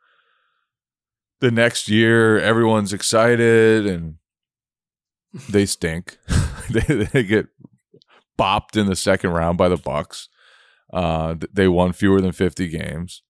The 1.42 1.52
next 1.52 1.90
year, 1.90 2.40
everyone's 2.40 2.94
excited 2.94 3.86
and 3.86 4.16
they 5.50 5.66
stink. 5.66 6.18
they, 6.70 6.82
they 6.82 7.24
get 7.24 7.48
bopped 8.38 8.78
in 8.78 8.88
the 8.88 8.96
second 8.96 9.32
round 9.32 9.58
by 9.58 9.70
the 9.70 9.78
Bucks. 9.78 10.30
Uh, 10.94 11.36
they 11.52 11.68
won 11.68 11.94
fewer 11.94 12.22
than 12.22 12.32
50 12.32 12.68
games. 12.70 13.22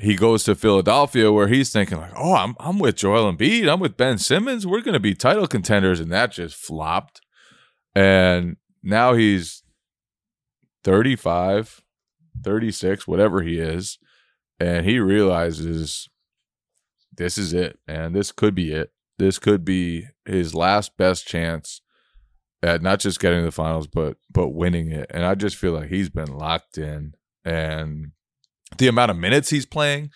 He 0.00 0.16
goes 0.16 0.42
to 0.44 0.56
Philadelphia 0.56 1.30
where 1.30 1.46
he's 1.46 1.70
thinking 1.70 1.98
like, 1.98 2.10
"Oh, 2.16 2.34
I'm 2.34 2.56
I'm 2.58 2.80
with 2.80 2.96
Joel 2.96 3.32
Embiid. 3.32 3.72
I'm 3.72 3.78
with 3.78 3.96
Ben 3.96 4.18
Simmons. 4.18 4.66
We're 4.66 4.80
going 4.80 4.94
to 4.94 5.00
be 5.00 5.14
title 5.14 5.46
contenders," 5.46 6.00
and 6.00 6.10
that 6.10 6.32
just 6.32 6.56
flopped. 6.56 7.20
And 7.94 8.56
now 8.82 9.14
he's 9.14 9.62
35, 10.82 11.82
36, 12.42 13.06
whatever 13.06 13.42
he 13.42 13.58
is, 13.58 13.98
and 14.60 14.84
he 14.84 14.98
realizes 14.98 16.08
this 17.16 17.38
is 17.38 17.52
it, 17.52 17.78
and 17.86 18.14
this 18.14 18.32
could 18.32 18.54
be 18.54 18.72
it. 18.72 18.90
This 19.18 19.38
could 19.38 19.64
be 19.64 20.06
his 20.24 20.54
last 20.54 20.96
best 20.96 21.26
chance 21.26 21.80
at 22.62 22.82
not 22.82 22.98
just 22.98 23.20
getting 23.20 23.40
to 23.40 23.44
the 23.44 23.52
finals, 23.52 23.86
but 23.86 24.16
but 24.30 24.48
winning 24.48 24.90
it. 24.90 25.06
And 25.10 25.24
I 25.24 25.34
just 25.34 25.56
feel 25.56 25.72
like 25.72 25.90
he's 25.90 26.10
been 26.10 26.36
locked 26.36 26.78
in, 26.78 27.14
and 27.44 28.12
the 28.78 28.88
amount 28.88 29.10
of 29.10 29.16
minutes 29.16 29.50
he's 29.50 29.66
playing, 29.66 30.10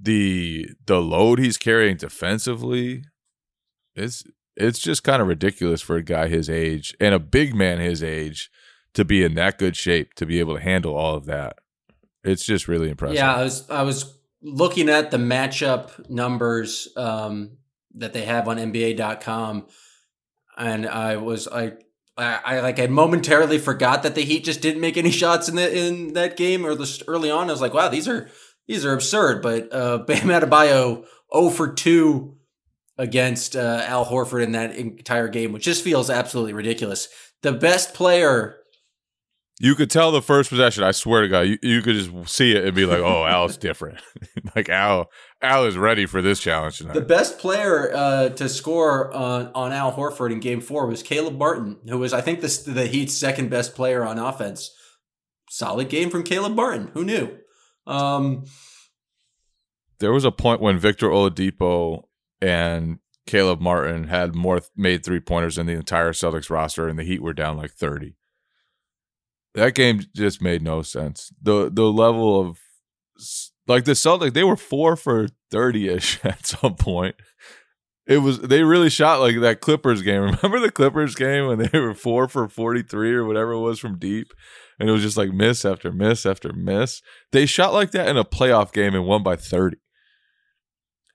the 0.00 0.68
the 0.86 1.00
load 1.00 1.38
he's 1.38 1.56
carrying 1.56 1.96
defensively, 1.96 3.04
it's 3.94 4.22
it's 4.60 4.78
just 4.78 5.02
kind 5.02 5.22
of 5.22 5.28
ridiculous 5.28 5.80
for 5.80 5.96
a 5.96 6.02
guy 6.02 6.28
his 6.28 6.50
age 6.50 6.94
and 7.00 7.14
a 7.14 7.18
big 7.18 7.54
man 7.54 7.78
his 7.78 8.02
age 8.02 8.50
to 8.94 9.04
be 9.04 9.22
in 9.22 9.34
that 9.34 9.58
good 9.58 9.76
shape 9.76 10.14
to 10.14 10.26
be 10.26 10.40
able 10.40 10.56
to 10.56 10.62
handle 10.62 10.96
all 10.96 11.14
of 11.14 11.26
that. 11.26 11.58
It's 12.22 12.44
just 12.44 12.68
really 12.68 12.90
impressive. 12.90 13.16
Yeah, 13.16 13.34
I 13.34 13.42
was 13.42 13.70
I 13.70 13.82
was 13.82 14.18
looking 14.42 14.88
at 14.88 15.10
the 15.10 15.16
matchup 15.16 16.08
numbers 16.10 16.88
um, 16.96 17.56
that 17.94 18.12
they 18.12 18.24
have 18.24 18.48
on 18.48 18.58
NBA.com, 18.58 19.66
and 20.58 20.86
I 20.86 21.16
was 21.16 21.48
I, 21.48 21.72
I 22.16 22.40
I 22.44 22.60
like 22.60 22.78
I 22.78 22.88
momentarily 22.88 23.58
forgot 23.58 24.02
that 24.02 24.14
the 24.14 24.22
Heat 24.22 24.44
just 24.44 24.60
didn't 24.60 24.82
make 24.82 24.98
any 24.98 25.10
shots 25.10 25.48
in 25.48 25.56
the 25.56 25.76
in 25.76 26.12
that 26.12 26.36
game 26.36 26.66
or 26.66 26.76
just 26.76 27.02
early 27.08 27.30
on. 27.30 27.48
I 27.48 27.52
was 27.52 27.62
like, 27.62 27.74
wow, 27.74 27.88
these 27.88 28.08
are 28.08 28.28
these 28.68 28.84
are 28.84 28.92
absurd. 28.92 29.40
But 29.40 29.72
uh, 29.72 29.98
Bam 30.06 30.28
Adebayo 30.28 31.06
0 31.32 31.50
for 31.50 31.72
two 31.72 32.36
against 33.00 33.56
uh, 33.56 33.82
Al 33.86 34.04
Horford 34.04 34.44
in 34.44 34.52
that 34.52 34.76
entire 34.76 35.28
game, 35.28 35.52
which 35.52 35.64
just 35.64 35.82
feels 35.82 36.10
absolutely 36.10 36.52
ridiculous. 36.52 37.08
The 37.42 37.52
best 37.52 37.94
player 37.94 38.58
You 39.58 39.74
could 39.74 39.90
tell 39.90 40.12
the 40.12 40.20
first 40.20 40.50
possession. 40.50 40.84
I 40.84 40.90
swear 40.90 41.22
to 41.22 41.28
God, 41.28 41.40
you, 41.40 41.58
you 41.62 41.80
could 41.80 41.94
just 41.94 42.28
see 42.28 42.52
it 42.52 42.64
and 42.64 42.74
be 42.74 42.84
like, 42.84 43.00
"Oh, 43.00 43.24
Al's 43.24 43.56
different." 43.68 43.98
like 44.54 44.68
Al, 44.68 45.10
Al 45.40 45.64
is 45.64 45.78
ready 45.78 46.04
for 46.04 46.20
this 46.20 46.40
challenge 46.40 46.78
tonight. 46.78 46.94
The 46.94 47.00
best 47.00 47.38
player 47.38 47.90
uh, 47.94 48.28
to 48.30 48.48
score 48.48 49.12
on, 49.14 49.50
on 49.54 49.72
Al 49.72 49.92
Horford 49.92 50.30
in 50.32 50.40
Game 50.40 50.60
Four 50.60 50.86
was 50.86 51.02
Caleb 51.02 51.38
Martin, 51.38 51.78
who 51.88 51.98
was, 51.98 52.12
I 52.12 52.20
think, 52.20 52.42
the, 52.42 52.62
the 52.66 52.86
Heat's 52.86 53.16
second 53.16 53.48
best 53.48 53.74
player 53.74 54.04
on 54.04 54.18
offense. 54.18 54.70
Solid 55.48 55.88
game 55.88 56.10
from 56.10 56.22
Caleb 56.22 56.54
Martin. 56.54 56.90
Who 56.92 57.04
knew? 57.04 57.36
Um, 57.86 58.44
there 59.98 60.12
was 60.12 60.24
a 60.24 60.30
point 60.30 60.60
when 60.60 60.78
Victor 60.78 61.08
Oladipo 61.08 62.04
and 62.40 62.98
Caleb 63.26 63.60
Martin 63.60 64.08
had 64.08 64.34
more 64.34 64.60
made 64.76 65.04
three 65.04 65.20
pointers 65.20 65.56
than 65.56 65.66
the 65.66 65.74
entire 65.74 66.12
Celtics 66.12 66.50
roster, 66.50 66.88
and 66.88 66.98
the 66.98 67.04
Heat 67.04 67.22
were 67.22 67.32
down 67.32 67.56
like 67.56 67.72
thirty. 67.72 68.16
That 69.54 69.74
game 69.74 70.00
just 70.14 70.42
made 70.42 70.62
no 70.62 70.82
sense. 70.82 71.32
the 71.40 71.70
The 71.70 71.90
level 71.90 72.40
of 72.40 72.58
like 73.66 73.84
the 73.84 73.92
Celtics, 73.92 74.32
they 74.32 74.44
were 74.44 74.56
four 74.56 74.96
for 74.96 75.28
thirty 75.50 75.88
ish 75.88 76.18
at 76.24 76.46
some 76.46 76.74
point. 76.74 77.14
It 78.06 78.18
was 78.18 78.40
they 78.40 78.64
really 78.64 78.90
shot 78.90 79.20
like 79.20 79.38
that 79.40 79.60
Clippers 79.60 80.02
game. 80.02 80.22
Remember 80.42 80.58
the 80.58 80.72
Clippers 80.72 81.14
game 81.14 81.46
when 81.46 81.58
they 81.58 81.78
were 81.78 81.94
four 81.94 82.28
for 82.28 82.48
forty 82.48 82.82
three 82.82 83.12
or 83.12 83.24
whatever 83.24 83.52
it 83.52 83.60
was 83.60 83.78
from 83.78 83.98
deep, 83.98 84.32
and 84.80 84.88
it 84.88 84.92
was 84.92 85.02
just 85.02 85.16
like 85.16 85.30
miss 85.30 85.64
after 85.64 85.92
miss 85.92 86.26
after 86.26 86.52
miss. 86.52 87.02
They 87.30 87.46
shot 87.46 87.72
like 87.72 87.92
that 87.92 88.08
in 88.08 88.16
a 88.16 88.24
playoff 88.24 88.72
game 88.72 88.94
and 88.94 89.06
won 89.06 89.22
by 89.22 89.36
thirty. 89.36 89.76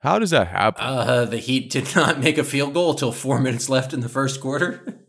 How 0.05 0.19
does 0.19 0.29
that 0.29 0.49
happen? 0.49 0.83
Uh, 0.83 1.25
the 1.25 1.39
Heat 1.39 1.71
did 1.71 1.95
not 1.95 2.19
make 2.19 2.37
a 2.37 2.43
field 2.43 2.75
goal 2.75 2.91
until 2.91 3.11
four 3.11 3.39
minutes 3.39 3.69
left 3.69 3.91
in 3.91 4.01
the 4.01 4.07
first 4.07 4.39
quarter. 4.39 5.03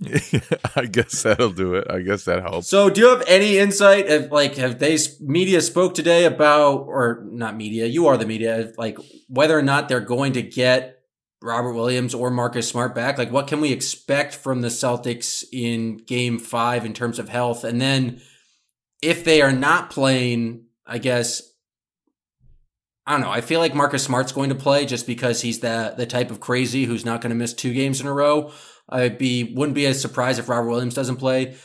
I 0.76 0.86
guess 0.86 1.24
that'll 1.24 1.50
do 1.50 1.74
it. 1.74 1.88
I 1.90 1.98
guess 2.02 2.24
that 2.26 2.42
helps. 2.42 2.68
So, 2.68 2.90
do 2.90 3.00
you 3.00 3.08
have 3.08 3.24
any 3.26 3.58
insight? 3.58 4.08
Of, 4.08 4.30
like, 4.30 4.54
have 4.54 4.78
they 4.78 4.96
media 5.20 5.60
spoke 5.60 5.94
today 5.94 6.26
about, 6.26 6.84
or 6.86 7.26
not 7.28 7.56
media? 7.56 7.86
You 7.86 8.06
are 8.06 8.16
the 8.16 8.24
media. 8.24 8.72
Like, 8.78 8.98
whether 9.28 9.58
or 9.58 9.62
not 9.62 9.88
they're 9.88 9.98
going 9.98 10.34
to 10.34 10.42
get 10.42 11.00
Robert 11.42 11.72
Williams 11.72 12.14
or 12.14 12.30
Marcus 12.30 12.68
Smart 12.68 12.94
back. 12.94 13.18
Like, 13.18 13.32
what 13.32 13.48
can 13.48 13.60
we 13.60 13.72
expect 13.72 14.36
from 14.36 14.60
the 14.60 14.68
Celtics 14.68 15.42
in 15.52 15.96
Game 15.96 16.38
Five 16.38 16.86
in 16.86 16.94
terms 16.94 17.18
of 17.18 17.28
health? 17.28 17.64
And 17.64 17.80
then, 17.80 18.22
if 19.02 19.24
they 19.24 19.42
are 19.42 19.50
not 19.50 19.90
playing, 19.90 20.66
I 20.86 20.98
guess 20.98 21.51
I 23.06 23.12
don't 23.12 23.20
know. 23.20 23.30
I 23.30 23.40
feel 23.40 23.58
like 23.58 23.74
Marcus 23.74 24.04
Smart's 24.04 24.32
going 24.32 24.50
to 24.50 24.54
play 24.54 24.86
just 24.86 25.06
because 25.06 25.40
he's 25.40 25.60
the 25.60 25.94
the 25.96 26.06
type 26.06 26.30
of 26.30 26.40
crazy 26.40 26.84
who's 26.84 27.04
not 27.04 27.20
going 27.20 27.30
to 27.30 27.36
miss 27.36 27.52
two 27.52 27.72
games 27.72 28.00
in 28.00 28.06
a 28.06 28.12
row. 28.12 28.52
I'd 28.88 29.18
be 29.18 29.54
wouldn't 29.54 29.74
be 29.74 29.86
as 29.86 30.00
surprised 30.00 30.38
if 30.38 30.48
Robert 30.48 30.68
Williams 30.68 30.94
doesn't 30.94 31.16
play. 31.16 31.56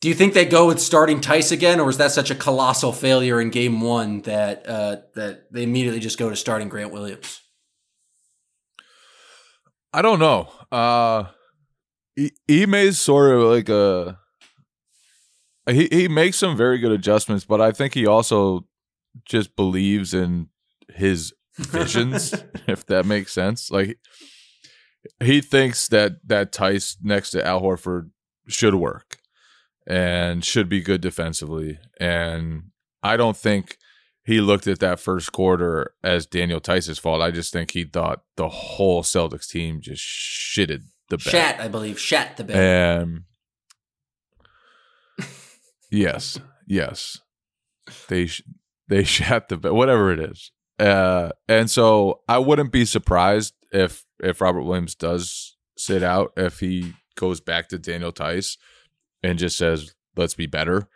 Do 0.00 0.08
you 0.08 0.14
think 0.14 0.32
they 0.32 0.44
go 0.44 0.68
with 0.68 0.78
starting 0.78 1.20
Theis 1.20 1.50
again, 1.50 1.80
or 1.80 1.90
is 1.90 1.96
that 1.96 2.12
such 2.12 2.30
a 2.30 2.34
colossal 2.36 2.92
failure 2.92 3.40
in 3.40 3.50
Game 3.50 3.80
One 3.80 4.22
that 4.22 4.66
uh, 4.68 4.98
that 5.16 5.52
they 5.52 5.64
immediately 5.64 6.00
just 6.00 6.18
go 6.18 6.30
to 6.30 6.36
starting 6.36 6.68
Grant 6.68 6.92
Williams? 6.92 7.40
I 9.92 10.02
don't 10.02 10.20
know. 10.20 10.48
Uh, 10.70 11.24
Ime's 12.48 13.00
sort 13.00 13.32
of 13.32 13.42
like 13.42 13.68
a 13.68 14.18
he 15.68 15.88
he 15.90 16.08
makes 16.08 16.36
some 16.36 16.56
very 16.56 16.78
good 16.78 16.92
adjustments, 16.92 17.44
but 17.44 17.60
I 17.60 17.72
think 17.72 17.94
he 17.94 18.06
also 18.06 18.67
just 19.24 19.56
believes 19.56 20.14
in 20.14 20.48
his 20.94 21.32
visions, 21.56 22.34
if 22.66 22.86
that 22.86 23.06
makes 23.06 23.32
sense. 23.32 23.70
Like 23.70 23.98
he 25.20 25.40
thinks 25.40 25.88
that 25.88 26.16
that 26.26 26.52
Theis 26.52 26.96
next 27.02 27.30
to 27.30 27.46
Al 27.46 27.62
Horford 27.62 28.10
should 28.46 28.74
work 28.74 29.18
and 29.86 30.44
should 30.44 30.68
be 30.68 30.80
good 30.80 31.00
defensively. 31.00 31.78
And 31.98 32.70
I 33.02 33.16
don't 33.16 33.36
think 33.36 33.78
he 34.24 34.40
looked 34.40 34.66
at 34.66 34.80
that 34.80 35.00
first 35.00 35.32
quarter 35.32 35.94
as 36.04 36.26
Daniel 36.26 36.60
Theis's 36.60 36.98
fault. 36.98 37.22
I 37.22 37.30
just 37.30 37.52
think 37.52 37.70
he 37.70 37.84
thought 37.84 38.22
the 38.36 38.48
whole 38.48 39.02
Celtics 39.02 39.48
team 39.48 39.80
just 39.80 40.02
shitted 40.02 40.82
the 41.08 41.16
bed. 41.16 41.30
Shat, 41.30 41.60
I 41.60 41.68
believe, 41.68 41.98
shat 41.98 42.36
the 42.36 42.44
bed. 42.44 42.56
And 43.00 43.22
yes, 45.90 46.38
yes, 46.66 47.20
they 48.08 48.26
sh- 48.26 48.42
they 48.88 49.04
shat 49.04 49.48
the 49.48 49.56
bed, 49.56 49.72
whatever 49.72 50.12
it 50.12 50.20
is. 50.20 50.50
Uh, 50.78 51.30
and 51.48 51.70
so 51.70 52.20
I 52.28 52.38
wouldn't 52.38 52.72
be 52.72 52.84
surprised 52.84 53.54
if 53.72 54.04
if 54.20 54.40
Robert 54.40 54.62
Williams 54.62 54.94
does 54.94 55.56
sit 55.76 56.02
out, 56.02 56.32
if 56.36 56.60
he 56.60 56.94
goes 57.16 57.40
back 57.40 57.68
to 57.68 57.78
Daniel 57.78 58.12
Theis 58.12 58.56
and 59.22 59.38
just 59.38 59.58
says, 59.58 59.94
"Let's 60.16 60.34
be 60.34 60.46
better 60.46 60.88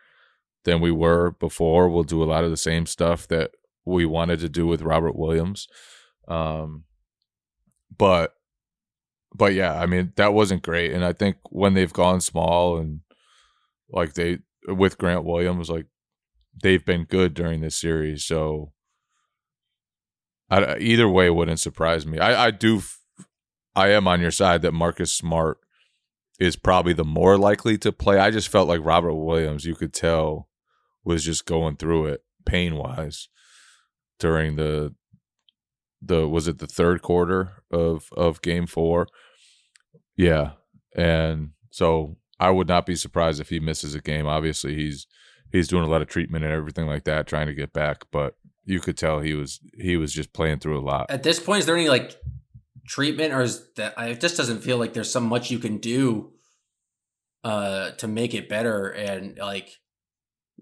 than 0.64 0.80
we 0.80 0.92
were 0.92 1.32
before. 1.32 1.88
We'll 1.88 2.04
do 2.04 2.22
a 2.22 2.24
lot 2.24 2.44
of 2.44 2.50
the 2.50 2.56
same 2.56 2.86
stuff 2.86 3.26
that 3.28 3.50
we 3.84 4.06
wanted 4.06 4.38
to 4.40 4.48
do 4.48 4.66
with 4.66 4.82
Robert 4.82 5.16
Williams." 5.16 5.66
Um, 6.28 6.84
but 7.96 8.34
but 9.34 9.54
yeah, 9.54 9.74
I 9.74 9.86
mean 9.86 10.12
that 10.16 10.32
wasn't 10.32 10.62
great, 10.62 10.92
and 10.92 11.04
I 11.04 11.12
think 11.12 11.36
when 11.50 11.74
they've 11.74 11.92
gone 11.92 12.20
small 12.20 12.78
and 12.78 13.00
like 13.90 14.14
they 14.14 14.38
with 14.68 14.98
Grant 14.98 15.24
Williams, 15.24 15.68
like 15.68 15.86
they've 16.60 16.84
been 16.84 17.04
good 17.04 17.34
during 17.34 17.60
this 17.60 17.76
series. 17.76 18.24
So 18.24 18.72
I, 20.50 20.76
either 20.78 21.08
way 21.08 21.30
wouldn't 21.30 21.60
surprise 21.60 22.06
me. 22.06 22.18
I, 22.18 22.46
I 22.46 22.50
do, 22.50 22.82
I 23.74 23.88
am 23.88 24.06
on 24.06 24.20
your 24.20 24.30
side 24.30 24.62
that 24.62 24.72
Marcus 24.72 25.12
Smart 25.12 25.58
is 26.38 26.56
probably 26.56 26.92
the 26.92 27.04
more 27.04 27.38
likely 27.38 27.78
to 27.78 27.92
play. 27.92 28.18
I 28.18 28.30
just 28.30 28.48
felt 28.48 28.68
like 28.68 28.80
Robert 28.82 29.14
Williams, 29.14 29.64
you 29.64 29.74
could 29.74 29.92
tell 29.92 30.48
was 31.04 31.24
just 31.24 31.46
going 31.46 31.76
through 31.76 32.06
it 32.06 32.22
pain 32.44 32.76
wise 32.76 33.28
during 34.18 34.56
the 34.56 34.94
the 36.00 36.28
was 36.28 36.48
it 36.48 36.58
the 36.58 36.66
third 36.66 37.02
quarter 37.02 37.62
of 37.70 38.08
of 38.16 38.42
game 38.42 38.66
four 38.66 39.06
yeah 40.16 40.52
and 40.96 41.50
so 41.70 42.16
i 42.40 42.50
would 42.50 42.68
not 42.68 42.86
be 42.86 42.96
surprised 42.96 43.40
if 43.40 43.48
he 43.48 43.60
misses 43.60 43.94
a 43.94 44.00
game 44.00 44.26
obviously 44.26 44.74
he's 44.74 45.06
he's 45.52 45.68
doing 45.68 45.84
a 45.84 45.88
lot 45.88 46.02
of 46.02 46.08
treatment 46.08 46.44
and 46.44 46.52
everything 46.52 46.86
like 46.86 47.04
that 47.04 47.26
trying 47.26 47.46
to 47.46 47.54
get 47.54 47.72
back 47.72 48.04
but 48.10 48.36
you 48.64 48.80
could 48.80 48.96
tell 48.96 49.20
he 49.20 49.34
was 49.34 49.60
he 49.78 49.96
was 49.96 50.12
just 50.12 50.32
playing 50.32 50.58
through 50.58 50.78
a 50.78 50.82
lot 50.82 51.10
At 51.10 51.22
this 51.22 51.40
point, 51.40 51.60
is 51.60 51.66
there 51.66 51.76
any 51.76 51.88
like 51.88 52.16
treatment, 52.86 53.32
or 53.32 53.42
is 53.42 53.66
that 53.76 53.94
it 53.98 54.20
just 54.20 54.36
doesn't 54.36 54.60
feel 54.62 54.76
like 54.76 54.92
there's 54.92 55.10
so 55.10 55.20
much 55.20 55.50
you 55.50 55.58
can 55.58 55.78
do 55.78 56.32
uh 57.44 57.92
to 57.92 58.08
make 58.08 58.34
it 58.34 58.48
better? 58.48 58.88
And 58.88 59.38
like 59.38 59.68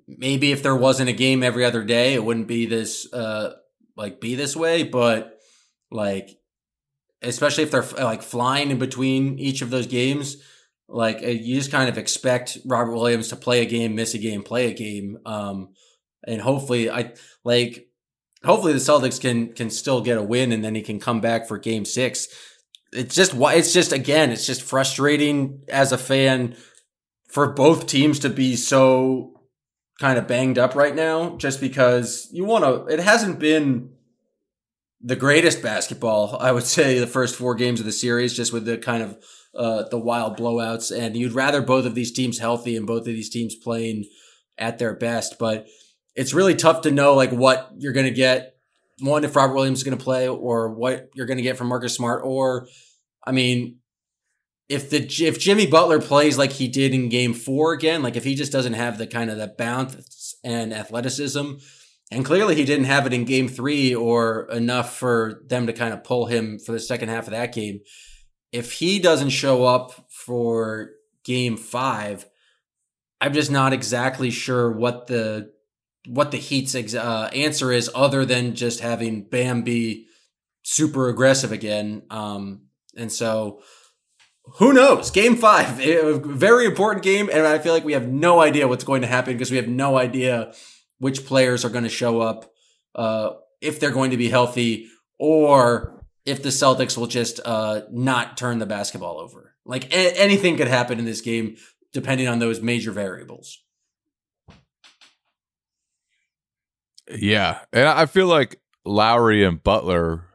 maybe 0.06 0.52
if 0.52 0.62
there 0.62 0.76
wasn't 0.76 1.10
a 1.10 1.14
game 1.14 1.42
every 1.42 1.64
other 1.64 1.84
day, 1.84 2.14
it 2.14 2.24
wouldn't 2.24 2.48
be 2.48 2.66
this 2.66 3.12
uh 3.12 3.54
like 3.96 4.20
be 4.20 4.34
this 4.34 4.56
way. 4.56 4.82
But 4.82 5.38
like, 5.90 6.38
especially 7.22 7.64
if 7.64 7.70
they're 7.70 8.04
like 8.04 8.22
flying 8.22 8.70
in 8.70 8.78
between 8.78 9.38
each 9.38 9.62
of 9.62 9.70
those 9.70 9.86
games. 9.86 10.36
Like 10.90 11.22
uh, 11.22 11.28
you 11.28 11.56
just 11.56 11.70
kind 11.70 11.88
of 11.88 11.96
expect 11.96 12.58
Robert 12.64 12.92
Williams 12.92 13.28
to 13.28 13.36
play 13.36 13.62
a 13.62 13.66
game, 13.66 13.94
miss 13.94 14.14
a 14.14 14.18
game, 14.18 14.42
play 14.42 14.70
a 14.70 14.74
game, 14.74 15.18
um, 15.24 15.70
and 16.26 16.40
hopefully, 16.40 16.90
I 16.90 17.12
like 17.44 17.88
hopefully 18.44 18.72
the 18.72 18.78
Celtics 18.78 19.20
can 19.20 19.52
can 19.52 19.70
still 19.70 20.00
get 20.00 20.18
a 20.18 20.22
win 20.22 20.52
and 20.52 20.64
then 20.64 20.74
he 20.74 20.82
can 20.82 21.00
come 21.00 21.20
back 21.20 21.46
for 21.46 21.58
game 21.58 21.84
6. 21.84 22.28
It's 22.92 23.14
just 23.14 23.34
why 23.34 23.54
it's 23.54 23.72
just 23.72 23.92
again, 23.92 24.30
it's 24.30 24.46
just 24.46 24.62
frustrating 24.62 25.62
as 25.68 25.92
a 25.92 25.98
fan 25.98 26.56
for 27.28 27.52
both 27.52 27.86
teams 27.86 28.18
to 28.20 28.28
be 28.28 28.56
so 28.56 29.34
kind 30.00 30.18
of 30.18 30.26
banged 30.26 30.58
up 30.58 30.74
right 30.74 30.94
now 30.94 31.36
just 31.36 31.60
because 31.60 32.28
you 32.32 32.44
want 32.44 32.64
to 32.64 32.92
it 32.92 33.00
hasn't 33.00 33.38
been 33.38 33.90
the 35.02 35.16
greatest 35.16 35.62
basketball, 35.62 36.36
I 36.40 36.52
would 36.52 36.64
say 36.64 36.98
the 36.98 37.06
first 37.06 37.36
4 37.36 37.54
games 37.54 37.80
of 37.80 37.86
the 37.86 37.92
series 37.92 38.34
just 38.34 38.52
with 38.52 38.66
the 38.66 38.76
kind 38.76 39.02
of 39.02 39.16
uh, 39.54 39.84
the 39.90 39.98
wild 39.98 40.38
blowouts 40.38 40.96
and 40.96 41.16
you'd 41.16 41.32
rather 41.32 41.60
both 41.60 41.84
of 41.84 41.94
these 41.94 42.12
teams 42.12 42.38
healthy 42.38 42.76
and 42.76 42.86
both 42.86 43.00
of 43.00 43.06
these 43.06 43.30
teams 43.30 43.54
playing 43.54 44.04
at 44.58 44.78
their 44.78 44.94
best, 44.94 45.38
but 45.38 45.66
it's 46.14 46.34
really 46.34 46.54
tough 46.54 46.82
to 46.82 46.90
know 46.90 47.14
like 47.14 47.30
what 47.30 47.70
you're 47.78 47.92
going 47.92 48.06
to 48.06 48.12
get. 48.12 48.56
One, 49.00 49.24
if 49.24 49.34
Robert 49.34 49.54
Williams 49.54 49.78
is 49.78 49.84
going 49.84 49.96
to 49.96 50.04
play, 50.04 50.28
or 50.28 50.74
what 50.74 51.08
you're 51.14 51.26
going 51.26 51.38
to 51.38 51.42
get 51.42 51.56
from 51.56 51.68
Marcus 51.68 51.94
Smart, 51.94 52.22
or 52.22 52.68
I 53.24 53.32
mean, 53.32 53.78
if 54.68 54.90
the 54.90 54.98
if 54.98 55.38
Jimmy 55.38 55.66
Butler 55.66 56.00
plays 56.00 56.36
like 56.36 56.52
he 56.52 56.68
did 56.68 56.92
in 56.92 57.08
Game 57.08 57.32
Four 57.32 57.72
again, 57.72 58.02
like 58.02 58.16
if 58.16 58.24
he 58.24 58.34
just 58.34 58.52
doesn't 58.52 58.74
have 58.74 58.98
the 58.98 59.06
kind 59.06 59.30
of 59.30 59.38
the 59.38 59.48
bounce 59.56 60.34
and 60.44 60.74
athleticism, 60.74 61.52
and 62.10 62.24
clearly 62.24 62.54
he 62.54 62.66
didn't 62.66 62.84
have 62.84 63.06
it 63.06 63.14
in 63.14 63.24
Game 63.24 63.48
Three 63.48 63.94
or 63.94 64.48
enough 64.50 64.96
for 64.98 65.42
them 65.46 65.66
to 65.66 65.72
kind 65.72 65.94
of 65.94 66.04
pull 66.04 66.26
him 66.26 66.58
for 66.58 66.72
the 66.72 66.80
second 66.80 67.08
half 67.08 67.26
of 67.26 67.32
that 67.32 67.54
game. 67.54 67.80
If 68.52 68.72
he 68.72 68.98
doesn't 68.98 69.30
show 69.30 69.64
up 69.64 70.06
for 70.08 70.90
Game 71.24 71.56
Five, 71.56 72.26
I'm 73.20 73.32
just 73.32 73.50
not 73.50 73.72
exactly 73.72 74.30
sure 74.30 74.70
what 74.70 75.06
the 75.06 75.52
what 76.08 76.30
the 76.30 76.38
Heat's 76.38 76.74
ex- 76.74 76.94
uh, 76.94 77.30
answer 77.34 77.72
is, 77.72 77.90
other 77.94 78.24
than 78.24 78.54
just 78.54 78.80
having 78.80 79.22
Bam 79.22 79.62
be 79.62 80.06
super 80.62 81.08
aggressive 81.08 81.52
again. 81.52 82.02
Um, 82.10 82.62
and 82.96 83.12
so, 83.12 83.62
who 84.54 84.72
knows? 84.72 85.10
Game 85.10 85.36
five, 85.36 85.78
a 85.80 86.14
very 86.18 86.64
important 86.64 87.04
game, 87.04 87.28
and 87.32 87.46
I 87.46 87.58
feel 87.58 87.72
like 87.72 87.84
we 87.84 87.92
have 87.92 88.08
no 88.08 88.40
idea 88.40 88.66
what's 88.66 88.84
going 88.84 89.02
to 89.02 89.06
happen 89.06 89.34
because 89.34 89.50
we 89.50 89.58
have 89.58 89.68
no 89.68 89.96
idea 89.96 90.52
which 90.98 91.26
players 91.26 91.64
are 91.64 91.70
going 91.70 91.84
to 91.84 91.90
show 91.90 92.20
up, 92.20 92.50
uh, 92.94 93.30
if 93.60 93.78
they're 93.78 93.90
going 93.90 94.10
to 94.10 94.16
be 94.16 94.28
healthy, 94.28 94.88
or 95.18 95.99
if 96.26 96.42
the 96.42 96.50
Celtics 96.50 96.96
will 96.96 97.06
just 97.06 97.40
uh, 97.44 97.82
not 97.90 98.36
turn 98.36 98.58
the 98.58 98.66
basketball 98.66 99.18
over. 99.18 99.54
Like 99.64 99.92
a- 99.92 100.20
anything 100.20 100.56
could 100.56 100.68
happen 100.68 100.98
in 100.98 101.04
this 101.04 101.20
game, 101.20 101.56
depending 101.92 102.28
on 102.28 102.38
those 102.38 102.60
major 102.60 102.92
variables. 102.92 103.58
Yeah, 107.12 107.60
and 107.72 107.88
I 107.88 108.06
feel 108.06 108.26
like 108.26 108.60
Lowry 108.84 109.44
and 109.44 109.62
Butler, 109.62 110.26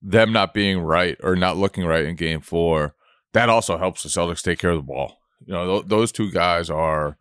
them 0.00 0.32
not 0.32 0.54
being 0.54 0.80
right 0.80 1.16
or 1.22 1.36
not 1.36 1.56
looking 1.56 1.84
right 1.84 2.04
in 2.04 2.16
Game 2.16 2.40
Four, 2.40 2.94
that 3.34 3.48
also 3.48 3.76
helps 3.76 4.02
the 4.02 4.08
Celtics 4.08 4.42
take 4.42 4.58
care 4.58 4.70
of 4.70 4.78
the 4.78 4.82
ball. 4.82 5.18
You 5.44 5.52
know, 5.52 5.66
th- 5.66 5.88
those 5.88 6.12
two 6.12 6.30
guys 6.30 6.70
are 6.70 7.18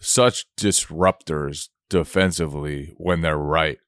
such 0.00 0.46
disruptors 0.58 1.68
defensively 1.88 2.92
when 2.98 3.22
they're 3.22 3.38
right, 3.38 3.78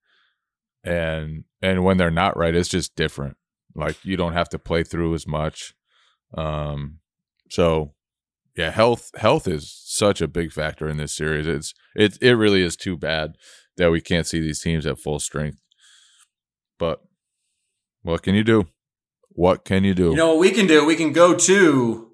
and 0.82 1.44
and 1.60 1.84
when 1.84 1.98
they're 1.98 2.10
not 2.10 2.36
right, 2.36 2.54
it's 2.54 2.68
just 2.68 2.96
different. 2.96 3.36
Like 3.74 4.04
you 4.04 4.16
don't 4.16 4.32
have 4.32 4.48
to 4.50 4.58
play 4.58 4.82
through 4.82 5.14
as 5.14 5.26
much. 5.26 5.74
Um, 6.34 6.98
so 7.50 7.94
yeah, 8.56 8.70
health 8.70 9.10
health 9.16 9.46
is 9.48 9.72
such 9.84 10.20
a 10.20 10.28
big 10.28 10.52
factor 10.52 10.88
in 10.88 10.96
this 10.96 11.14
series. 11.14 11.46
It's 11.46 11.74
it 11.94 12.18
it 12.20 12.34
really 12.34 12.62
is 12.62 12.76
too 12.76 12.96
bad 12.96 13.36
that 13.76 13.90
we 13.90 14.00
can't 14.00 14.26
see 14.26 14.40
these 14.40 14.60
teams 14.60 14.86
at 14.86 14.98
full 14.98 15.18
strength. 15.18 15.60
But 16.78 17.00
what 18.02 18.22
can 18.22 18.34
you 18.34 18.44
do? 18.44 18.66
What 19.30 19.64
can 19.64 19.84
you 19.84 19.94
do? 19.94 20.10
You 20.10 20.16
know 20.16 20.30
what 20.30 20.40
we 20.40 20.50
can 20.50 20.66
do? 20.66 20.84
We 20.84 20.96
can 20.96 21.12
go 21.12 21.34
to 21.34 22.10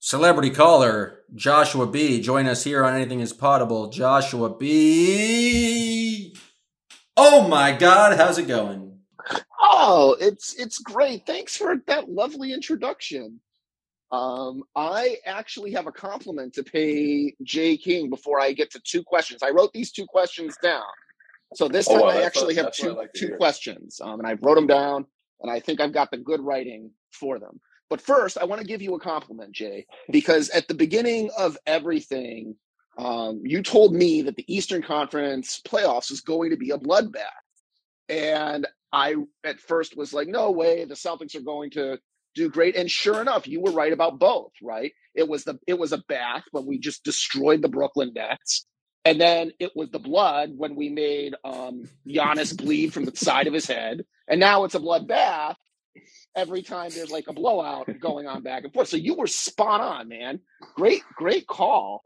celebrity 0.00 0.50
caller 0.50 1.20
Joshua 1.34 1.86
B. 1.86 2.20
Join 2.20 2.46
us 2.46 2.64
here 2.64 2.84
on 2.84 2.94
Anything 2.94 3.20
Is 3.20 3.32
Potable. 3.32 3.90
Joshua 3.90 4.56
B. 4.56 6.34
Oh 7.16 7.48
my 7.48 7.72
God, 7.72 8.16
how's 8.16 8.38
it 8.38 8.48
going? 8.48 8.93
Oh, 9.64 10.16
it's 10.20 10.54
it's 10.56 10.78
great. 10.80 11.26
Thanks 11.26 11.56
for 11.56 11.76
that 11.88 12.10
lovely 12.10 12.52
introduction. 12.52 13.40
Um, 14.12 14.64
I 14.76 15.18
actually 15.26 15.72
have 15.72 15.86
a 15.88 15.92
compliment 15.92 16.54
to 16.54 16.64
pay 16.64 17.34
Jay 17.42 17.76
King 17.76 18.10
before 18.10 18.40
I 18.40 18.52
get 18.52 18.70
to 18.72 18.80
two 18.84 19.02
questions. 19.04 19.42
I 19.42 19.50
wrote 19.50 19.72
these 19.74 19.92
two 19.92 20.06
questions 20.06 20.56
down. 20.62 20.84
So 21.54 21.68
this 21.68 21.88
Oh, 21.88 21.94
time 21.94 22.02
wow, 22.02 22.08
I 22.08 22.22
actually 22.22 22.56
what- 22.56 22.56
have 22.56 22.66
that's 22.66 22.80
what 22.82 22.90
I 22.90 22.94
two 22.94 22.98
like 22.98 23.12
two 23.14 23.26
hear. 23.28 23.36
questions. 23.38 24.00
Um, 24.02 24.20
and 24.20 24.28
I 24.28 24.34
wrote 24.34 24.56
them 24.56 24.66
down 24.68 25.06
and 25.42 25.50
I 25.50 25.60
think 25.60 25.80
I've 25.80 25.92
got 25.92 26.10
the 26.10 26.18
good 26.18 26.40
writing 26.42 26.92
for 27.12 27.38
them. 27.38 27.60
But 27.90 28.00
first, 28.00 28.38
I 28.38 28.44
want 28.44 28.60
to 28.62 28.66
give 28.66 28.82
you 28.82 28.94
a 28.94 29.00
compliment, 29.00 29.52
Jay, 29.52 29.86
because 30.10 30.50
at 30.50 30.68
the 30.68 30.74
beginning 30.74 31.30
of 31.38 31.58
everything, 31.66 32.56
um, 32.98 33.42
you 33.44 33.62
told 33.62 33.94
me 33.94 34.22
that 34.22 34.36
the 34.36 34.54
Eastern 34.54 34.82
Conference 34.82 35.60
playoffs 35.66 36.10
was 36.10 36.20
going 36.22 36.50
to 36.50 36.56
be 36.56 36.70
a 36.70 36.78
bloodbath. 36.78 37.28
And 38.08 38.66
I 38.94 39.16
at 39.44 39.60
first 39.60 39.98
was 39.98 40.14
like, 40.14 40.28
no 40.28 40.52
way, 40.52 40.86
the 40.86 40.94
Celtics 40.94 41.36
are 41.36 41.42
going 41.42 41.72
to 41.72 41.98
do 42.36 42.50
great. 42.50 42.76
And 42.76 42.90
sure 42.90 43.20
enough, 43.20 43.48
you 43.48 43.60
were 43.62 43.72
right 43.72 43.92
about 43.92 44.20
both, 44.20 44.52
right? 44.62 44.92
It 45.14 45.28
was 45.28 45.44
the 45.44 45.58
it 45.68 45.78
was 45.78 45.92
a 45.92 46.04
bath 46.08 46.44
when 46.52 46.66
we 46.66 46.78
just 46.80 47.04
destroyed 47.04 47.62
the 47.62 47.70
Brooklyn 47.70 48.12
Nets. 48.14 48.66
And 49.04 49.20
then 49.20 49.52
it 49.60 49.72
was 49.76 49.90
the 49.90 50.00
blood 50.00 50.52
when 50.56 50.76
we 50.76 50.90
made 50.90 51.34
um 51.44 51.88
Giannis 52.08 52.56
bleed 52.56 52.94
from 52.94 53.06
the 53.06 53.16
side 53.16 53.48
of 53.48 53.54
his 53.54 53.66
head. 53.66 54.04
And 54.28 54.40
now 54.40 54.64
it's 54.64 54.76
a 54.76 54.80
blood 54.80 55.08
bath 55.08 55.58
every 56.36 56.62
time 56.62 56.90
there's 56.94 57.12
like 57.12 57.28
a 57.28 57.34
blowout 57.34 57.88
going 58.00 58.28
on 58.28 58.42
back 58.42 58.64
and 58.64 58.72
forth. 58.74 58.88
So 58.88 58.98
you 58.98 59.14
were 59.16 59.28
spot 59.28 59.82
on, 59.82 60.08
man. 60.08 60.40
Great, 60.76 61.02
great 61.16 61.46
call. 61.48 62.02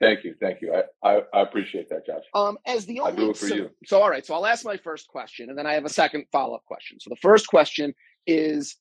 Thank 0.00 0.24
you, 0.24 0.34
thank 0.40 0.60
you. 0.60 0.74
I, 0.74 1.08
I, 1.08 1.22
I 1.32 1.42
appreciate 1.42 1.88
that, 1.90 2.04
Josh. 2.04 2.24
Um, 2.34 2.58
as 2.66 2.84
the 2.84 3.00
only, 3.00 3.12
I 3.12 3.16
do 3.16 3.30
it 3.30 3.36
for 3.36 3.48
so, 3.48 3.54
you. 3.54 3.70
so 3.86 4.02
all 4.02 4.10
right, 4.10 4.26
so 4.26 4.34
I'll 4.34 4.46
ask 4.46 4.64
my 4.64 4.76
first 4.76 5.08
question 5.08 5.48
and 5.50 5.58
then 5.58 5.66
I 5.66 5.74
have 5.74 5.84
a 5.84 5.90
second 5.90 6.24
follow-up 6.32 6.64
question. 6.64 6.98
So 7.00 7.10
the 7.10 7.16
first 7.16 7.46
question 7.46 7.94
is 8.26 8.76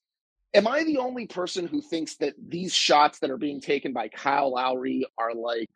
Am 0.55 0.67
I 0.67 0.83
the 0.83 0.97
only 0.97 1.25
person 1.25 1.65
who 1.65 1.81
thinks 1.81 2.15
that 2.17 2.35
these 2.47 2.73
shots 2.73 3.19
that 3.19 3.31
are 3.31 3.37
being 3.37 3.59
taken 3.59 3.91
by 3.91 4.07
Kyle 4.07 4.53
Lowry 4.53 5.05
are 5.17 5.33
like 5.33 5.69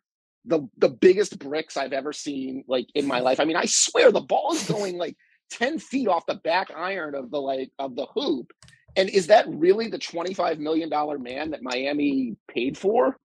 the 0.44 0.68
the 0.78 0.88
biggest 0.88 1.38
bricks 1.38 1.76
I've 1.76 1.92
ever 1.92 2.12
seen 2.12 2.64
like 2.68 2.86
in 2.94 3.06
my 3.06 3.18
life? 3.18 3.40
I 3.40 3.44
mean, 3.44 3.56
I 3.56 3.64
swear 3.66 4.12
the 4.12 4.20
ball 4.20 4.54
is 4.54 4.68
going 4.68 4.96
like 4.96 5.16
10 5.50 5.80
feet 5.80 6.06
off 6.06 6.26
the 6.26 6.36
back 6.36 6.68
iron 6.74 7.16
of 7.16 7.30
the 7.30 7.40
like 7.40 7.70
of 7.78 7.96
the 7.96 8.06
hoop. 8.06 8.52
And 8.96 9.08
is 9.08 9.26
that 9.28 9.46
really 9.48 9.88
the 9.88 9.98
$25 9.98 10.58
million 10.58 10.90
man 11.22 11.50
that 11.50 11.62
Miami 11.62 12.36
paid 12.48 12.78
for? 12.78 13.16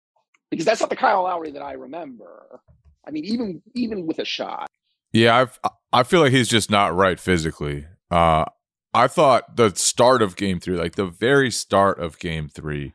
Because 0.53 0.65
that's 0.65 0.81
not 0.81 0.89
the 0.89 0.95
Kyle 0.95 1.23
Lowry 1.23 1.51
that 1.51 1.61
I 1.61 1.73
remember. 1.73 2.61
I 3.05 3.11
mean, 3.11 3.25
even 3.25 3.61
even 3.75 4.05
with 4.05 4.19
a 4.19 4.25
shot. 4.25 4.67
Yeah, 5.11 5.35
I've, 5.35 5.59
I 5.91 6.03
feel 6.03 6.21
like 6.21 6.31
he's 6.31 6.47
just 6.47 6.71
not 6.71 6.95
right 6.95 7.19
physically. 7.19 7.85
Uh, 8.09 8.45
I 8.93 9.07
thought 9.07 9.57
the 9.57 9.71
start 9.75 10.21
of 10.21 10.35
game 10.35 10.59
three, 10.59 10.77
like 10.77 10.95
the 10.95 11.05
very 11.05 11.51
start 11.51 11.99
of 11.99 12.19
game 12.19 12.49
three, 12.49 12.93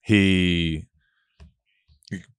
he 0.00 0.84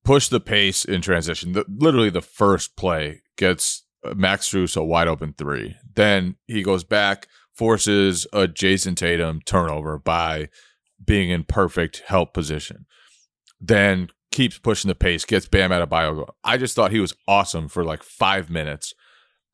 pushed 0.03 0.32
the 0.32 0.39
pace 0.39 0.86
in 0.86 1.01
transition. 1.01 1.53
The, 1.53 1.66
literally, 1.68 2.10
the 2.10 2.22
first 2.22 2.76
play 2.76 3.22
gets 3.38 3.84
Max 4.16 4.49
Strus 4.49 4.78
a 4.78 4.84
wide 4.84 5.08
open 5.08 5.34
three. 5.38 5.76
Then 5.95 6.36
he 6.47 6.64
goes 6.64 6.84
back, 6.84 7.28
forces 7.53 8.28
a 8.34 8.47
Jayson 8.47 8.95
Tatum 8.95 9.41
turnover 9.45 9.97
by 9.97 10.49
being 11.03 11.30
in 11.30 11.43
perfect 11.43 12.03
help 12.08 12.34
position. 12.34 12.86
Then 13.60 14.10
keeps 14.32 14.57
pushing 14.57 14.89
the 14.89 14.95
pace, 14.95 15.26
gets 15.26 15.47
Bam 15.47 15.71
Adebayo. 15.71 16.28
I 16.43 16.57
just 16.57 16.76
thought 16.76 16.91
he 16.91 16.99
was 16.99 17.13
awesome 17.28 17.67
for 17.67 17.84
like 17.84 18.03
five 18.03 18.49
minutes. 18.49 18.93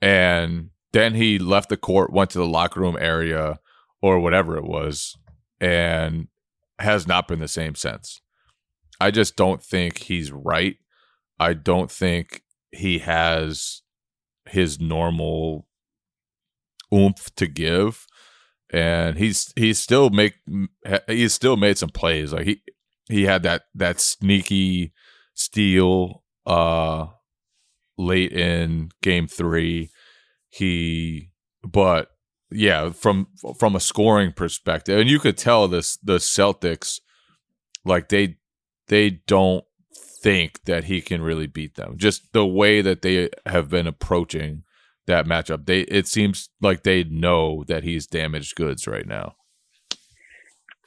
And 0.02 0.70
then 0.94 1.14
he 1.14 1.40
left 1.40 1.70
the 1.70 1.78
court, 1.78 2.12
went 2.12 2.32
to 2.32 2.40
the 2.40 2.48
locker 2.48 2.80
room 2.80 2.98
area 3.00 3.60
or 4.02 4.20
whatever 4.20 4.58
it 4.58 4.64
was, 4.64 5.16
and 5.60 6.28
has 6.80 7.08
not 7.08 7.28
been 7.28 7.40
the 7.40 7.48
same 7.48 7.76
since. 7.76 8.22
I 9.00 9.12
just 9.12 9.36
don't 9.36 9.64
think 9.64 10.00
he's 10.00 10.32
right. 10.32 10.78
I 11.40 11.54
don't 11.54 11.90
think 11.90 12.44
he 12.72 13.00
has 13.00 13.82
his 14.46 14.80
normal 14.80 15.68
oomph 16.94 17.34
to 17.36 17.48
give 17.48 18.06
and 18.72 19.18
he's 19.18 19.52
he's 19.56 19.80
still 19.80 20.10
make 20.10 20.36
he's 21.08 21.34
still 21.34 21.58
made 21.58 21.78
some 21.78 21.90
plays 21.90 22.34
like 22.34 22.48
he 22.48 22.62
he 23.12 23.24
had 23.24 23.44
that 23.44 23.64
that 23.76 24.00
sneaky 24.00 24.94
steal 25.34 26.24
uh 26.46 27.08
late 27.98 28.32
in 28.32 28.90
game 29.02 29.28
3 29.28 29.90
he 30.50 31.30
but 31.64 32.10
yeah 32.50 32.90
from 32.90 33.28
from 33.58 33.76
a 33.76 33.80
scoring 33.80 34.32
perspective 34.32 35.00
and 35.00 35.10
you 35.10 35.20
could 35.20 35.38
tell 35.38 35.68
this 35.68 35.98
the 35.98 36.18
Celtics 36.18 37.00
like 37.86 38.10
they 38.10 38.38
they 38.88 39.10
don't 39.10 39.64
think 40.22 40.64
that 40.66 40.86
he 40.86 41.02
can 41.02 41.22
really 41.22 41.48
beat 41.48 41.76
them 41.76 41.98
just 41.98 42.34
the 42.34 42.46
way 42.46 42.82
that 42.82 43.02
they 43.02 43.30
have 43.46 43.70
been 43.70 43.88
approaching 43.88 44.64
that 45.08 45.26
matchup. 45.26 45.66
They 45.66 45.82
it 45.82 46.08
seems 46.08 46.50
like 46.62 46.84
they 46.84 47.04
know 47.04 47.64
that 47.68 47.84
he's 47.84 48.08
damaged 48.08 48.56
goods 48.56 48.88
right 48.88 49.06
now. 49.06 49.36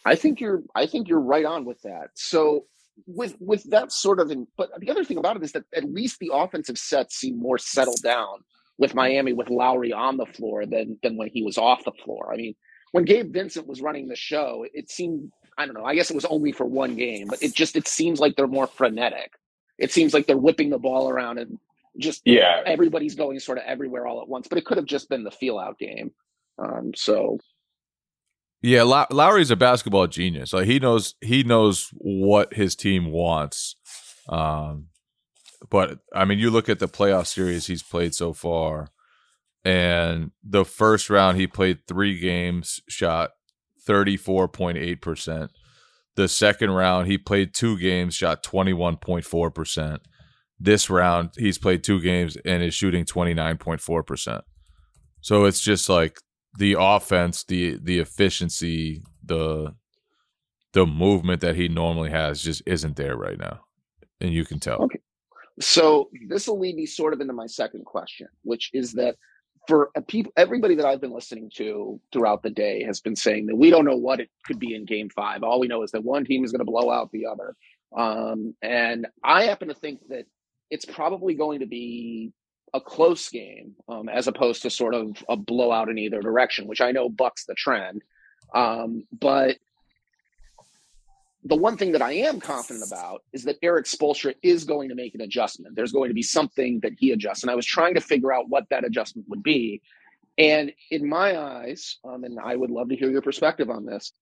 I 0.05 0.15
think 0.17 0.41
you're 0.41 0.63
I 0.75 0.87
think 0.87 1.09
you're 1.09 1.21
right 1.21 1.45
on 1.45 1.65
with 1.65 1.81
that. 1.83 2.11
So 2.15 2.67
with 3.07 3.37
with 3.41 3.65
that 3.71 3.93
sort 3.93 4.21
of 4.21 4.31
in, 4.31 4.47
but 4.57 4.71
the 4.79 4.91
other 4.91 5.05
thing 5.05 5.19
about 5.19 5.37
it 5.37 5.43
is 5.43 5.53
that 5.53 5.65
at 5.75 5.85
least 5.85 6.19
the 6.19 6.31
offensive 6.33 6.79
sets 6.79 7.17
seem 7.17 7.39
more 7.39 7.59
settled 7.59 8.03
down 8.03 8.41
with 8.79 8.95
Miami 8.95 9.33
with 9.33 9.51
Lowry 9.51 9.93
on 9.93 10.17
the 10.17 10.27
floor 10.27 10.67
than 10.67 10.99
than 11.03 11.17
when 11.17 11.29
he 11.29 11.43
was 11.43 11.59
off 11.59 11.85
the 11.85 11.93
floor. 12.05 12.33
I 12.33 12.37
mean, 12.37 12.55
when 12.93 13.05
Gabe 13.05 13.33
Vincent 13.33 13.67
was 13.67 13.81
running 13.81 14.09
the 14.09 14.17
show, 14.17 14.67
it 14.73 14.91
seemed 14.91 15.31
I 15.57 15.67
don't 15.67 15.75
know, 15.75 15.85
I 15.85 15.95
guess 15.95 16.11
it 16.11 16.15
was 16.15 16.25
only 16.25 16.53
for 16.53 16.67
one 16.67 16.97
game, 16.97 17.29
but 17.29 17.43
it 17.43 17.55
just 17.55 17.77
it 17.77 17.89
seems 17.89 18.21
like 18.21 18.37
they're 18.37 18.47
more 18.47 18.67
frenetic. 18.67 19.33
It 19.79 19.93
seems 19.93 20.15
like 20.15 20.27
they're 20.27 20.37
whipping 20.37 20.71
the 20.71 20.79
ball 20.79 21.09
around 21.09 21.39
and 21.39 21.59
just 21.99 22.23
yeah, 22.25 22.61
everybody's 22.67 23.15
going 23.15 23.39
sort 23.41 23.59
of 23.59 23.65
everywhere 23.65 24.07
all 24.07 24.21
at 24.21 24.29
once. 24.29 24.49
But 24.49 24.59
it 24.59 24.65
could 24.65 24.77
have 24.77 24.87
just 24.87 25.09
been 25.09 25.25
the 25.25 25.31
feel 25.31 25.59
out 25.59 25.79
game. 25.79 26.13
Um, 26.59 26.93
so 26.95 27.39
yeah, 28.65 28.83
Lowry's 28.83 29.51
a 29.51 29.57
basketball 29.57 30.07
genius. 30.07 30.53
Like 30.53 30.67
he 30.67 30.79
knows 30.79 31.15
he 31.21 31.43
knows 31.43 31.91
what 31.95 32.55
his 32.55 32.75
team 32.75 33.11
wants. 33.11 33.77
Um, 34.29 34.87
but 35.71 35.99
I 36.15 36.25
mean, 36.25 36.39
you 36.39 36.51
look 36.51 36.69
at 36.69 36.79
the 36.79 36.89
playoff 36.89 37.27
series 37.27 37.67
he's 37.67 37.83
played 37.83 38.15
so 38.15 38.33
far, 38.33 38.89
and 39.65 40.31
the 40.43 40.65
first 40.65 41.11
round 41.11 41.39
he 41.39 41.47
played 41.47 41.87
three 41.87 42.19
games, 42.19 42.81
shot 42.89 43.33
thirty 43.87 44.17
four 44.17 44.49
point 44.49 44.79
eight 44.79 45.03
percent. 45.03 45.51
The 46.17 46.29
second 46.29 46.71
round 46.71 47.07
he 47.07 47.19
played 47.19 47.55
two 47.55 47.79
games, 47.79 48.15
shot 48.15 48.43
twenty 48.43 48.73
one 48.73 48.97
point 48.97 49.25
four 49.25 49.51
percent 49.51 50.01
this 50.59 50.89
round, 50.89 51.31
he's 51.37 51.59
played 51.59 51.83
two 51.83 52.01
games 52.01 52.37
and 52.45 52.63
is 52.63 52.75
shooting 52.75 53.05
29.4%. 53.05 54.43
So 55.21 55.45
it's 55.45 55.61
just 55.61 55.89
like 55.89 56.19
the 56.59 56.77
offense, 56.79 57.45
the 57.45 57.79
the 57.83 57.99
efficiency, 57.99 59.03
the 59.25 59.75
the 60.73 60.87
movement 60.87 61.41
that 61.41 61.57
he 61.57 61.69
normally 61.69 62.11
has 62.11 62.43
just 62.43 62.63
isn't 62.67 62.97
there 62.97 63.17
right 63.17 63.39
now. 63.39 63.61
And 64.21 64.33
you 64.33 64.45
can 64.45 64.59
tell. 64.59 64.83
Okay. 64.83 65.01
So 65.61 66.11
this 66.29 66.49
will 66.49 66.59
lead 66.59 66.75
me 66.75 66.87
sort 66.87 67.13
of 67.13 67.21
into 67.21 67.33
my 67.33 67.47
second 67.47 67.85
question, 67.85 68.27
which 68.43 68.71
is 68.73 68.93
that 68.95 69.17
for 69.69 69.91
people, 70.09 70.33
everybody 70.37 70.75
that 70.75 70.85
I've 70.85 71.01
been 71.01 71.15
listening 71.15 71.51
to 71.57 72.01
throughout 72.13 72.43
the 72.43 72.51
day 72.51 72.83
has 72.83 73.01
been 73.01 73.17
saying 73.17 73.47
that 73.47 73.57
we 73.57 73.71
don't 73.71 73.85
know 73.85 73.97
what 73.97 74.21
it 74.21 74.31
could 74.45 74.59
be 74.59 74.75
in 74.75 74.85
Game 74.85 75.09
Five. 75.11 75.43
All 75.43 75.61
we 75.61 75.69
know 75.69 75.83
is 75.83 75.93
that 75.93 76.05
one 76.05 76.25
team 76.25 76.45
is 76.45 76.53
going 76.53 76.65
to 76.65 76.71
blow 76.71 76.91
out 76.91 77.11
the 77.13 77.27
other, 77.27 77.55
um, 77.97 78.55
and 78.63 79.07
I 79.23 79.45
happen 79.45 79.69
to 79.69 79.75
think 79.75 80.01
that 80.09 80.27
it's 80.71 80.85
probably 80.85 81.35
going 81.35 81.61
to 81.61 81.67
be 81.67 82.33
a 82.75 82.81
close 82.81 83.29
game 83.31 83.77
um, 83.89 84.09
as 84.09 84.27
opposed 84.27 84.63
to 84.63 84.71
sort 84.71 84.95
of 84.95 85.25
a 85.29 85.37
blowout 85.37 85.89
in 85.89 85.97
either 85.97 86.21
direction, 86.21 86.67
which 86.67 86.81
I 86.81 86.91
know 86.91 87.09
bucks 87.09 87.47
the 87.47 87.55
trend. 87.55 88.03
Um, 88.53 89.05
but 89.19 89.57
the 91.45 91.57
one 91.57 91.77
thing 91.77 91.93
that 91.93 92.03
I 92.03 92.13
am 92.13 92.41
confident 92.41 92.85
about 92.87 93.23
is 93.33 93.45
that 93.45 93.59
Erik 93.63 93.87
Spoelstra 93.87 94.35
is 94.43 94.65
going 94.65 94.89
to 94.89 94.95
make 94.95 95.15
an 95.15 95.21
adjustment. 95.21 95.77
There's 95.77 95.93
going 95.93 96.09
to 96.09 96.15
be 96.15 96.23
something 96.23 96.81
that 96.81 96.95
he 96.99 97.13
adjusts. 97.13 97.43
And 97.43 97.51
I 97.51 97.55
was 97.55 97.67
trying 97.67 97.95
to 97.95 98.01
figure 98.01 98.33
out 98.33 98.49
what 98.49 98.69
that 98.71 98.85
adjustment 98.85 99.29
would 99.29 99.43
be. 99.43 99.81
And 100.37 100.73
in 100.91 101.09
my 101.09 101.39
eyes, 101.39 101.99
um, 102.05 102.25
and 102.25 102.41
I 102.41 102.57
would 102.57 102.71
love 102.71 102.89
to 102.89 102.97
hear 102.97 103.11
your 103.11 103.23
perspective 103.23 103.71
on 103.71 103.87
this, 103.87 104.13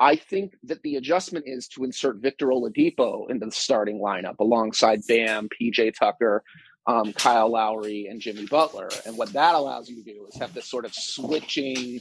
I 0.00 0.16
think 0.16 0.54
that 0.64 0.82
the 0.82 0.96
adjustment 0.96 1.44
is 1.46 1.68
to 1.68 1.84
insert 1.84 2.16
Victor 2.16 2.48
Oladipo 2.48 3.30
into 3.30 3.46
the 3.46 3.52
starting 3.52 4.00
lineup 4.00 4.40
alongside 4.40 5.00
Bam, 5.06 5.48
PJ 5.48 5.94
Tucker, 5.96 6.42
um, 6.86 7.12
Kyle 7.12 7.50
Lowry, 7.50 8.06
and 8.10 8.20
Jimmy 8.20 8.46
Butler. 8.46 8.88
And 9.06 9.16
what 9.16 9.32
that 9.32 9.54
allows 9.54 9.88
you 9.88 9.96
to 9.96 10.02
do 10.02 10.26
is 10.28 10.38
have 10.40 10.54
this 10.54 10.66
sort 10.66 10.84
of 10.84 10.94
switching 10.94 12.00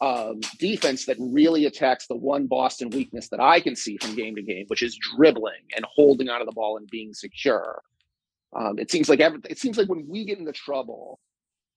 um, 0.00 0.40
defense 0.58 1.06
that 1.06 1.16
really 1.18 1.66
attacks 1.66 2.06
the 2.06 2.16
one 2.16 2.46
Boston 2.46 2.90
weakness 2.90 3.28
that 3.30 3.40
I 3.40 3.60
can 3.60 3.74
see 3.74 3.96
from 3.96 4.14
game 4.14 4.36
to 4.36 4.42
game, 4.42 4.66
which 4.68 4.82
is 4.82 4.98
dribbling 5.16 5.62
and 5.74 5.84
holding 5.94 6.28
onto 6.28 6.44
the 6.44 6.52
ball 6.52 6.76
and 6.76 6.88
being 6.88 7.14
secure. 7.14 7.82
Um, 8.54 8.78
it 8.78 8.90
seems 8.90 9.08
like 9.08 9.20
every, 9.20 9.40
it 9.48 9.58
seems 9.58 9.76
like 9.76 9.88
when 9.88 10.06
we 10.08 10.24
get 10.24 10.38
into 10.38 10.52
trouble, 10.52 11.18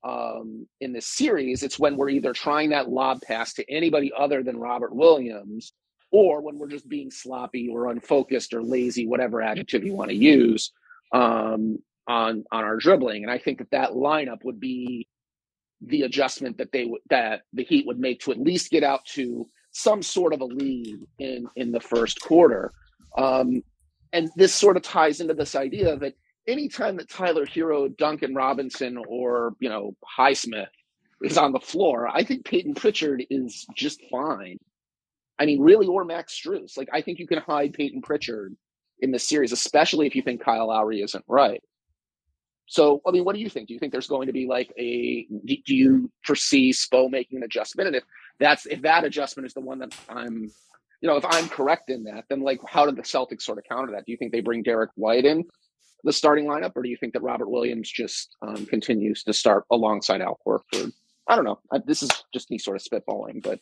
um, 0.04 0.68
in 0.80 0.94
this 0.94 1.08
series, 1.08 1.64
it's 1.64 1.80
when 1.80 1.98
we're 1.98 2.10
either 2.10 2.32
trying 2.32 2.70
that 2.70 2.90
lob 2.90 3.22
pass 3.22 3.54
to 3.56 3.70
anybody 3.70 4.12
other 4.18 4.44
than 4.44 4.58
Robert 4.58 4.96
Williams, 4.96 5.74
or 6.12 6.42
when 6.42 6.58
we're 6.58 6.70
just 6.70 6.88
being 6.88 7.12
sloppy 7.12 7.70
or 7.70 7.90
unfocused 7.92 8.54
or 8.54 8.64
lazy, 8.64 9.06
whatever 9.06 9.42
adjective 9.42 9.84
you 9.84 9.94
want 9.94 10.10
to 10.10 10.16
use, 10.16 10.72
um, 11.14 11.80
on 12.10 12.44
on 12.52 12.64
our 12.66 12.76
dribbling. 12.76 13.24
And 13.24 13.32
I 13.32 13.38
think 13.38 13.60
that 13.60 13.72
that 13.72 13.92
lineup 13.92 14.44
would 14.44 14.60
be 14.60 15.08
the 15.82 16.02
adjustment 16.02 16.58
that 16.58 16.74
they 16.74 16.86
would 16.86 17.02
that 17.10 17.44
the 17.54 17.64
Heat 17.64 17.86
would 17.88 18.00
make 18.00 18.20
to 18.22 18.32
at 18.32 18.40
least 18.40 18.72
get 18.72 18.84
out 18.84 19.06
to 19.14 19.48
some 19.72 20.02
sort 20.02 20.34
of 20.34 20.42
a 20.42 20.46
lead 20.46 20.98
in 21.20 21.48
in 21.56 21.72
the 21.72 21.80
first 21.80 22.20
quarter. 22.20 22.74
Um, 23.18 23.62
and 24.12 24.30
this 24.36 24.54
sort 24.54 24.76
of 24.76 24.84
ties 24.84 25.22
into 25.22 25.36
this 25.36 25.56
idea 25.56 25.96
that 25.98 26.16
anytime 26.48 26.98
that 26.98 27.10
Tyler 27.10 27.46
Herro, 27.46 27.96
Duncan 27.96 28.34
Robinson, 28.34 28.98
or 29.08 29.54
you 29.60 29.70
know 29.70 29.96
Highsmith 30.18 30.68
is 31.22 31.38
on 31.38 31.52
the 31.52 31.60
floor, 31.60 32.08
I 32.08 32.24
think 32.24 32.44
Peyton 32.44 32.74
Pritchard 32.74 33.24
is 33.30 33.66
just 33.76 34.02
fine. 34.12 34.58
I 35.38 35.46
mean, 35.46 35.62
really, 35.62 35.88
or 35.88 36.04
Max 36.04 36.38
Strus. 36.38 36.78
Like, 36.78 36.90
I 36.92 37.02
think 37.02 37.20
you 37.20 37.28
can 37.28 37.40
hide 37.40 37.74
Peyton 37.74 38.02
Pritchard 38.02 38.56
in 39.00 39.12
the 39.12 39.20
series, 39.20 39.54
especially 39.54 40.06
if 40.06 40.16
you 40.16 40.22
think 40.22 40.44
Kyle 40.44 40.68
Lowry 40.68 41.02
isn't 41.02 41.24
right. 41.30 41.62
So, 42.72 43.02
I 43.06 43.12
mean, 43.12 43.26
what 43.26 43.34
do 43.34 43.42
you 43.42 43.50
think? 43.50 43.68
Do 43.68 43.74
you 43.74 43.80
think 43.80 43.92
there's 43.92 44.08
going 44.08 44.28
to 44.28 44.34
be 44.34 44.46
like 44.46 44.72
a? 44.78 45.26
Do 45.46 45.76
you 45.76 46.12
foresee 46.24 46.72
Spo 46.72 47.10
making 47.10 47.40
an 47.40 47.44
adjustment? 47.44 47.88
And 47.88 47.96
if 47.96 48.04
that's 48.40 48.68
if 48.68 48.84
that 48.84 49.04
adjustment 49.04 49.48
is 49.48 49.54
the 49.56 49.62
one 49.62 49.80
that 49.80 49.96
I'm, 50.08 50.52
you 51.02 51.10
know, 51.10 51.18
if 51.18 51.26
I'm 51.26 51.50
correct 51.50 51.90
in 51.90 52.04
that, 52.04 52.26
then 52.30 52.42
like, 52.42 52.60
how 52.68 52.86
did 52.86 52.96
the 52.96 53.02
Celtics 53.02 53.42
sort 53.42 53.58
of 53.58 53.64
counter 53.68 53.94
that? 53.94 54.06
Do 54.06 54.12
you 54.12 54.18
think 54.18 54.32
they 54.32 54.42
bring 54.42 54.62
Derrick 54.64 54.92
White 54.96 55.26
in? 55.26 55.46
the 56.04 56.14
starting 56.14 56.46
lineup, 56.46 56.72
or 56.76 56.82
do 56.82 56.90
you 56.90 56.98
think 56.98 57.14
that 57.14 57.22
Robert 57.22 57.50
Williams 57.50 57.92
just 57.92 58.36
um, 58.42 58.66
continues 58.66 59.24
to 59.24 59.34
start 59.34 59.66
alongside 59.72 60.22
Al 60.22 60.40
Horford? 60.46 60.92
I 61.28 61.36
don't 61.36 61.46
know. 61.46 61.60
I, 61.72 61.80
this 61.86 62.04
is 62.04 62.10
just 62.34 62.50
me 62.50 62.58
sort 62.58 62.78
of 62.78 62.84
spitballing, 62.84 63.44
but 63.44 63.60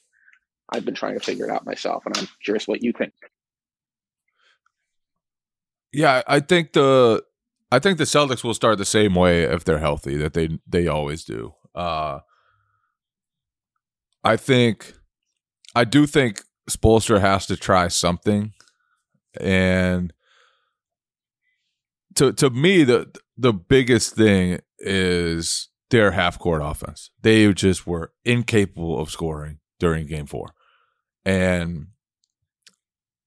I've 0.72 0.86
been 0.86 0.94
trying 0.94 1.18
to 1.18 1.24
figure 1.24 1.46
it 1.46 1.52
out 1.52 1.66
myself, 1.66 2.06
and 2.06 2.18
I'm 2.18 2.28
curious 2.44 2.68
what 2.68 2.84
you 2.84 2.94
think. 2.94 3.14
Yeah, 5.92 6.22
I 6.28 6.42
think 6.42 6.74
the 6.74 7.24
I 7.72 7.80
think 7.80 7.98
the 7.98 8.06
Celtics 8.06 8.44
will 8.44 8.54
start 8.54 8.78
the 8.78 8.86
same 8.86 9.14
way 9.14 9.44
if 9.44 9.64
they're 9.64 9.80
healthy 9.80 10.16
that 10.18 10.34
they 10.34 10.60
they 10.68 10.88
always 10.88 11.24
do. 11.24 11.54
Uh, 11.76 12.20
I 14.24 14.38
think 14.38 14.94
I 15.76 15.84
do 15.84 16.06
think 16.08 16.44
Spoelstra 16.70 17.20
has 17.20 17.46
to 17.48 17.58
try 17.58 17.88
something, 17.88 18.54
and 19.40 20.14
to 22.16 22.34
to 22.34 22.50
me 22.50 22.84
the 22.84 23.14
the 23.38 23.54
biggest 23.54 24.16
thing 24.16 24.60
is 24.80 25.70
their 25.90 26.12
half 26.12 26.40
court 26.40 26.62
offense. 26.64 27.12
They 27.22 27.52
just 27.54 27.88
were 27.88 28.12
incapable 28.26 29.00
of 29.00 29.10
scoring 29.10 29.60
during 29.80 30.08
game 30.08 30.26
4. 30.26 30.50
And 31.26 31.88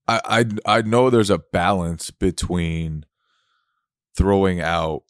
I 0.09 0.21
I 0.67 0.79
I 0.79 0.83
know 0.83 1.11
there's 1.11 1.31
a 1.31 1.39
balance 1.53 2.11
between 2.11 3.05
throwing 4.17 4.61
out 4.61 5.03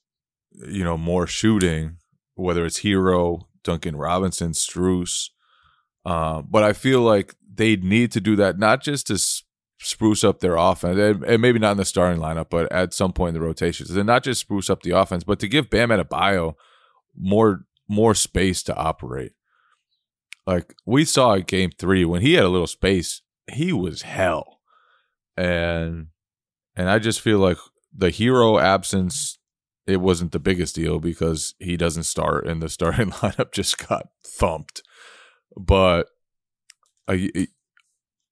you 0.53 0.85
know 0.85 0.99
more 0.99 1.27
shooting 1.27 1.97
whether 2.41 2.65
it's 2.65 2.81
Herro, 2.81 3.43
Duncan 3.63 3.97
Robinson, 3.97 4.53
Strus, 4.53 5.29
uh, 6.05 6.43
but 6.43 6.63
I 6.63 6.73
feel 6.73 7.03
like 7.03 7.35
they 7.53 7.77
need 7.77 8.13
to 8.13 8.21
do 8.21 8.37
that 8.37 8.59
not 8.59 8.83
just 8.83 9.09
to 9.09 9.19
spruce 9.79 10.25
up 10.25 10.41
their 10.41 10.57
offense, 10.57 10.99
and, 10.99 11.25
and 11.25 11.43
maybe 11.43 11.59
not 11.59 11.73
in 11.73 11.77
the 11.77 11.85
starting 11.85 12.21
lineup, 12.21 12.49
but 12.51 12.71
at 12.73 12.95
some 12.95 13.13
point 13.13 13.35
in 13.37 13.41
the 13.41 13.47
rotations, 13.47 13.91
and 13.91 14.07
not 14.07 14.23
just 14.23 14.41
spruce 14.41 14.71
up 14.71 14.83
the 14.83 14.97
offense, 14.97 15.25
but 15.25 15.39
to 15.41 15.49
give 15.49 15.71
Bam 15.71 15.91
Adebayo 15.91 16.55
more 17.17 17.65
more 17.89 18.15
space 18.15 18.63
to 18.63 18.75
operate. 18.77 19.33
Like 20.47 20.75
we 20.87 21.05
saw 21.05 21.35
in 21.35 21.43
Game 21.43 21.71
Three 21.79 22.05
when 22.05 22.23
he 22.23 22.35
had 22.35 22.45
a 22.45 22.49
little 22.49 22.67
space, 22.67 23.23
he 23.53 23.73
was 23.73 24.03
hell, 24.03 24.61
and 25.37 26.09
and 26.77 26.89
I 26.89 26.99
just 26.99 27.21
feel 27.21 27.39
like 27.39 27.59
the 27.93 28.09
Herro 28.09 28.61
absence 28.61 29.39
it 29.87 30.01
wasn't 30.01 30.33
the 30.33 30.39
biggest 30.39 30.75
deal 30.77 31.01
because 31.01 31.55
he 31.59 31.77
doesn't 31.77 32.05
start 32.05 32.47
and 32.47 32.63
the 32.63 32.69
starting 32.69 33.11
lineup 33.11 33.53
just 33.53 33.87
got 33.89 34.09
thumped. 34.25 34.83
But 35.57 36.09
I 37.09 37.49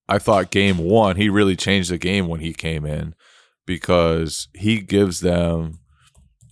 I 0.08 0.18
thought 0.18 0.50
game 0.50 0.78
1 0.78 1.16
he 1.16 1.28
really 1.28 1.56
changed 1.56 1.90
the 1.90 1.98
game 1.98 2.28
when 2.28 2.40
he 2.40 2.52
came 2.52 2.86
in 2.86 3.14
because 3.66 4.48
he 4.54 4.80
gives 4.80 5.20
them 5.20 5.80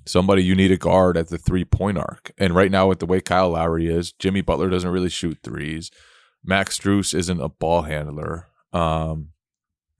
somebody 0.06 0.42
you 0.42 0.54
need 0.54 0.70
a 0.70 0.76
guard 0.76 1.16
at 1.16 1.28
the 1.28 1.38
three 1.38 1.64
point 1.64 1.98
arc. 1.98 2.32
And 2.38 2.54
right 2.54 2.70
now 2.70 2.88
with 2.88 2.98
the 2.98 3.06
way 3.06 3.20
Kyle 3.20 3.50
Lowry 3.50 3.86
is, 3.86 4.12
Jimmy 4.12 4.40
Butler 4.40 4.70
doesn't 4.70 4.90
really 4.90 5.08
shoot 5.08 5.38
threes. 5.42 5.90
Max 6.44 6.78
Strus 6.78 7.14
isn't 7.14 7.40
a 7.40 7.48
ball 7.48 7.82
handler. 7.82 8.46
Um, 8.72 9.30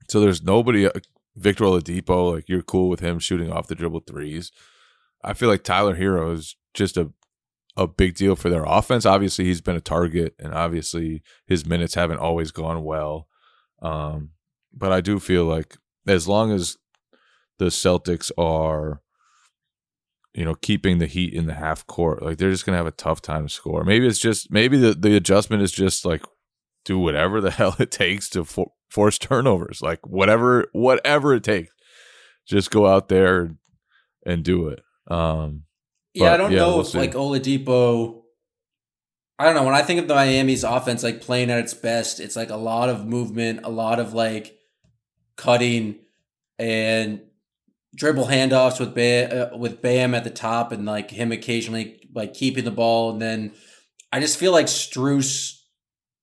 so 0.09 0.19
there's 0.19 0.41
nobody 0.41 0.89
Victor 1.37 1.65
Oladipo, 1.65 2.33
like 2.33 2.49
you're 2.49 2.61
cool 2.61 2.89
with 2.89 2.99
him 2.99 3.19
shooting 3.19 3.51
off 3.51 3.67
the 3.67 3.75
dribble 3.75 4.01
threes. 4.01 4.51
I 5.23 5.33
feel 5.33 5.49
like 5.49 5.63
Tyler 5.63 5.95
Herro 5.95 6.33
is 6.33 6.55
just 6.73 6.97
a 6.97 7.11
a 7.75 7.85
big 7.85 8.15
deal 8.15 8.35
for 8.35 8.49
their 8.49 8.63
offense. 8.65 9.05
Obviously, 9.05 9.45
he's 9.45 9.61
been 9.61 9.75
a 9.75 9.81
target, 9.81 10.33
and 10.39 10.53
obviously 10.53 11.21
his 11.45 11.65
minutes 11.65 11.93
haven't 11.93 12.17
always 12.17 12.49
gone 12.49 12.83
well. 12.83 13.27
Um, 13.83 14.31
but 14.73 14.91
I 14.91 14.99
do 14.99 15.19
feel 15.19 15.45
like 15.45 15.77
as 16.07 16.27
long 16.27 16.51
as 16.51 16.77
the 17.59 17.65
Celtics 17.65 18.31
are, 18.35 19.01
you 20.33 20.43
know, 20.43 20.55
keeping 20.55 20.97
the 20.97 21.05
heat 21.05 21.35
in 21.35 21.45
the 21.45 21.53
half 21.53 21.85
court, 21.85 22.23
like 22.23 22.39
they're 22.39 22.51
just 22.51 22.65
gonna 22.65 22.79
have 22.79 22.87
a 22.87 22.91
tough 22.91 23.21
time 23.21 23.47
to 23.47 23.53
score. 23.53 23.83
Maybe 23.83 24.07
it's 24.07 24.19
just 24.19 24.51
maybe 24.51 24.77
the 24.77 24.95
the 24.95 25.15
adjustment 25.15 25.61
is 25.61 25.71
just 25.71 26.03
like 26.03 26.23
do 26.87 26.97
whatever 26.97 27.39
the 27.41 27.51
hell 27.59 27.75
it 27.77 27.91
takes 27.91 28.29
to 28.29 28.43
for, 28.43 28.71
force 28.89 29.19
turnovers, 29.19 29.81
like 29.81 30.07
whatever 30.07 30.67
whatever 30.71 31.35
it 31.35 31.43
takes. 31.43 31.71
Just 32.47 32.71
go 32.71 32.87
out 32.87 33.09
there 33.09 33.51
and 34.25 34.43
do 34.43 34.69
it. 34.69 34.81
Um, 35.11 35.63
yeah, 36.13 36.33
I 36.33 36.37
don't 36.37 36.51
yeah, 36.51 36.59
know 36.59 36.69
we'll 36.69 36.81
if 36.81 36.87
see. 36.87 36.97
like 36.97 37.13
Oladipo. 37.13 38.21
I 39.37 39.43
don't 39.43 39.53
know. 39.53 39.65
When 39.65 39.75
I 39.75 39.83
think 39.83 39.99
of 39.99 40.07
the 40.07 40.15
Miami's 40.15 40.63
offense, 40.63 41.03
like 41.03 41.21
playing 41.21 41.51
at 41.51 41.59
its 41.59 41.73
best, 41.73 42.19
it's 42.19 42.35
like 42.35 42.49
a 42.49 42.55
lot 42.55 42.89
of 42.89 43.05
movement, 43.05 43.59
a 43.65 43.69
lot 43.69 43.99
of 43.99 44.13
like 44.13 44.57
cutting 45.35 45.99
and 46.57 47.21
dribble 47.95 48.25
handoffs 48.25 48.79
with 48.79 48.95
Bam, 48.95 49.53
uh, 49.53 49.57
with 49.57 49.81
Bam 49.81 50.15
at 50.15 50.23
the 50.23 50.31
top, 50.31 50.71
and 50.71 50.85
like 50.85 51.11
him 51.11 51.31
occasionally 51.31 51.99
like 52.15 52.33
keeping 52.33 52.63
the 52.63 52.71
ball, 52.71 53.11
and 53.11 53.21
then 53.21 53.51
I 54.11 54.21
just 54.21 54.39
feel 54.39 54.53
like 54.53 54.67
Strus 54.67 55.56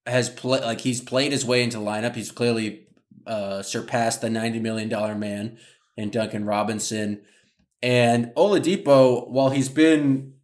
has 0.07 0.29
played 0.29 0.63
like 0.63 0.81
he's 0.81 1.01
played 1.01 1.33
his 1.33 1.45
way 1.45 1.63
into 1.63 1.79
lineup. 1.79 2.15
He's 2.15 2.31
clearly 2.31 2.87
uh, 3.27 3.63
surpassed 3.63 4.21
the 4.21 4.31
ninety 4.31 4.61
million 4.61 4.89
dollar 4.89 5.15
man 5.15 5.59
in 5.97 6.11
Duncan 6.11 6.45
Robinson. 6.45 7.23
And 7.83 8.33
Oladipo, 8.37 9.29
while 9.29 9.51
he's 9.51 9.69
been 9.69 10.35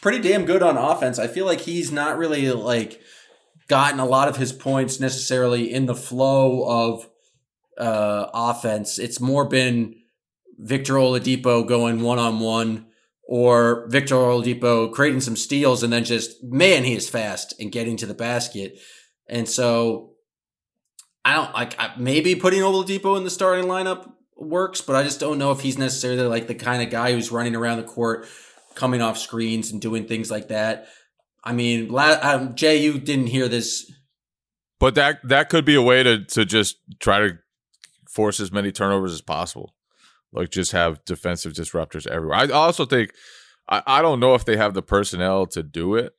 pretty 0.00 0.20
damn 0.20 0.44
good 0.44 0.62
on 0.62 0.76
offense, 0.76 1.18
I 1.18 1.26
feel 1.26 1.46
like 1.46 1.60
he's 1.60 1.90
not 1.90 2.18
really 2.18 2.50
like 2.52 3.00
gotten 3.68 4.00
a 4.00 4.06
lot 4.06 4.28
of 4.28 4.36
his 4.36 4.52
points 4.52 5.00
necessarily 5.00 5.72
in 5.72 5.86
the 5.86 5.94
flow 5.94 6.64
of 6.64 7.08
uh, 7.78 8.28
offense. 8.34 8.98
It's 8.98 9.20
more 9.20 9.46
been 9.46 9.96
Victor 10.58 10.94
Oladipo 10.94 11.66
going 11.66 12.02
one 12.02 12.18
on 12.18 12.40
one 12.40 12.86
or 13.24 13.86
Victor 13.88 14.16
Oladipo 14.16 14.92
creating 14.92 15.20
some 15.20 15.36
steals 15.36 15.82
and 15.82 15.92
then 15.92 16.04
just 16.04 16.42
man 16.44 16.84
he 16.84 16.94
is 16.94 17.08
fast 17.08 17.54
and 17.58 17.72
getting 17.72 17.96
to 17.96 18.06
the 18.06 18.14
basket. 18.14 18.78
And 19.32 19.48
so 19.48 20.10
I 21.24 21.34
don't 21.34 21.54
like 21.54 21.98
maybe 21.98 22.34
putting 22.34 22.60
Oladipo 22.60 23.16
in 23.16 23.24
the 23.24 23.30
starting 23.30 23.64
lineup 23.64 24.12
works, 24.36 24.82
but 24.82 24.94
I 24.94 25.02
just 25.02 25.20
don't 25.20 25.38
know 25.38 25.52
if 25.52 25.60
he's 25.60 25.78
necessarily 25.78 26.24
like 26.24 26.48
the 26.48 26.54
kind 26.54 26.82
of 26.82 26.90
guy 26.90 27.12
who's 27.12 27.32
running 27.32 27.56
around 27.56 27.78
the 27.78 27.84
court, 27.84 28.28
coming 28.74 29.00
off 29.00 29.16
screens 29.16 29.72
and 29.72 29.80
doing 29.80 30.06
things 30.06 30.30
like 30.30 30.48
that. 30.48 30.86
I 31.42 31.54
mean, 31.54 31.88
la- 31.88 32.18
um, 32.20 32.54
Jay, 32.54 32.76
you 32.76 32.98
didn't 32.98 33.28
hear 33.28 33.48
this, 33.48 33.90
but 34.78 34.94
that 34.96 35.20
that 35.24 35.48
could 35.48 35.64
be 35.64 35.76
a 35.76 35.82
way 35.82 36.02
to 36.02 36.24
to 36.26 36.44
just 36.44 36.76
try 37.00 37.20
to 37.20 37.38
force 38.10 38.38
as 38.38 38.52
many 38.52 38.70
turnovers 38.70 39.14
as 39.14 39.22
possible, 39.22 39.74
like 40.30 40.50
just 40.50 40.72
have 40.72 41.02
defensive 41.06 41.54
disruptors 41.54 42.06
everywhere. 42.06 42.36
I 42.36 42.48
also 42.48 42.84
think 42.84 43.12
I, 43.66 43.82
I 43.86 44.02
don't 44.02 44.20
know 44.20 44.34
if 44.34 44.44
they 44.44 44.58
have 44.58 44.74
the 44.74 44.82
personnel 44.82 45.46
to 45.46 45.62
do 45.62 45.94
it, 45.94 46.12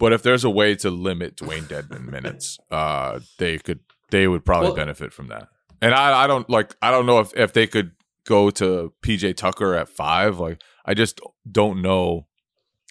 but 0.00 0.14
if 0.14 0.22
there's 0.22 0.44
a 0.44 0.50
way 0.50 0.74
to 0.76 0.90
limit 0.90 1.36
Dewayne 1.36 1.64
Dedmon 1.64 2.06
minutes, 2.10 2.58
uh, 2.70 3.20
they 3.38 3.58
could 3.58 3.80
they 4.10 4.26
would 4.26 4.44
probably 4.44 4.70
well, 4.70 4.76
benefit 4.76 5.12
from 5.12 5.28
that. 5.28 5.48
And 5.80 5.94
I, 5.94 6.24
I 6.24 6.26
don't 6.26 6.48
like 6.50 6.74
I 6.82 6.90
don't 6.90 7.06
know 7.06 7.20
if, 7.20 7.32
if 7.36 7.52
they 7.52 7.68
could 7.68 7.92
go 8.26 8.50
to 8.50 8.92
PJ 9.02 9.36
Tucker 9.36 9.74
at 9.74 9.88
five. 9.88 10.40
Like 10.40 10.60
I 10.84 10.94
just 10.94 11.20
don't 11.48 11.82
know. 11.82 12.26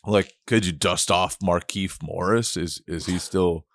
Like, 0.05 0.31
could 0.47 0.65
you 0.65 0.71
dust 0.71 1.11
off 1.11 1.39
Markieff 1.39 2.01
Morris? 2.01 2.55
Is 2.55 2.81
is 2.87 3.07
he 3.07 3.17
still 3.17 3.65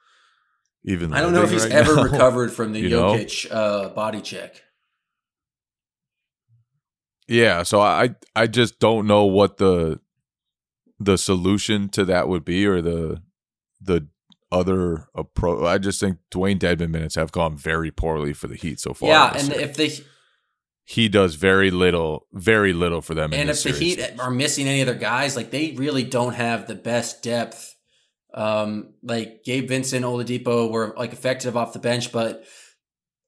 even? 0.84 1.12
I 1.12 1.20
don't 1.20 1.32
know 1.32 1.42
if 1.42 1.50
he's 1.50 1.64
right 1.64 1.72
ever 1.72 1.96
now? 1.96 2.02
recovered 2.04 2.52
from 2.52 2.72
the 2.72 2.90
Jokic 2.90 3.52
uh, 3.52 3.88
body 3.90 4.20
check. 4.20 4.62
Yeah, 7.26 7.64
so 7.64 7.80
I 7.80 8.14
I 8.36 8.46
just 8.46 8.78
don't 8.78 9.06
know 9.06 9.24
what 9.24 9.56
the 9.56 10.00
the 11.04 11.18
solution 11.18 11.88
to 11.90 12.04
that 12.04 12.28
would 12.28 12.44
be 12.44 12.66
or 12.66 12.80
the 12.80 13.22
the 13.80 14.08
other 14.50 15.08
approach. 15.14 15.64
I 15.64 15.78
just 15.78 16.00
think 16.00 16.18
Dewayne 16.30 16.58
Dedmon 16.58 16.90
minutes 16.90 17.16
have 17.16 17.32
gone 17.32 17.56
very 17.56 17.90
poorly 17.90 18.32
for 18.32 18.46
the 18.46 18.56
Heat 18.56 18.80
so 18.80 18.94
far. 18.94 19.08
Yeah, 19.08 19.34
and 19.36 19.48
year. 19.48 19.60
if 19.60 19.76
they 19.76 19.90
he 20.84 21.08
does 21.08 21.34
very 21.34 21.70
little, 21.70 22.26
very 22.32 22.72
little 22.72 23.00
for 23.00 23.14
them. 23.14 23.32
And 23.32 23.48
if 23.48 23.62
the 23.62 23.72
series. 23.72 23.78
Heat 23.78 24.20
are 24.20 24.30
missing 24.30 24.68
any 24.68 24.82
other 24.82 24.94
guys, 24.94 25.34
like 25.34 25.50
they 25.50 25.72
really 25.72 26.04
don't 26.04 26.34
have 26.34 26.66
the 26.66 26.74
best 26.74 27.22
depth. 27.22 27.74
Um, 28.34 28.94
like 29.02 29.44
Gabe 29.44 29.68
Vincent, 29.68 30.04
Oladipo 30.04 30.70
were 30.70 30.94
like 30.96 31.12
effective 31.12 31.56
off 31.56 31.72
the 31.72 31.78
bench, 31.78 32.12
but 32.12 32.44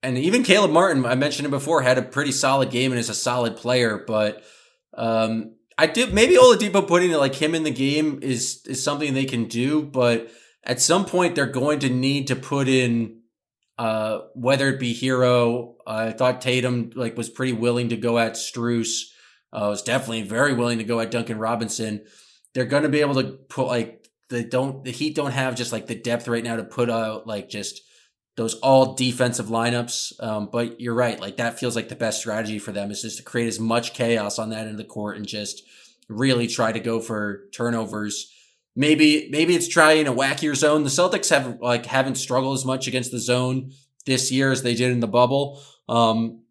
and 0.02 0.18
even 0.18 0.42
Caleb 0.42 0.70
Martin, 0.70 1.06
I 1.06 1.14
mentioned 1.14 1.46
him 1.46 1.50
before, 1.50 1.82
had 1.82 1.98
a 1.98 2.02
pretty 2.02 2.32
solid 2.32 2.70
game 2.70 2.92
and 2.92 2.98
is 2.98 3.08
a 3.08 3.14
solid 3.14 3.56
player, 3.56 4.04
but 4.06 4.44
um, 4.94 5.55
I 5.78 5.86
do 5.86 6.06
maybe 6.06 6.36
Oladipo 6.36 6.86
putting 6.86 7.12
like 7.12 7.34
him 7.34 7.54
in 7.54 7.62
the 7.62 7.70
game 7.70 8.20
is 8.22 8.62
is 8.66 8.82
something 8.82 9.12
they 9.12 9.26
can 9.26 9.44
do, 9.44 9.82
but 9.82 10.30
at 10.64 10.80
some 10.80 11.04
point 11.04 11.34
they're 11.34 11.46
going 11.46 11.80
to 11.80 11.90
need 11.90 12.28
to 12.28 12.36
put 12.36 12.68
in 12.68 13.20
uh, 13.78 14.20
whether 14.34 14.68
it 14.68 14.80
be 14.80 14.94
Herro. 14.94 15.74
Uh, 15.86 16.08
I 16.08 16.12
thought 16.12 16.40
Tatum 16.40 16.90
like 16.94 17.16
was 17.16 17.28
pretty 17.28 17.52
willing 17.52 17.90
to 17.90 17.96
go 17.96 18.18
at 18.18 18.34
Strus. 18.34 19.02
Uh, 19.52 19.68
was 19.68 19.82
definitely 19.82 20.22
very 20.22 20.52
willing 20.54 20.78
to 20.78 20.84
go 20.84 21.00
at 21.00 21.10
Duncan 21.10 21.38
Robinson. 21.38 22.04
They're 22.54 22.64
going 22.64 22.82
to 22.82 22.88
be 22.88 23.00
able 23.00 23.14
to 23.22 23.38
put 23.48 23.66
like 23.66 24.08
the 24.30 24.42
don't 24.42 24.82
the 24.82 24.90
Heat 24.90 25.14
don't 25.14 25.32
have 25.32 25.56
just 25.56 25.72
like 25.72 25.86
the 25.86 25.94
depth 25.94 26.26
right 26.26 26.42
now 26.42 26.56
to 26.56 26.64
put 26.64 26.90
out 26.90 27.26
like 27.26 27.48
just 27.48 27.82
those 28.36 28.54
all 28.56 28.94
defensive 28.94 29.46
lineups. 29.46 30.22
Um, 30.22 30.48
but 30.50 30.80
you're 30.80 30.94
right, 30.94 31.20
like 31.20 31.36
that 31.36 31.58
feels 31.58 31.76
like 31.76 31.88
the 31.88 31.96
best 31.96 32.20
strategy 32.20 32.58
for 32.58 32.72
them 32.72 32.90
is 32.90 33.02
just 33.02 33.18
to 33.18 33.22
create 33.22 33.48
as 33.48 33.60
much 33.60 33.94
chaos 33.94 34.38
on 34.38 34.50
that 34.50 34.60
end 34.60 34.70
of 34.70 34.76
the 34.76 34.84
court 34.84 35.16
and 35.16 35.26
just 35.26 35.62
really 36.08 36.46
try 36.46 36.72
to 36.72 36.80
go 36.80 37.00
for 37.00 37.48
turnovers 37.52 38.32
maybe 38.76 39.28
maybe 39.30 39.56
it's 39.56 39.66
trying 39.66 40.06
a 40.06 40.12
wackier 40.12 40.54
zone. 40.54 40.84
The 40.84 40.90
Celtics 40.90 41.30
have 41.30 41.58
like 41.60 41.86
haven't 41.86 42.16
struggled 42.16 42.56
as 42.56 42.64
much 42.64 42.86
against 42.86 43.10
the 43.10 43.18
zone 43.18 43.72
this 44.04 44.30
year 44.30 44.52
as 44.52 44.62
they 44.62 44.74
did 44.74 44.92
in 44.92 45.00
the 45.00 45.08
bubble. 45.08 45.60
Um, 45.88 46.42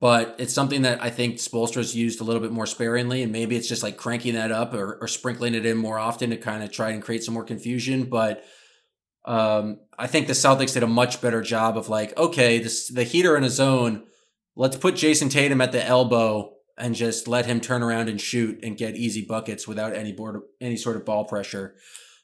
but 0.00 0.34
it's 0.38 0.52
something 0.52 0.82
that 0.82 1.02
I 1.02 1.10
think 1.10 1.36
Spoelstra's 1.36 1.94
used 1.94 2.20
a 2.20 2.24
little 2.24 2.42
bit 2.42 2.52
more 2.52 2.66
sparingly, 2.66 3.22
and 3.22 3.32
maybe 3.32 3.56
it's 3.56 3.68
just 3.68 3.82
like 3.82 3.96
cranking 3.96 4.34
that 4.34 4.50
up 4.50 4.74
or, 4.74 4.98
or 5.00 5.08
sprinkling 5.08 5.54
it 5.54 5.64
in 5.64 5.76
more 5.76 5.98
often 5.98 6.30
to 6.30 6.36
kind 6.36 6.62
of 6.62 6.72
try 6.72 6.90
and 6.90 7.02
create 7.02 7.22
some 7.22 7.34
more 7.34 7.44
confusion. 7.44 8.04
But 8.04 8.44
um, 9.24 9.80
I 9.98 10.06
think 10.06 10.26
the 10.26 10.34
Celtics 10.34 10.74
did 10.74 10.82
a 10.82 10.88
much 10.88 11.22
better 11.22 11.40
job 11.40 11.78
of 11.78 11.88
like, 11.88 12.16
okay, 12.18 12.58
this 12.58 12.88
the 12.88 13.04
heater 13.04 13.36
in 13.36 13.44
a 13.44 13.50
zone. 13.50 14.04
Let's 14.56 14.76
put 14.76 14.94
Jayson 14.94 15.30
Tatum 15.30 15.60
at 15.60 15.72
the 15.72 15.84
elbow 15.84 16.53
and 16.76 16.94
just 16.94 17.28
let 17.28 17.46
him 17.46 17.60
turn 17.60 17.82
around 17.82 18.08
and 18.08 18.20
shoot 18.20 18.62
and 18.62 18.76
get 18.76 18.96
easy 18.96 19.24
buckets 19.24 19.68
without 19.68 19.94
any 19.94 20.12
board 20.12 20.40
any 20.60 20.76
sort 20.76 20.96
of 20.96 21.04
ball 21.04 21.24
pressure. 21.24 21.74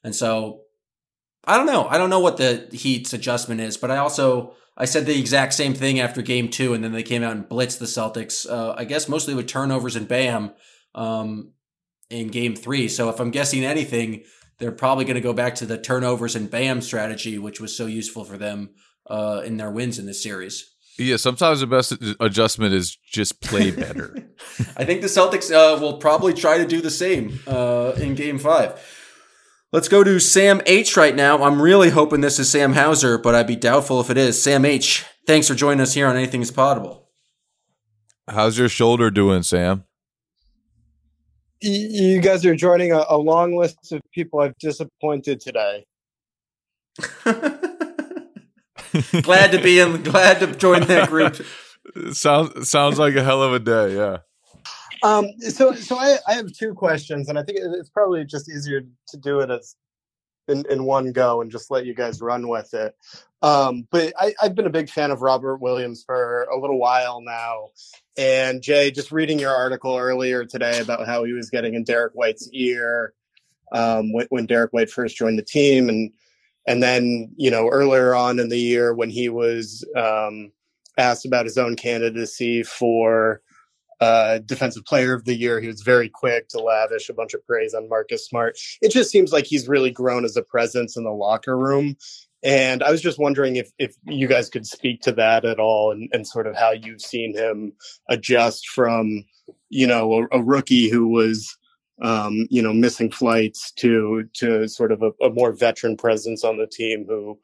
And 0.02 0.14
so 0.14 0.62
I 1.44 1.56
don't 1.56 1.66
know. 1.66 1.86
I 1.88 1.98
don't 1.98 2.10
know 2.10 2.20
what 2.20 2.36
the 2.36 2.68
Heat's 2.72 3.12
adjustment 3.12 3.60
is, 3.60 3.76
but 3.76 3.90
I 3.90 3.98
also 3.98 4.54
I 4.76 4.84
said 4.84 5.06
the 5.06 5.18
exact 5.18 5.54
same 5.54 5.74
thing 5.74 6.00
after 6.00 6.22
game 6.22 6.48
two, 6.48 6.74
and 6.74 6.82
then 6.82 6.92
they 6.92 7.02
came 7.02 7.22
out 7.22 7.36
and 7.36 7.48
blitzed 7.48 7.78
the 7.78 7.86
Celtics. 7.86 8.48
Uh, 8.48 8.74
I 8.76 8.84
guess 8.84 9.08
mostly 9.08 9.34
with 9.34 9.46
turnovers 9.46 9.96
and 9.96 10.08
Bam 10.08 10.52
um, 10.94 11.52
in 12.08 12.28
game 12.28 12.56
three. 12.56 12.88
So 12.88 13.08
if 13.08 13.20
I'm 13.20 13.30
guessing 13.30 13.64
anything, 13.64 14.24
they're 14.58 14.72
probably 14.72 15.04
going 15.04 15.16
to 15.16 15.20
go 15.20 15.32
back 15.32 15.54
to 15.56 15.66
the 15.66 15.78
turnovers 15.78 16.36
and 16.36 16.50
Bam 16.50 16.80
strategy, 16.82 17.38
which 17.38 17.60
was 17.60 17.76
so 17.76 17.86
useful 17.86 18.24
for 18.24 18.36
them 18.36 18.70
uh, 19.06 19.42
in 19.44 19.56
their 19.56 19.70
wins 19.70 19.98
in 19.98 20.06
this 20.06 20.22
series. 20.22 20.69
Yeah, 21.00 21.16
sometimes 21.16 21.60
the 21.60 21.66
best 21.66 21.94
adjustment 22.20 22.74
is 22.74 22.94
just 22.94 23.40
play 23.40 23.70
better. 23.84 24.14
I 24.76 24.84
think 24.84 25.00
the 25.00 25.06
Celtics 25.06 25.50
uh, 25.50 25.80
will 25.80 25.96
probably 25.96 26.34
try 26.34 26.58
to 26.58 26.66
do 26.66 26.82
the 26.82 26.90
same 26.90 27.40
uh, 27.46 27.92
in 27.96 28.14
Game 28.14 28.38
Five. 28.38 28.78
Let's 29.72 29.88
go 29.88 30.04
to 30.04 30.20
Sam 30.20 30.60
H 30.66 30.98
right 30.98 31.16
now. 31.16 31.42
I'm 31.42 31.62
really 31.62 31.88
hoping 31.88 32.20
this 32.20 32.38
is 32.38 32.50
Sam 32.50 32.74
Hauser, 32.74 33.16
but 33.16 33.34
I'd 33.34 33.46
be 33.46 33.56
doubtful 33.56 33.98
if 34.00 34.10
it 34.10 34.18
is. 34.18 34.42
Sam 34.42 34.66
H, 34.66 35.06
thanks 35.26 35.48
for 35.48 35.54
joining 35.54 35.80
us 35.80 35.94
here 35.94 36.06
on 36.06 36.16
Anything 36.16 36.42
is 36.42 36.50
Potable. 36.50 37.08
How's 38.28 38.58
your 38.58 38.68
shoulder 38.68 39.10
doing, 39.10 39.42
Sam? 39.42 39.84
You 41.62 42.20
guys 42.20 42.44
are 42.44 42.54
joining 42.54 42.92
a, 42.92 43.04
a 43.08 43.16
long 43.16 43.56
list 43.56 43.90
of 43.92 44.02
people 44.12 44.40
I've 44.40 44.58
disappointed 44.58 45.40
today. 45.40 45.86
glad 49.22 49.52
to 49.52 49.60
be 49.60 49.78
in. 49.78 50.02
Glad 50.02 50.40
to 50.40 50.54
join 50.54 50.86
that 50.86 51.08
group. 51.08 51.44
sounds 52.12 52.68
sounds 52.68 52.98
like 52.98 53.14
a 53.16 53.22
hell 53.22 53.42
of 53.42 53.52
a 53.52 53.58
day. 53.58 53.96
Yeah. 53.96 54.18
Um. 55.02 55.28
So 55.40 55.74
so 55.74 55.96
I 55.96 56.18
I 56.26 56.34
have 56.34 56.52
two 56.52 56.74
questions, 56.74 57.28
and 57.28 57.38
I 57.38 57.42
think 57.42 57.58
it's 57.60 57.90
probably 57.90 58.24
just 58.24 58.50
easier 58.50 58.82
to 59.08 59.16
do 59.16 59.40
it 59.40 59.50
as 59.50 59.76
in, 60.50 60.64
in 60.68 60.84
one 60.84 61.12
go 61.12 61.40
and 61.40 61.50
just 61.50 61.70
let 61.70 61.86
you 61.86 61.94
guys 61.94 62.20
run 62.20 62.48
with 62.48 62.74
it. 62.74 62.94
Um, 63.42 63.86
but 63.90 64.12
I, 64.18 64.34
I've 64.42 64.54
been 64.54 64.66
a 64.66 64.70
big 64.70 64.90
fan 64.90 65.10
of 65.10 65.22
Robert 65.22 65.58
Williams 65.58 66.02
for 66.04 66.42
a 66.52 66.58
little 66.58 66.78
while 66.78 67.22
now. 67.22 67.68
And 68.18 68.60
Jay, 68.60 68.90
just 68.90 69.12
reading 69.12 69.38
your 69.38 69.54
article 69.54 69.96
earlier 69.96 70.44
today 70.44 70.80
about 70.80 71.06
how 71.06 71.24
he 71.24 71.32
was 71.32 71.48
getting 71.48 71.74
in 71.74 71.84
Derrick 71.84 72.12
White's 72.14 72.50
ear 72.52 73.14
um, 73.72 74.12
when, 74.12 74.26
when 74.28 74.46
Derrick 74.46 74.72
White 74.72 74.90
first 74.90 75.16
joined 75.16 75.38
the 75.38 75.44
team, 75.44 75.88
and 75.88 76.12
and 76.70 76.80
then 76.80 77.28
you 77.36 77.50
know 77.50 77.68
earlier 77.68 78.14
on 78.14 78.38
in 78.38 78.48
the 78.48 78.58
year 78.58 78.94
when 78.94 79.10
he 79.10 79.28
was 79.28 79.84
um, 79.96 80.52
asked 80.96 81.26
about 81.26 81.44
his 81.44 81.58
own 81.58 81.74
candidacy 81.74 82.62
for 82.62 83.42
uh, 84.00 84.38
defensive 84.46 84.84
player 84.84 85.12
of 85.12 85.24
the 85.24 85.34
year. 85.34 85.60
He 85.60 85.66
was 85.66 85.82
very 85.82 86.08
quick 86.08 86.48
to 86.50 86.60
lavish 86.60 87.08
a 87.08 87.14
bunch 87.14 87.34
of 87.34 87.44
praise 87.44 87.74
on 87.74 87.88
Marcus 87.88 88.24
Smart. 88.24 88.56
It 88.80 88.92
just 88.92 89.10
seems 89.10 89.32
like 89.32 89.46
he's 89.46 89.68
really 89.68 89.90
grown 89.90 90.24
as 90.24 90.36
a 90.36 90.42
presence 90.42 90.96
in 90.96 91.02
the 91.02 91.10
locker 91.10 91.58
room. 91.58 91.96
And 92.42 92.84
I 92.84 92.90
was 92.90 93.02
just 93.02 93.18
wondering 93.18 93.56
if, 93.56 93.70
if 93.78 93.96
you 94.06 94.28
guys 94.28 94.48
could 94.48 94.66
speak 94.66 95.02
to 95.02 95.12
that 95.12 95.44
at 95.44 95.58
all 95.58 95.90
and, 95.90 96.08
and 96.12 96.26
sort 96.26 96.46
of 96.46 96.56
how 96.56 96.70
you've 96.70 97.02
seen 97.02 97.36
him 97.36 97.72
adjust 98.08 98.68
from, 98.68 99.24
you 99.68 99.86
know, 99.86 100.26
a, 100.32 100.38
a 100.38 100.42
rookie 100.42 100.88
who 100.88 101.08
was, 101.08 101.58
um, 102.00 102.46
you 102.50 102.62
know, 102.62 102.72
missing 102.72 103.10
flights 103.10 103.72
to, 103.72 104.24
to 104.34 104.68
sort 104.68 104.92
of 104.92 105.02
a, 105.02 105.10
a 105.24 105.30
more 105.30 105.52
veteran 105.52 105.96
presence 105.96 106.44
on 106.44 106.56
the 106.56 106.66
team 106.66 107.04
who, 107.08 107.38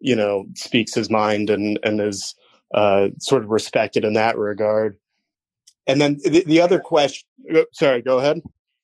you 0.00 0.16
know, 0.16 0.46
speaks 0.54 0.94
his 0.94 1.10
mind 1.10 1.50
and, 1.50 1.78
and 1.82 2.00
is, 2.00 2.34
uh, 2.74 3.08
sort 3.18 3.42
of 3.42 3.50
respected 3.50 4.04
in 4.04 4.14
that 4.14 4.36
regard. 4.36 4.96
And 5.86 6.00
then 6.00 6.18
the, 6.24 6.44
the 6.44 6.60
other 6.60 6.78
question, 6.78 7.26
oh, 7.54 7.66
sorry, 7.72 8.02
go 8.02 8.18
ahead. 8.18 8.40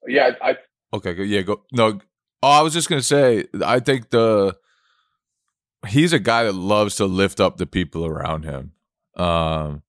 Yeah, 0.07 0.33
I. 0.43 0.57
Okay, 0.93 1.23
yeah, 1.25 1.43
go. 1.43 1.63
No, 1.73 2.01
oh, 2.43 2.49
I 2.49 2.63
was 2.63 2.73
just 2.73 2.89
gonna 2.89 3.03
say, 3.03 3.45
I 3.65 3.81
think 3.81 4.11
the 4.11 4.57
he's 5.87 6.13
a 6.13 6.19
guy 6.19 6.45
that 6.45 6.55
loves 6.55 6.97
to 6.97 7.07
lift 7.07 7.41
up 7.41 7.57
the 7.57 7.67
people 7.67 8.05
around 8.05 8.45
him. 8.45 8.73
Um, 9.17 9.83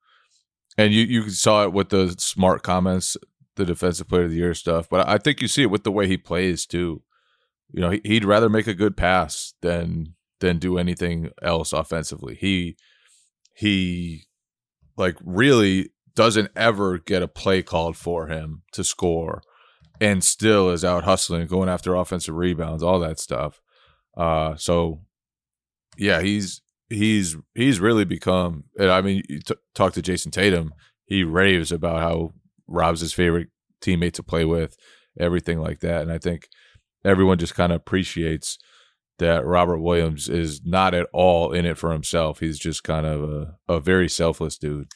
and 0.77 0.93
you 0.93 1.03
you 1.03 1.29
saw 1.29 1.63
it 1.63 1.73
with 1.73 1.89
the 1.89 2.15
smart 2.17 2.63
comments, 2.63 3.17
the 3.59 3.65
defensive 3.65 4.07
player 4.07 4.23
of 4.23 4.31
the 4.31 4.37
year 4.37 4.53
stuff. 4.55 4.89
But 4.89 5.07
I 5.07 5.17
think 5.19 5.41
you 5.41 5.47
see 5.47 5.63
it 5.63 5.69
with 5.69 5.83
the 5.83 5.91
way 5.91 6.07
he 6.07 6.17
plays 6.17 6.65
too. 6.65 7.03
You 7.71 7.81
know, 7.81 7.99
he'd 8.03 8.25
rather 8.25 8.49
make 8.49 8.65
a 8.65 8.73
good 8.73 8.97
pass 8.97 9.53
than 9.61 10.15
than 10.39 10.57
do 10.57 10.77
anything 10.77 11.29
else 11.43 11.71
offensively. 11.71 12.35
He 12.35 12.77
he 13.53 14.25
like 14.97 15.17
really 15.23 15.91
doesn't 16.15 16.49
ever 16.55 16.97
get 16.97 17.21
a 17.21 17.27
play 17.27 17.61
called 17.61 17.95
for 17.95 18.27
him 18.27 18.63
to 18.73 18.83
score 18.83 19.41
and 20.01 20.23
still 20.23 20.69
is 20.69 20.83
out 20.83 21.03
hustling, 21.03 21.45
going 21.47 21.69
after 21.69 21.95
offensive 21.95 22.35
rebounds, 22.35 22.81
all 22.81 22.99
that 22.99 23.19
stuff. 23.19 23.61
Uh, 24.17 24.55
so 24.55 25.01
yeah, 25.97 26.21
he's 26.21 26.61
he's 26.89 27.35
he's 27.53 27.79
really 27.79 28.05
become. 28.05 28.63
And 28.79 28.89
I 28.89 29.01
mean, 29.01 29.23
you 29.29 29.41
t- 29.41 29.55
talk 29.75 29.93
to 29.93 30.01
Jayson 30.01 30.31
Tatum, 30.31 30.73
he 31.05 31.23
raves 31.23 31.71
about 31.71 31.99
how 31.99 32.33
Rob's 32.69 33.01
his 33.01 33.13
favorite 33.13 33.49
teammate 33.81 34.13
to 34.13 34.23
play 34.23 34.45
with, 34.45 34.77
everything 35.19 35.59
like 35.59 35.79
that. 35.79 36.01
And 36.01 36.11
I 36.11 36.17
think 36.17 36.47
everyone 37.03 37.37
just 37.37 37.55
kind 37.55 37.71
of 37.71 37.77
appreciates 37.77 38.57
that 39.19 39.45
Robert 39.45 39.79
Williams 39.79 40.29
is 40.29 40.61
not 40.63 40.93
at 40.93 41.07
all 41.13 41.51
in 41.51 41.65
it 41.65 41.77
for 41.77 41.91
himself. 41.91 42.39
He's 42.39 42.57
just 42.57 42.83
kind 42.83 43.05
of 43.05 43.23
a, 43.23 43.55
a 43.67 43.79
very 43.79 44.09
selfless 44.09 44.57
dude. 44.57 44.87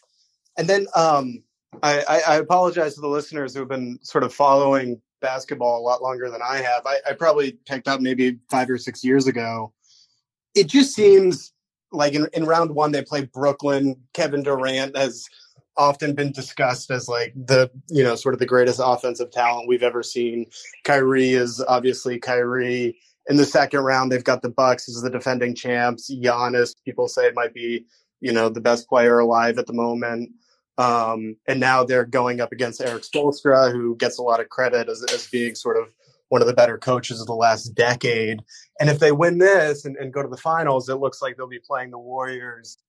And 0.58 0.68
then 0.68 0.88
um, 0.96 1.44
I, 1.82 2.22
I, 2.28 2.36
apologize 2.36 2.96
to 2.96 3.02
the 3.02 3.08
listeners 3.08 3.54
who 3.54 3.60
have 3.60 3.70
been 3.70 3.98
sort 4.04 4.24
of 4.24 4.34
following 4.34 5.02
basketball 5.22 5.80
a 5.80 5.82
lot 5.82 6.04
longer 6.04 6.30
than 6.30 6.42
I 6.42 6.58
have. 6.58 6.86
I, 6.86 7.00
I 7.10 7.14
probably 7.14 7.58
picked 7.66 7.88
up 7.88 8.02
maybe 8.02 8.38
five 8.52 8.70
or 8.70 8.78
six 8.78 9.04
years 9.04 9.28
ago. 9.28 9.74
It 10.54 10.68
just 10.68 10.94
seems 10.94 11.52
like 11.92 12.14
in, 12.14 12.28
in 12.34 12.46
round 12.46 12.72
one 12.76 12.92
they 12.92 13.04
play 13.04 13.26
Brooklyn. 13.26 13.96
Kevin 14.14 14.44
Durant 14.44 14.96
has 14.96 15.28
often 15.78 16.14
been 16.14 16.32
discussed 16.32 16.92
as 16.92 17.08
like 17.08 17.34
the 17.36 17.70
you 17.90 18.04
know 18.04 18.16
sort 18.16 18.34
of 18.34 18.40
the 18.40 18.46
greatest 18.46 18.80
offensive 18.84 19.32
talent 19.32 19.68
we've 19.68 19.84
ever 19.84 20.04
seen. 20.04 20.46
Kyrie 20.84 21.32
is 21.32 21.64
obviously 21.68 22.20
Kyrie. 22.20 22.98
In 23.30 23.38
the 23.38 23.46
second 23.46 23.80
round, 23.82 24.12
they've 24.12 24.24
got 24.24 24.42
the 24.42 24.50
Bucks 24.50 24.90
as 24.90 25.02
the 25.02 25.10
defending 25.10 25.56
champs. 25.56 26.12
Giannis, 26.12 26.76
people 26.84 27.08
say 27.08 27.26
it 27.26 27.36
might 27.36 27.54
be 27.54 27.86
you 28.20 28.32
know 28.32 28.50
the 28.50 28.62
best 28.62 28.88
player 28.88 29.20
alive 29.20 29.58
at 29.58 29.68
the 29.68 29.74
moment. 29.74 30.32
Um, 30.78 31.36
and 31.48 31.60
now 31.60 31.84
they're 31.84 32.06
going 32.06 32.42
up 32.42 32.52
against 32.52 32.82
Erik 32.82 33.04
Spoelstra, 33.04 33.72
who 33.72 33.96
gets 33.96 34.18
a 34.18 34.24
lot 34.24 34.40
of 34.40 34.50
credit 34.50 34.90
as, 34.90 35.04
as 35.04 35.28
being 35.28 35.54
sort 35.54 35.78
of 35.78 35.94
one 36.30 36.42
of 36.42 36.48
the 36.48 36.54
better 36.54 36.80
coaches 36.80 37.22
of 37.22 37.28
the 37.28 37.36
last 37.36 37.76
decade. 37.76 38.40
And 38.80 38.90
if 38.90 38.98
they 38.98 39.12
win 39.12 39.38
this 39.38 39.86
and, 39.86 39.96
and 39.98 40.12
go 40.12 40.24
to 40.24 40.28
the 40.28 40.36
finals, 40.36 40.90
it 40.90 40.96
looks 40.96 41.22
like 41.22 41.38
they'll 41.38 41.48
be 41.48 41.60
playing 41.60 41.92
the 41.92 42.00
Warriors, 42.00 42.80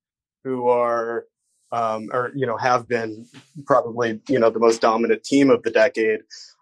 who 0.44 0.68
are, 0.68 1.26
um, 1.72 2.08
or, 2.12 2.30
you 2.34 2.46
know, 2.46 2.56
have 2.56 2.88
been 2.88 3.26
probably, 3.66 4.20
you 4.28 4.38
know, 4.38 4.50
the 4.50 4.58
most 4.58 4.80
dominant 4.80 5.24
team 5.24 5.50
of 5.50 5.62
the 5.62 5.70
decade. 5.70 6.20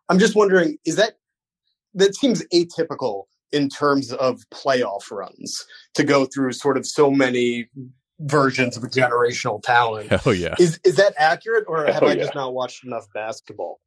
I'm 0.09 0.19
just 0.19 0.35
wondering, 0.35 0.79
is 0.85 0.97
that, 0.97 1.19
that 1.95 2.15
seems 2.15 2.43
atypical 2.53 3.25
in 3.53 3.69
terms 3.69 4.13
of 4.13 4.43
playoff 4.51 5.11
runs 5.11 5.65
to 5.95 6.05
go 6.05 6.25
through 6.25 6.53
sort 6.53 6.77
of 6.77 6.87
so 6.87 7.11
many 7.11 7.69
versions 8.21 8.77
of 8.77 8.83
generational 8.85 9.63
talent. 9.63 10.13
Oh 10.27 10.31
yeah. 10.31 10.55
Is 10.59 10.81
is 10.85 10.97
that 10.97 11.15
accurate 11.19 11.65
or 11.67 11.85
have 11.87 11.97
Hell 11.97 12.09
I 12.09 12.13
yeah. 12.13 12.23
just 12.23 12.35
not 12.35 12.55
watched 12.55 12.85
enough 12.85 13.07
basketball? 13.13 13.81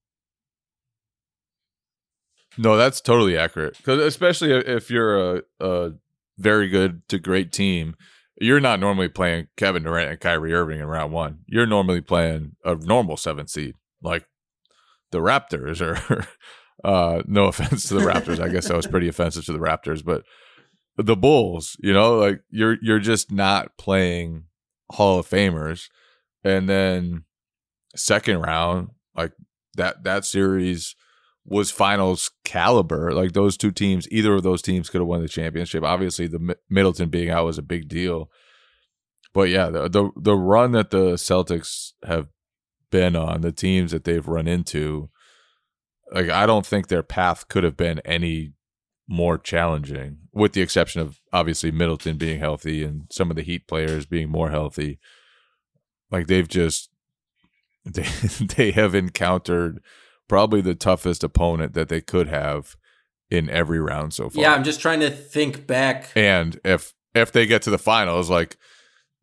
No, 2.57 2.78
that's 2.78 3.01
totally 3.01 3.38
accurate. 3.38 3.78
Because 3.78 3.99
especially 3.99 4.51
if 4.51 4.89
you're 4.89 5.38
a, 5.38 5.41
a 5.59 5.93
very 6.38 6.70
good 6.70 7.07
to 7.09 7.20
great 7.20 7.51
team, 7.51 7.95
you're 8.38 8.60
not 8.60 8.80
normally 8.80 9.08
playing 9.08 9.48
Kevin 9.56 9.84
Durant 9.84 10.12
and 10.12 10.20
Kyrie 10.20 10.54
Irving 10.54 10.80
in 10.80 10.86
round 10.86 11.14
one. 11.14 11.40
You're 11.48 11.66
normally 11.66 12.02
playing 12.02 12.56
a 12.64 12.76
normal 12.76 13.18
seven 13.18 13.48
seed, 13.48 13.76
like 14.02 14.26
the 15.12 15.20
Raptors. 15.20 15.82
Or 15.82 16.28
uh, 16.84 17.24
no 17.26 17.46
offense 17.46 17.88
to 17.88 17.94
the 17.96 18.02
Raptors, 18.02 18.40
I 18.40 18.50
guess 18.50 18.68
that 18.68 18.78
was 18.78 18.88
pretty 18.88 19.08
offensive 19.08 19.46
to 19.46 19.54
the 19.54 19.60
Raptors, 19.60 20.04
but 20.04 20.24
the 20.98 21.16
Bulls. 21.16 21.78
You 21.80 21.94
know, 21.94 22.18
like 22.18 22.42
you're 22.50 22.78
you're 22.82 23.00
just 23.00 23.32
not 23.32 23.78
playing 23.78 24.46
Hall 24.92 25.20
of 25.20 25.30
Famers, 25.30 25.90
and 26.44 26.68
then 26.68 27.24
second 27.96 28.42
round, 28.42 28.90
like 29.16 29.32
that 29.76 30.04
that 30.04 30.26
series 30.26 30.96
was 31.46 31.70
finals 31.72 32.32
caliber. 32.43 33.14
Like 33.14 33.34
those 33.34 33.56
two 33.56 33.72
teams, 33.72 34.08
either 34.12 34.34
of 34.34 34.43
those 34.43 34.62
teams 34.62 34.89
could 34.89 35.02
have 35.02 35.08
won 35.08 35.22
the 35.22 35.28
championship. 35.28 35.84
Obviously, 35.84 36.28
the 36.28 36.39
Mi- 36.39 36.56
Middleton 36.70 37.10
being 37.10 37.30
out 37.30 37.46
was 37.46 37.58
a 37.58 37.64
big 37.64 37.88
deal. 37.88 38.30
But 39.34 39.50
yeah, 39.50 39.70
the, 39.70 39.89
the 39.89 40.10
the 40.16 40.36
run 40.36 40.72
that 40.72 40.89
the 40.89 41.14
Celtics 41.14 41.91
have 42.06 42.30
been 42.89 43.16
on, 43.16 43.41
the 43.41 43.52
teams 43.52 43.91
that 43.91 44.06
they've 44.06 44.28
run 44.28 44.48
into, 44.48 45.10
like 46.12 46.30
I 46.30 46.46
don't 46.46 46.66
think 46.66 46.88
their 46.88 47.04
path 47.04 47.48
could 47.48 47.64
have 47.64 47.78
been 47.78 48.00
any 48.00 48.54
more 49.08 49.38
challenging, 49.38 50.18
with 50.34 50.54
the 50.54 50.62
exception 50.62 51.02
of 51.02 51.20
obviously 51.32 51.70
Middleton 51.70 52.18
being 52.18 52.39
healthy 52.39 52.84
and 52.84 53.04
some 53.12 53.30
of 53.30 53.36
the 53.36 53.43
Heat 53.43 53.68
players 53.68 54.06
being 54.06 54.30
more 54.30 54.50
healthy. 54.50 55.00
Like 56.10 56.28
they've 56.28 56.48
just 56.48 56.89
they 57.86 58.08
they 58.56 58.72
have 58.72 58.96
encountered 58.96 59.82
probably 60.28 60.61
the 60.61 60.76
toughest 60.76 61.23
opponent 61.23 61.73
that 61.73 61.89
they 61.89 62.01
could 62.01 62.28
have 62.28 62.76
in 63.30 63.49
every 63.49 63.80
round 63.80 64.13
so 64.13 64.30
far. 64.30 64.43
Yeah, 64.43 64.53
I'm 64.53 64.63
just 64.63 64.80
trying 64.80 64.99
to 64.99 65.09
think 65.09 65.67
back. 65.67 66.09
And 66.15 66.59
if 66.63 66.93
if 67.13 67.32
they 67.32 67.45
get 67.45 67.61
to 67.63 67.69
the 67.69 67.78
finals, 67.78 68.30
like 68.30 68.57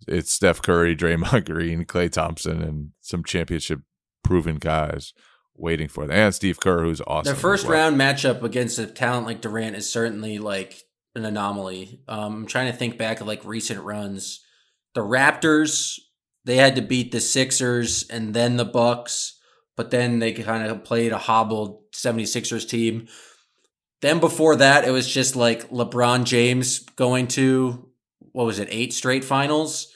it's 0.08 0.32
Steph 0.32 0.62
Curry, 0.62 0.96
Draymond 0.96 1.46
Green, 1.46 1.84
Klay 1.84 2.10
Thompson, 2.10 2.62
and 2.62 2.90
some 3.00 3.24
championship 3.24 3.80
proven 4.24 4.56
guys 4.56 5.12
waiting 5.54 5.88
for 5.88 6.06
them. 6.06 6.16
And 6.16 6.34
Steve 6.34 6.60
Kerr, 6.60 6.82
who's 6.82 7.02
awesome. 7.06 7.34
The 7.34 7.40
first 7.40 7.66
well. 7.66 7.74
round 7.74 8.00
matchup 8.00 8.42
against 8.42 8.78
a 8.78 8.86
talent 8.86 9.26
like 9.26 9.40
Durant 9.40 9.76
is 9.76 9.90
certainly 9.90 10.38
like 10.38 10.82
an 11.14 11.24
anomaly. 11.24 12.00
Um, 12.08 12.34
I'm 12.34 12.46
trying 12.46 12.70
to 12.70 12.76
think 12.76 12.98
back 12.98 13.20
of 13.20 13.26
like 13.26 13.44
recent 13.44 13.82
runs. 13.82 14.44
The 14.94 15.02
Raptors 15.02 15.98
they 16.44 16.56
had 16.56 16.76
to 16.76 16.82
beat 16.82 17.12
the 17.12 17.20
Sixers 17.20 18.08
and 18.08 18.34
then 18.34 18.56
the 18.56 18.64
Bucks, 18.64 19.38
but 19.76 19.90
then 19.90 20.18
they 20.18 20.32
kind 20.32 20.66
of 20.66 20.84
played 20.84 21.12
a 21.12 21.18
hobbled 21.18 21.90
76ers 21.92 22.68
team. 22.68 23.08
Then 24.00 24.18
before 24.20 24.56
that, 24.56 24.86
it 24.86 24.90
was 24.90 25.12
just 25.12 25.36
like 25.36 25.70
LeBron 25.70 26.24
James 26.24 26.80
going 26.80 27.28
to 27.28 27.88
what 28.32 28.46
was 28.46 28.58
it, 28.58 28.68
eight 28.70 28.92
straight 28.92 29.24
finals, 29.24 29.92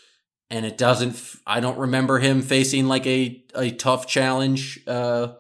and 0.51 0.65
it 0.65 0.79
doesn't. 0.79 1.21
I 1.47 1.61
don't 1.61 1.79
remember 1.79 2.19
him 2.19 2.43
facing 2.43 2.87
like 2.87 3.07
a 3.07 3.45
a 3.55 3.71
tough 3.71 4.07
challenge 4.07 4.81
uh, 4.87 5.33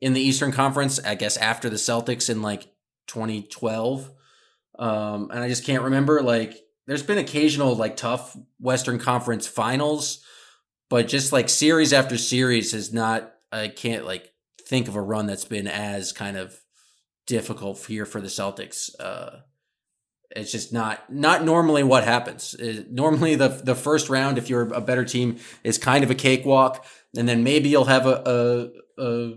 in 0.00 0.12
the 0.12 0.20
Eastern 0.20 0.52
Conference. 0.52 1.00
I 1.02 1.14
guess 1.14 1.36
after 1.36 1.70
the 1.70 1.76
Celtics 1.76 2.28
in 2.28 2.42
like 2.42 2.64
2012, 3.06 4.10
um, 4.78 5.30
and 5.30 5.40
I 5.40 5.48
just 5.48 5.64
can't 5.64 5.84
remember. 5.84 6.20
Like, 6.22 6.58
there's 6.86 7.02
been 7.02 7.18
occasional 7.18 7.74
like 7.74 7.96
tough 7.96 8.36
Western 8.58 8.98
Conference 8.98 9.46
finals, 9.46 10.22
but 10.90 11.08
just 11.08 11.32
like 11.32 11.48
series 11.48 11.92
after 11.92 12.18
series 12.18 12.72
has 12.72 12.92
not. 12.92 13.32
I 13.52 13.68
can't 13.68 14.04
like 14.04 14.30
think 14.66 14.88
of 14.88 14.96
a 14.96 15.02
run 15.02 15.26
that's 15.26 15.44
been 15.44 15.66
as 15.66 16.12
kind 16.12 16.36
of 16.36 16.58
difficult 17.26 17.84
here 17.86 18.06
for 18.06 18.20
the 18.20 18.28
Celtics. 18.28 18.90
Uh, 18.98 19.40
it's 20.34 20.52
just 20.52 20.72
not 20.72 21.12
not 21.12 21.44
normally 21.44 21.82
what 21.82 22.04
happens. 22.04 22.54
It, 22.54 22.90
normally, 22.90 23.34
the 23.34 23.48
the 23.48 23.74
first 23.74 24.08
round, 24.08 24.38
if 24.38 24.48
you're 24.48 24.72
a 24.72 24.80
better 24.80 25.04
team, 25.04 25.38
is 25.64 25.78
kind 25.78 26.04
of 26.04 26.10
a 26.10 26.14
cakewalk, 26.14 26.84
and 27.16 27.28
then 27.28 27.42
maybe 27.42 27.68
you'll 27.68 27.84
have 27.86 28.06
a 28.06 28.70
a, 28.96 29.02
a, 29.02 29.32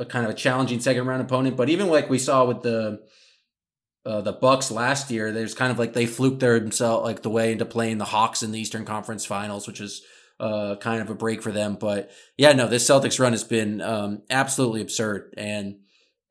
a 0.00 0.04
kind 0.04 0.26
of 0.26 0.30
a 0.30 0.34
challenging 0.34 0.80
second 0.80 1.06
round 1.06 1.22
opponent. 1.22 1.56
But 1.56 1.70
even 1.70 1.88
like 1.88 2.10
we 2.10 2.18
saw 2.18 2.44
with 2.44 2.62
the 2.62 3.00
uh, 4.04 4.20
the 4.20 4.32
Bucks 4.32 4.70
last 4.70 5.10
year, 5.10 5.32
there's 5.32 5.54
kind 5.54 5.72
of 5.72 5.78
like 5.78 5.94
they 5.94 6.06
fluked 6.06 6.40
themselves 6.40 7.04
like 7.04 7.22
the 7.22 7.30
way 7.30 7.52
into 7.52 7.64
playing 7.64 7.96
the 7.96 8.04
Hawks 8.04 8.42
in 8.42 8.52
the 8.52 8.60
Eastern 8.60 8.84
Conference 8.84 9.24
Finals, 9.24 9.66
which 9.66 9.80
is 9.80 10.02
uh, 10.40 10.76
kind 10.76 11.00
of 11.00 11.10
a 11.10 11.14
break 11.14 11.42
for 11.42 11.52
them. 11.52 11.76
But 11.78 12.10
yeah, 12.36 12.52
no, 12.52 12.68
this 12.68 12.88
Celtics 12.88 13.20
run 13.20 13.32
has 13.32 13.44
been 13.44 13.80
um, 13.80 14.22
absolutely 14.30 14.80
absurd, 14.80 15.34
and 15.36 15.76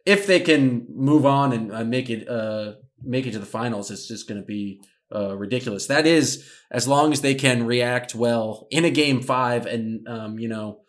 if 0.05 0.27
they 0.27 0.39
can 0.39 0.85
move 0.89 1.25
on 1.25 1.53
and 1.53 1.73
uh, 1.73 1.83
make 1.83 2.09
it 2.09 2.27
uh, 2.27 2.73
make 3.01 3.25
it 3.25 3.31
to 3.31 3.39
the 3.39 3.45
finals, 3.45 3.91
it's 3.91 4.07
just 4.07 4.27
going 4.27 4.39
to 4.39 4.45
be 4.45 4.81
uh, 5.13 5.35
ridiculous. 5.37 5.87
That 5.87 6.07
is, 6.07 6.49
as 6.71 6.87
long 6.87 7.11
as 7.11 7.21
they 7.21 7.35
can 7.35 7.65
react 7.65 8.15
well 8.15 8.67
in 8.71 8.85
a 8.85 8.89
game 8.89 9.21
five 9.21 9.65
and, 9.65 10.07
um, 10.07 10.39
you 10.39 10.47
know, 10.47 10.81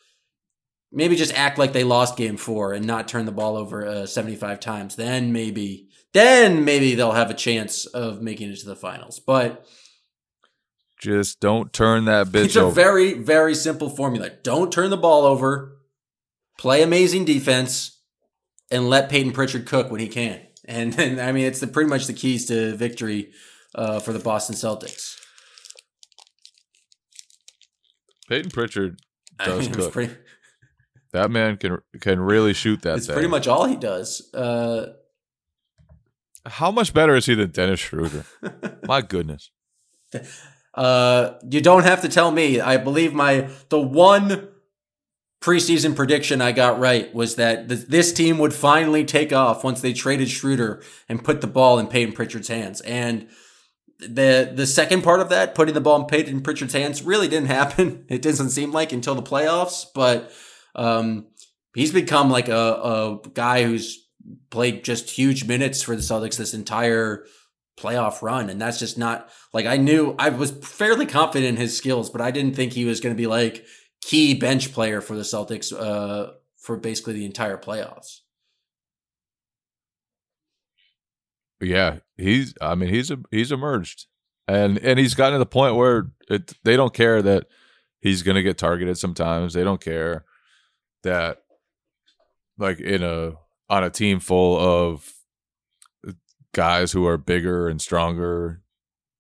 maybe 0.91 1.17
just 1.17 1.35
act 1.35 1.59
like 1.59 1.73
they 1.73 1.85
lost 1.85 2.17
game 2.17 2.37
four 2.37 2.73
and 2.73 2.87
not 2.87 3.09
turn 3.09 3.27
the 3.27 3.33
ball 3.33 3.57
over 3.57 3.87
uh, 3.87 4.07
75 4.07 4.61
times, 4.61 4.97
then 4.97 5.33
maybe, 5.33 5.89
then 6.13 6.65
maybe 6.65 6.95
they'll 6.95 7.13
have 7.13 7.31
a 7.31 7.35
chance 7.35 7.87
of 7.87 8.23
making 8.23 8.51
it 8.51 8.59
to 8.61 8.67
the 8.67 8.77
finals. 8.77 9.19
But 9.19 9.67
just 11.01 11.41
don't 11.41 11.73
turn 11.73 12.05
that 12.07 12.29
bitch 12.29 12.45
it's 12.47 12.57
over. 12.57 12.71
a 12.71 12.75
very, 12.75 13.15
very 13.15 13.55
simple 13.55 13.89
formula. 13.91 14.31
Don't 14.43 14.73
turn 14.73 14.91
the 14.91 14.97
ball 14.97 15.25
over, 15.25 15.77
play 16.59 16.83
amazing 16.83 17.25
defense, 17.25 18.01
and 18.71 18.89
let 18.89 19.09
Payton 19.11 19.33
Pritchard 19.33 19.67
cook 19.67 19.91
when 19.91 20.01
he 20.01 20.09
can. 20.09 20.41
And, 20.67 20.99
and 20.99 21.21
I 21.21 21.33
mean, 21.33 21.45
it's 21.45 21.61
the, 21.61 21.67
pretty 21.67 21.91
much 21.91 22.07
the 22.07 22.13
keys 22.15 22.47
to 22.47 22.75
victory 22.75 23.33
uh, 23.75 24.01
for 24.01 24.13
the 24.13 24.19
Boston 24.19 24.55
Celtics. 24.57 25.17
Payton 28.29 28.51
Pritchard 28.51 29.01
I 29.39 29.47
does 29.47 29.61
mean, 29.67 29.75
cook. 29.75 29.93
pretty- 29.93 30.15
that 31.13 31.31
man 31.31 31.57
can 31.59 31.79
can 32.01 32.19
really 32.19 32.55
shoot 32.55 32.83
that. 32.83 32.97
It's 32.97 33.07
thing. 33.07 33.15
pretty 33.15 33.29
much 33.29 33.47
all 33.47 33.67
he 33.67 33.77
does. 33.77 34.33
Uh, 34.35 34.95
How 36.45 36.73
much 36.73 36.93
better 36.93 37.15
is 37.15 37.27
he 37.27 37.35
than 37.35 37.51
Dennis 37.51 37.79
Schroeder? 37.81 38.25
My 38.85 39.01
goodness. 39.01 39.51
uh, 40.77 41.35
you 41.49 41.61
don't 41.61 41.85
have 41.85 42.03
to 42.03 42.09
tell 42.09 42.31
me. 42.31 42.61
I 42.61 42.77
believe 42.77 43.15
my 43.15 43.49
the 43.69 43.81
one 43.81 44.49
preseason 45.41 45.95
prediction 45.95 46.41
I 46.41 46.53
got 46.53 46.79
right 46.79 47.15
was 47.15 47.37
that 47.37 47.69
th- 47.69 47.87
this 47.87 48.13
team 48.13 48.39
would 48.39 48.55
finally 48.55 49.05
take 49.05 49.33
off 49.33 49.63
once 49.63 49.83
they 49.83 49.93
traded 49.93 50.31
Schroeder 50.31 50.83
and 51.09 51.23
put 51.23 51.43
the 51.43 51.47
ball 51.47 51.79
in 51.79 51.87
Payton 51.87 52.15
Pritchard's 52.15 52.49
hands. 52.49 52.81
And 52.81 53.29
the 53.99 54.51
the 54.53 54.67
second 54.67 55.03
part 55.03 55.21
of 55.21 55.29
that, 55.29 55.55
putting 55.55 55.75
the 55.75 55.81
ball 55.81 56.01
in 56.01 56.07
Payton 56.07 56.41
Pritchard's 56.41 56.73
hands, 56.73 57.03
really 57.03 57.29
didn't 57.29 57.49
happen. 57.49 58.07
It 58.09 58.23
doesn't 58.23 58.51
seem 58.51 58.73
like 58.73 58.93
until 58.93 59.15
the 59.15 59.23
playoffs, 59.23 59.87
but 59.95 60.33
um, 60.75 61.27
he's 61.75 61.93
become 61.93 62.31
like 62.31 62.49
a, 62.49 62.55
a 62.55 63.19
guy 63.35 63.65
who's 63.65 64.05
played 64.51 64.85
just 64.85 65.11
huge 65.11 65.47
minutes 65.47 65.83
for 65.83 65.95
the 65.95 66.03
Celtics 66.03 66.37
this 66.37 66.55
entire 66.55 67.27
playoff 67.77 68.23
run. 68.23 68.51
And 68.51 68.61
that's 68.61 68.79
just 68.79 68.99
not 68.99 69.29
like 69.53 69.67
I 69.67 69.77
knew 69.77 70.15
I 70.19 70.31
was 70.31 70.51
fairly 70.51 71.07
confident 71.07 71.49
in 71.49 71.57
his 71.57 71.77
skills, 71.77 72.11
but 72.11 72.21
I 72.21 72.31
didn't 72.31 72.55
think 72.55 72.73
he 72.73 72.85
was 72.85 73.01
going 73.01 73.15
to 73.15 73.21
be 73.21 73.27
like 73.27 73.65
key 74.01 74.35
bench 74.35 74.73
player 74.73 75.01
for 75.01 75.17
the 75.17 75.23
Celtics 75.23 75.73
uh, 75.73 76.33
for 76.59 76.77
basically 76.77 77.15
the 77.15 77.25
entire 77.25 77.59
playoffs. 77.59 78.21
Yeah, 81.61 81.99
he's. 82.17 82.55
I 82.61 82.75
mean, 82.75 82.91
he's 82.91 83.11
he's 83.31 83.53
emerged, 83.53 84.07
and 84.47 84.79
and 84.79 84.99
he's 84.99 85.15
gotten 85.15 85.35
to 85.35 85.39
the 85.39 85.47
point 85.47 85.77
where 85.77 86.11
it, 86.29 86.53
they 86.65 86.77
don't 86.77 86.93
care 86.93 87.23
that 87.23 87.47
he's 88.01 88.23
going 88.23 88.35
to 88.35 88.43
get 88.43 88.59
targeted. 88.59 88.99
Sometimes 88.99 89.55
they 89.55 89.65
don't 89.65 89.81
care 89.81 90.25
that, 91.05 91.39
like 92.59 92.81
in 92.81 93.03
a 93.03 93.33
on 93.71 93.85
a 93.85 93.89
team 93.89 94.21
full 94.21 94.59
of 94.59 95.11
guys 96.55 96.93
who 96.93 97.07
are 97.07 97.19
bigger 97.19 97.69
and 97.69 97.81
stronger, 97.81 98.63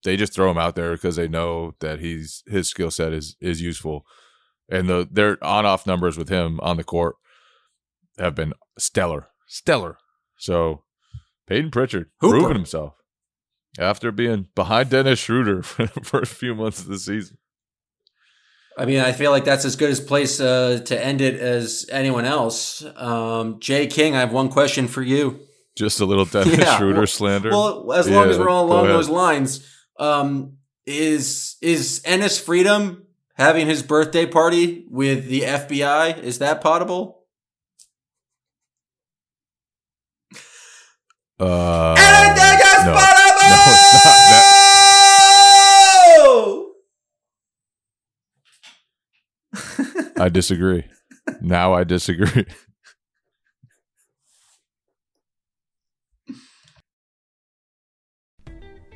they 0.04 0.16
just 0.16 0.32
throw 0.32 0.50
him 0.50 0.58
out 0.58 0.76
there 0.76 0.92
because 0.92 1.16
they 1.16 1.28
know 1.28 1.74
that 1.80 2.00
he's 2.00 2.42
his 2.46 2.68
skill 2.68 2.90
set 2.90 3.12
is 3.12 3.36
is 3.40 3.60
useful, 3.60 4.06
and 4.70 4.88
the 4.88 5.06
their 5.10 5.42
on 5.44 5.66
off 5.66 5.86
numbers 5.86 6.16
with 6.16 6.30
him 6.30 6.58
on 6.60 6.78
the 6.78 6.84
court 6.84 7.16
have 8.18 8.34
been 8.34 8.54
stellar, 8.78 9.28
stellar. 9.46 9.98
So 10.38 10.84
Payton 11.46 11.70
Pritchard 11.70 12.10
Hooper. 12.20 12.38
proven 12.38 12.56
himself 12.56 12.94
after 13.78 14.12
being 14.12 14.48
behind 14.54 14.90
Dennis 14.90 15.18
Schroeder 15.18 15.62
for 15.64 15.86
the 15.86 16.00
first 16.00 16.32
few 16.32 16.54
months 16.54 16.80
of 16.80 16.86
the 16.86 16.98
season. 16.98 17.38
I 18.76 18.86
mean, 18.86 19.00
I 19.00 19.12
feel 19.12 19.30
like 19.30 19.44
that's 19.44 19.64
as 19.64 19.76
good 19.76 19.96
a 19.96 20.02
place 20.02 20.40
uh, 20.40 20.80
to 20.86 21.04
end 21.04 21.20
it 21.20 21.38
as 21.40 21.86
anyone 21.92 22.24
else. 22.24 22.84
Um, 22.96 23.60
Jay 23.60 23.86
King, 23.86 24.16
I 24.16 24.20
have 24.20 24.32
one 24.32 24.48
question 24.48 24.88
for 24.88 25.02
you. 25.02 25.40
Just 25.76 26.00
a 26.00 26.04
little 26.04 26.24
Dennis 26.24 26.56
Yeah, 26.58 26.78
Schroeder 26.78 27.06
slander. 27.06 27.50
Well, 27.50 27.92
as 27.92 28.08
long 28.08 28.26
Yeah, 28.26 28.30
as 28.30 28.38
we're 28.38 28.48
all 28.48 28.66
along 28.66 28.86
those 28.86 29.08
lines, 29.08 29.68
um, 29.98 30.58
is 30.86 31.56
is 31.60 32.00
Enes 32.04 32.40
Freedom 32.40 33.06
having 33.34 33.66
his 33.66 33.82
birthday 33.82 34.26
party 34.26 34.86
with 34.88 35.26
the 35.26 35.40
FBI? 35.40 36.22
Is 36.22 36.38
that 36.38 36.60
potable? 36.60 37.22
Uh, 41.40 41.94
no, 42.86 42.92
no, 42.92 42.92
it's 42.92 43.94
not. 44.04 44.14
That, 44.30 44.50
I 50.16 50.28
disagree. 50.28 50.84
Now 51.40 51.74
I 51.74 51.84
disagree. 51.84 52.46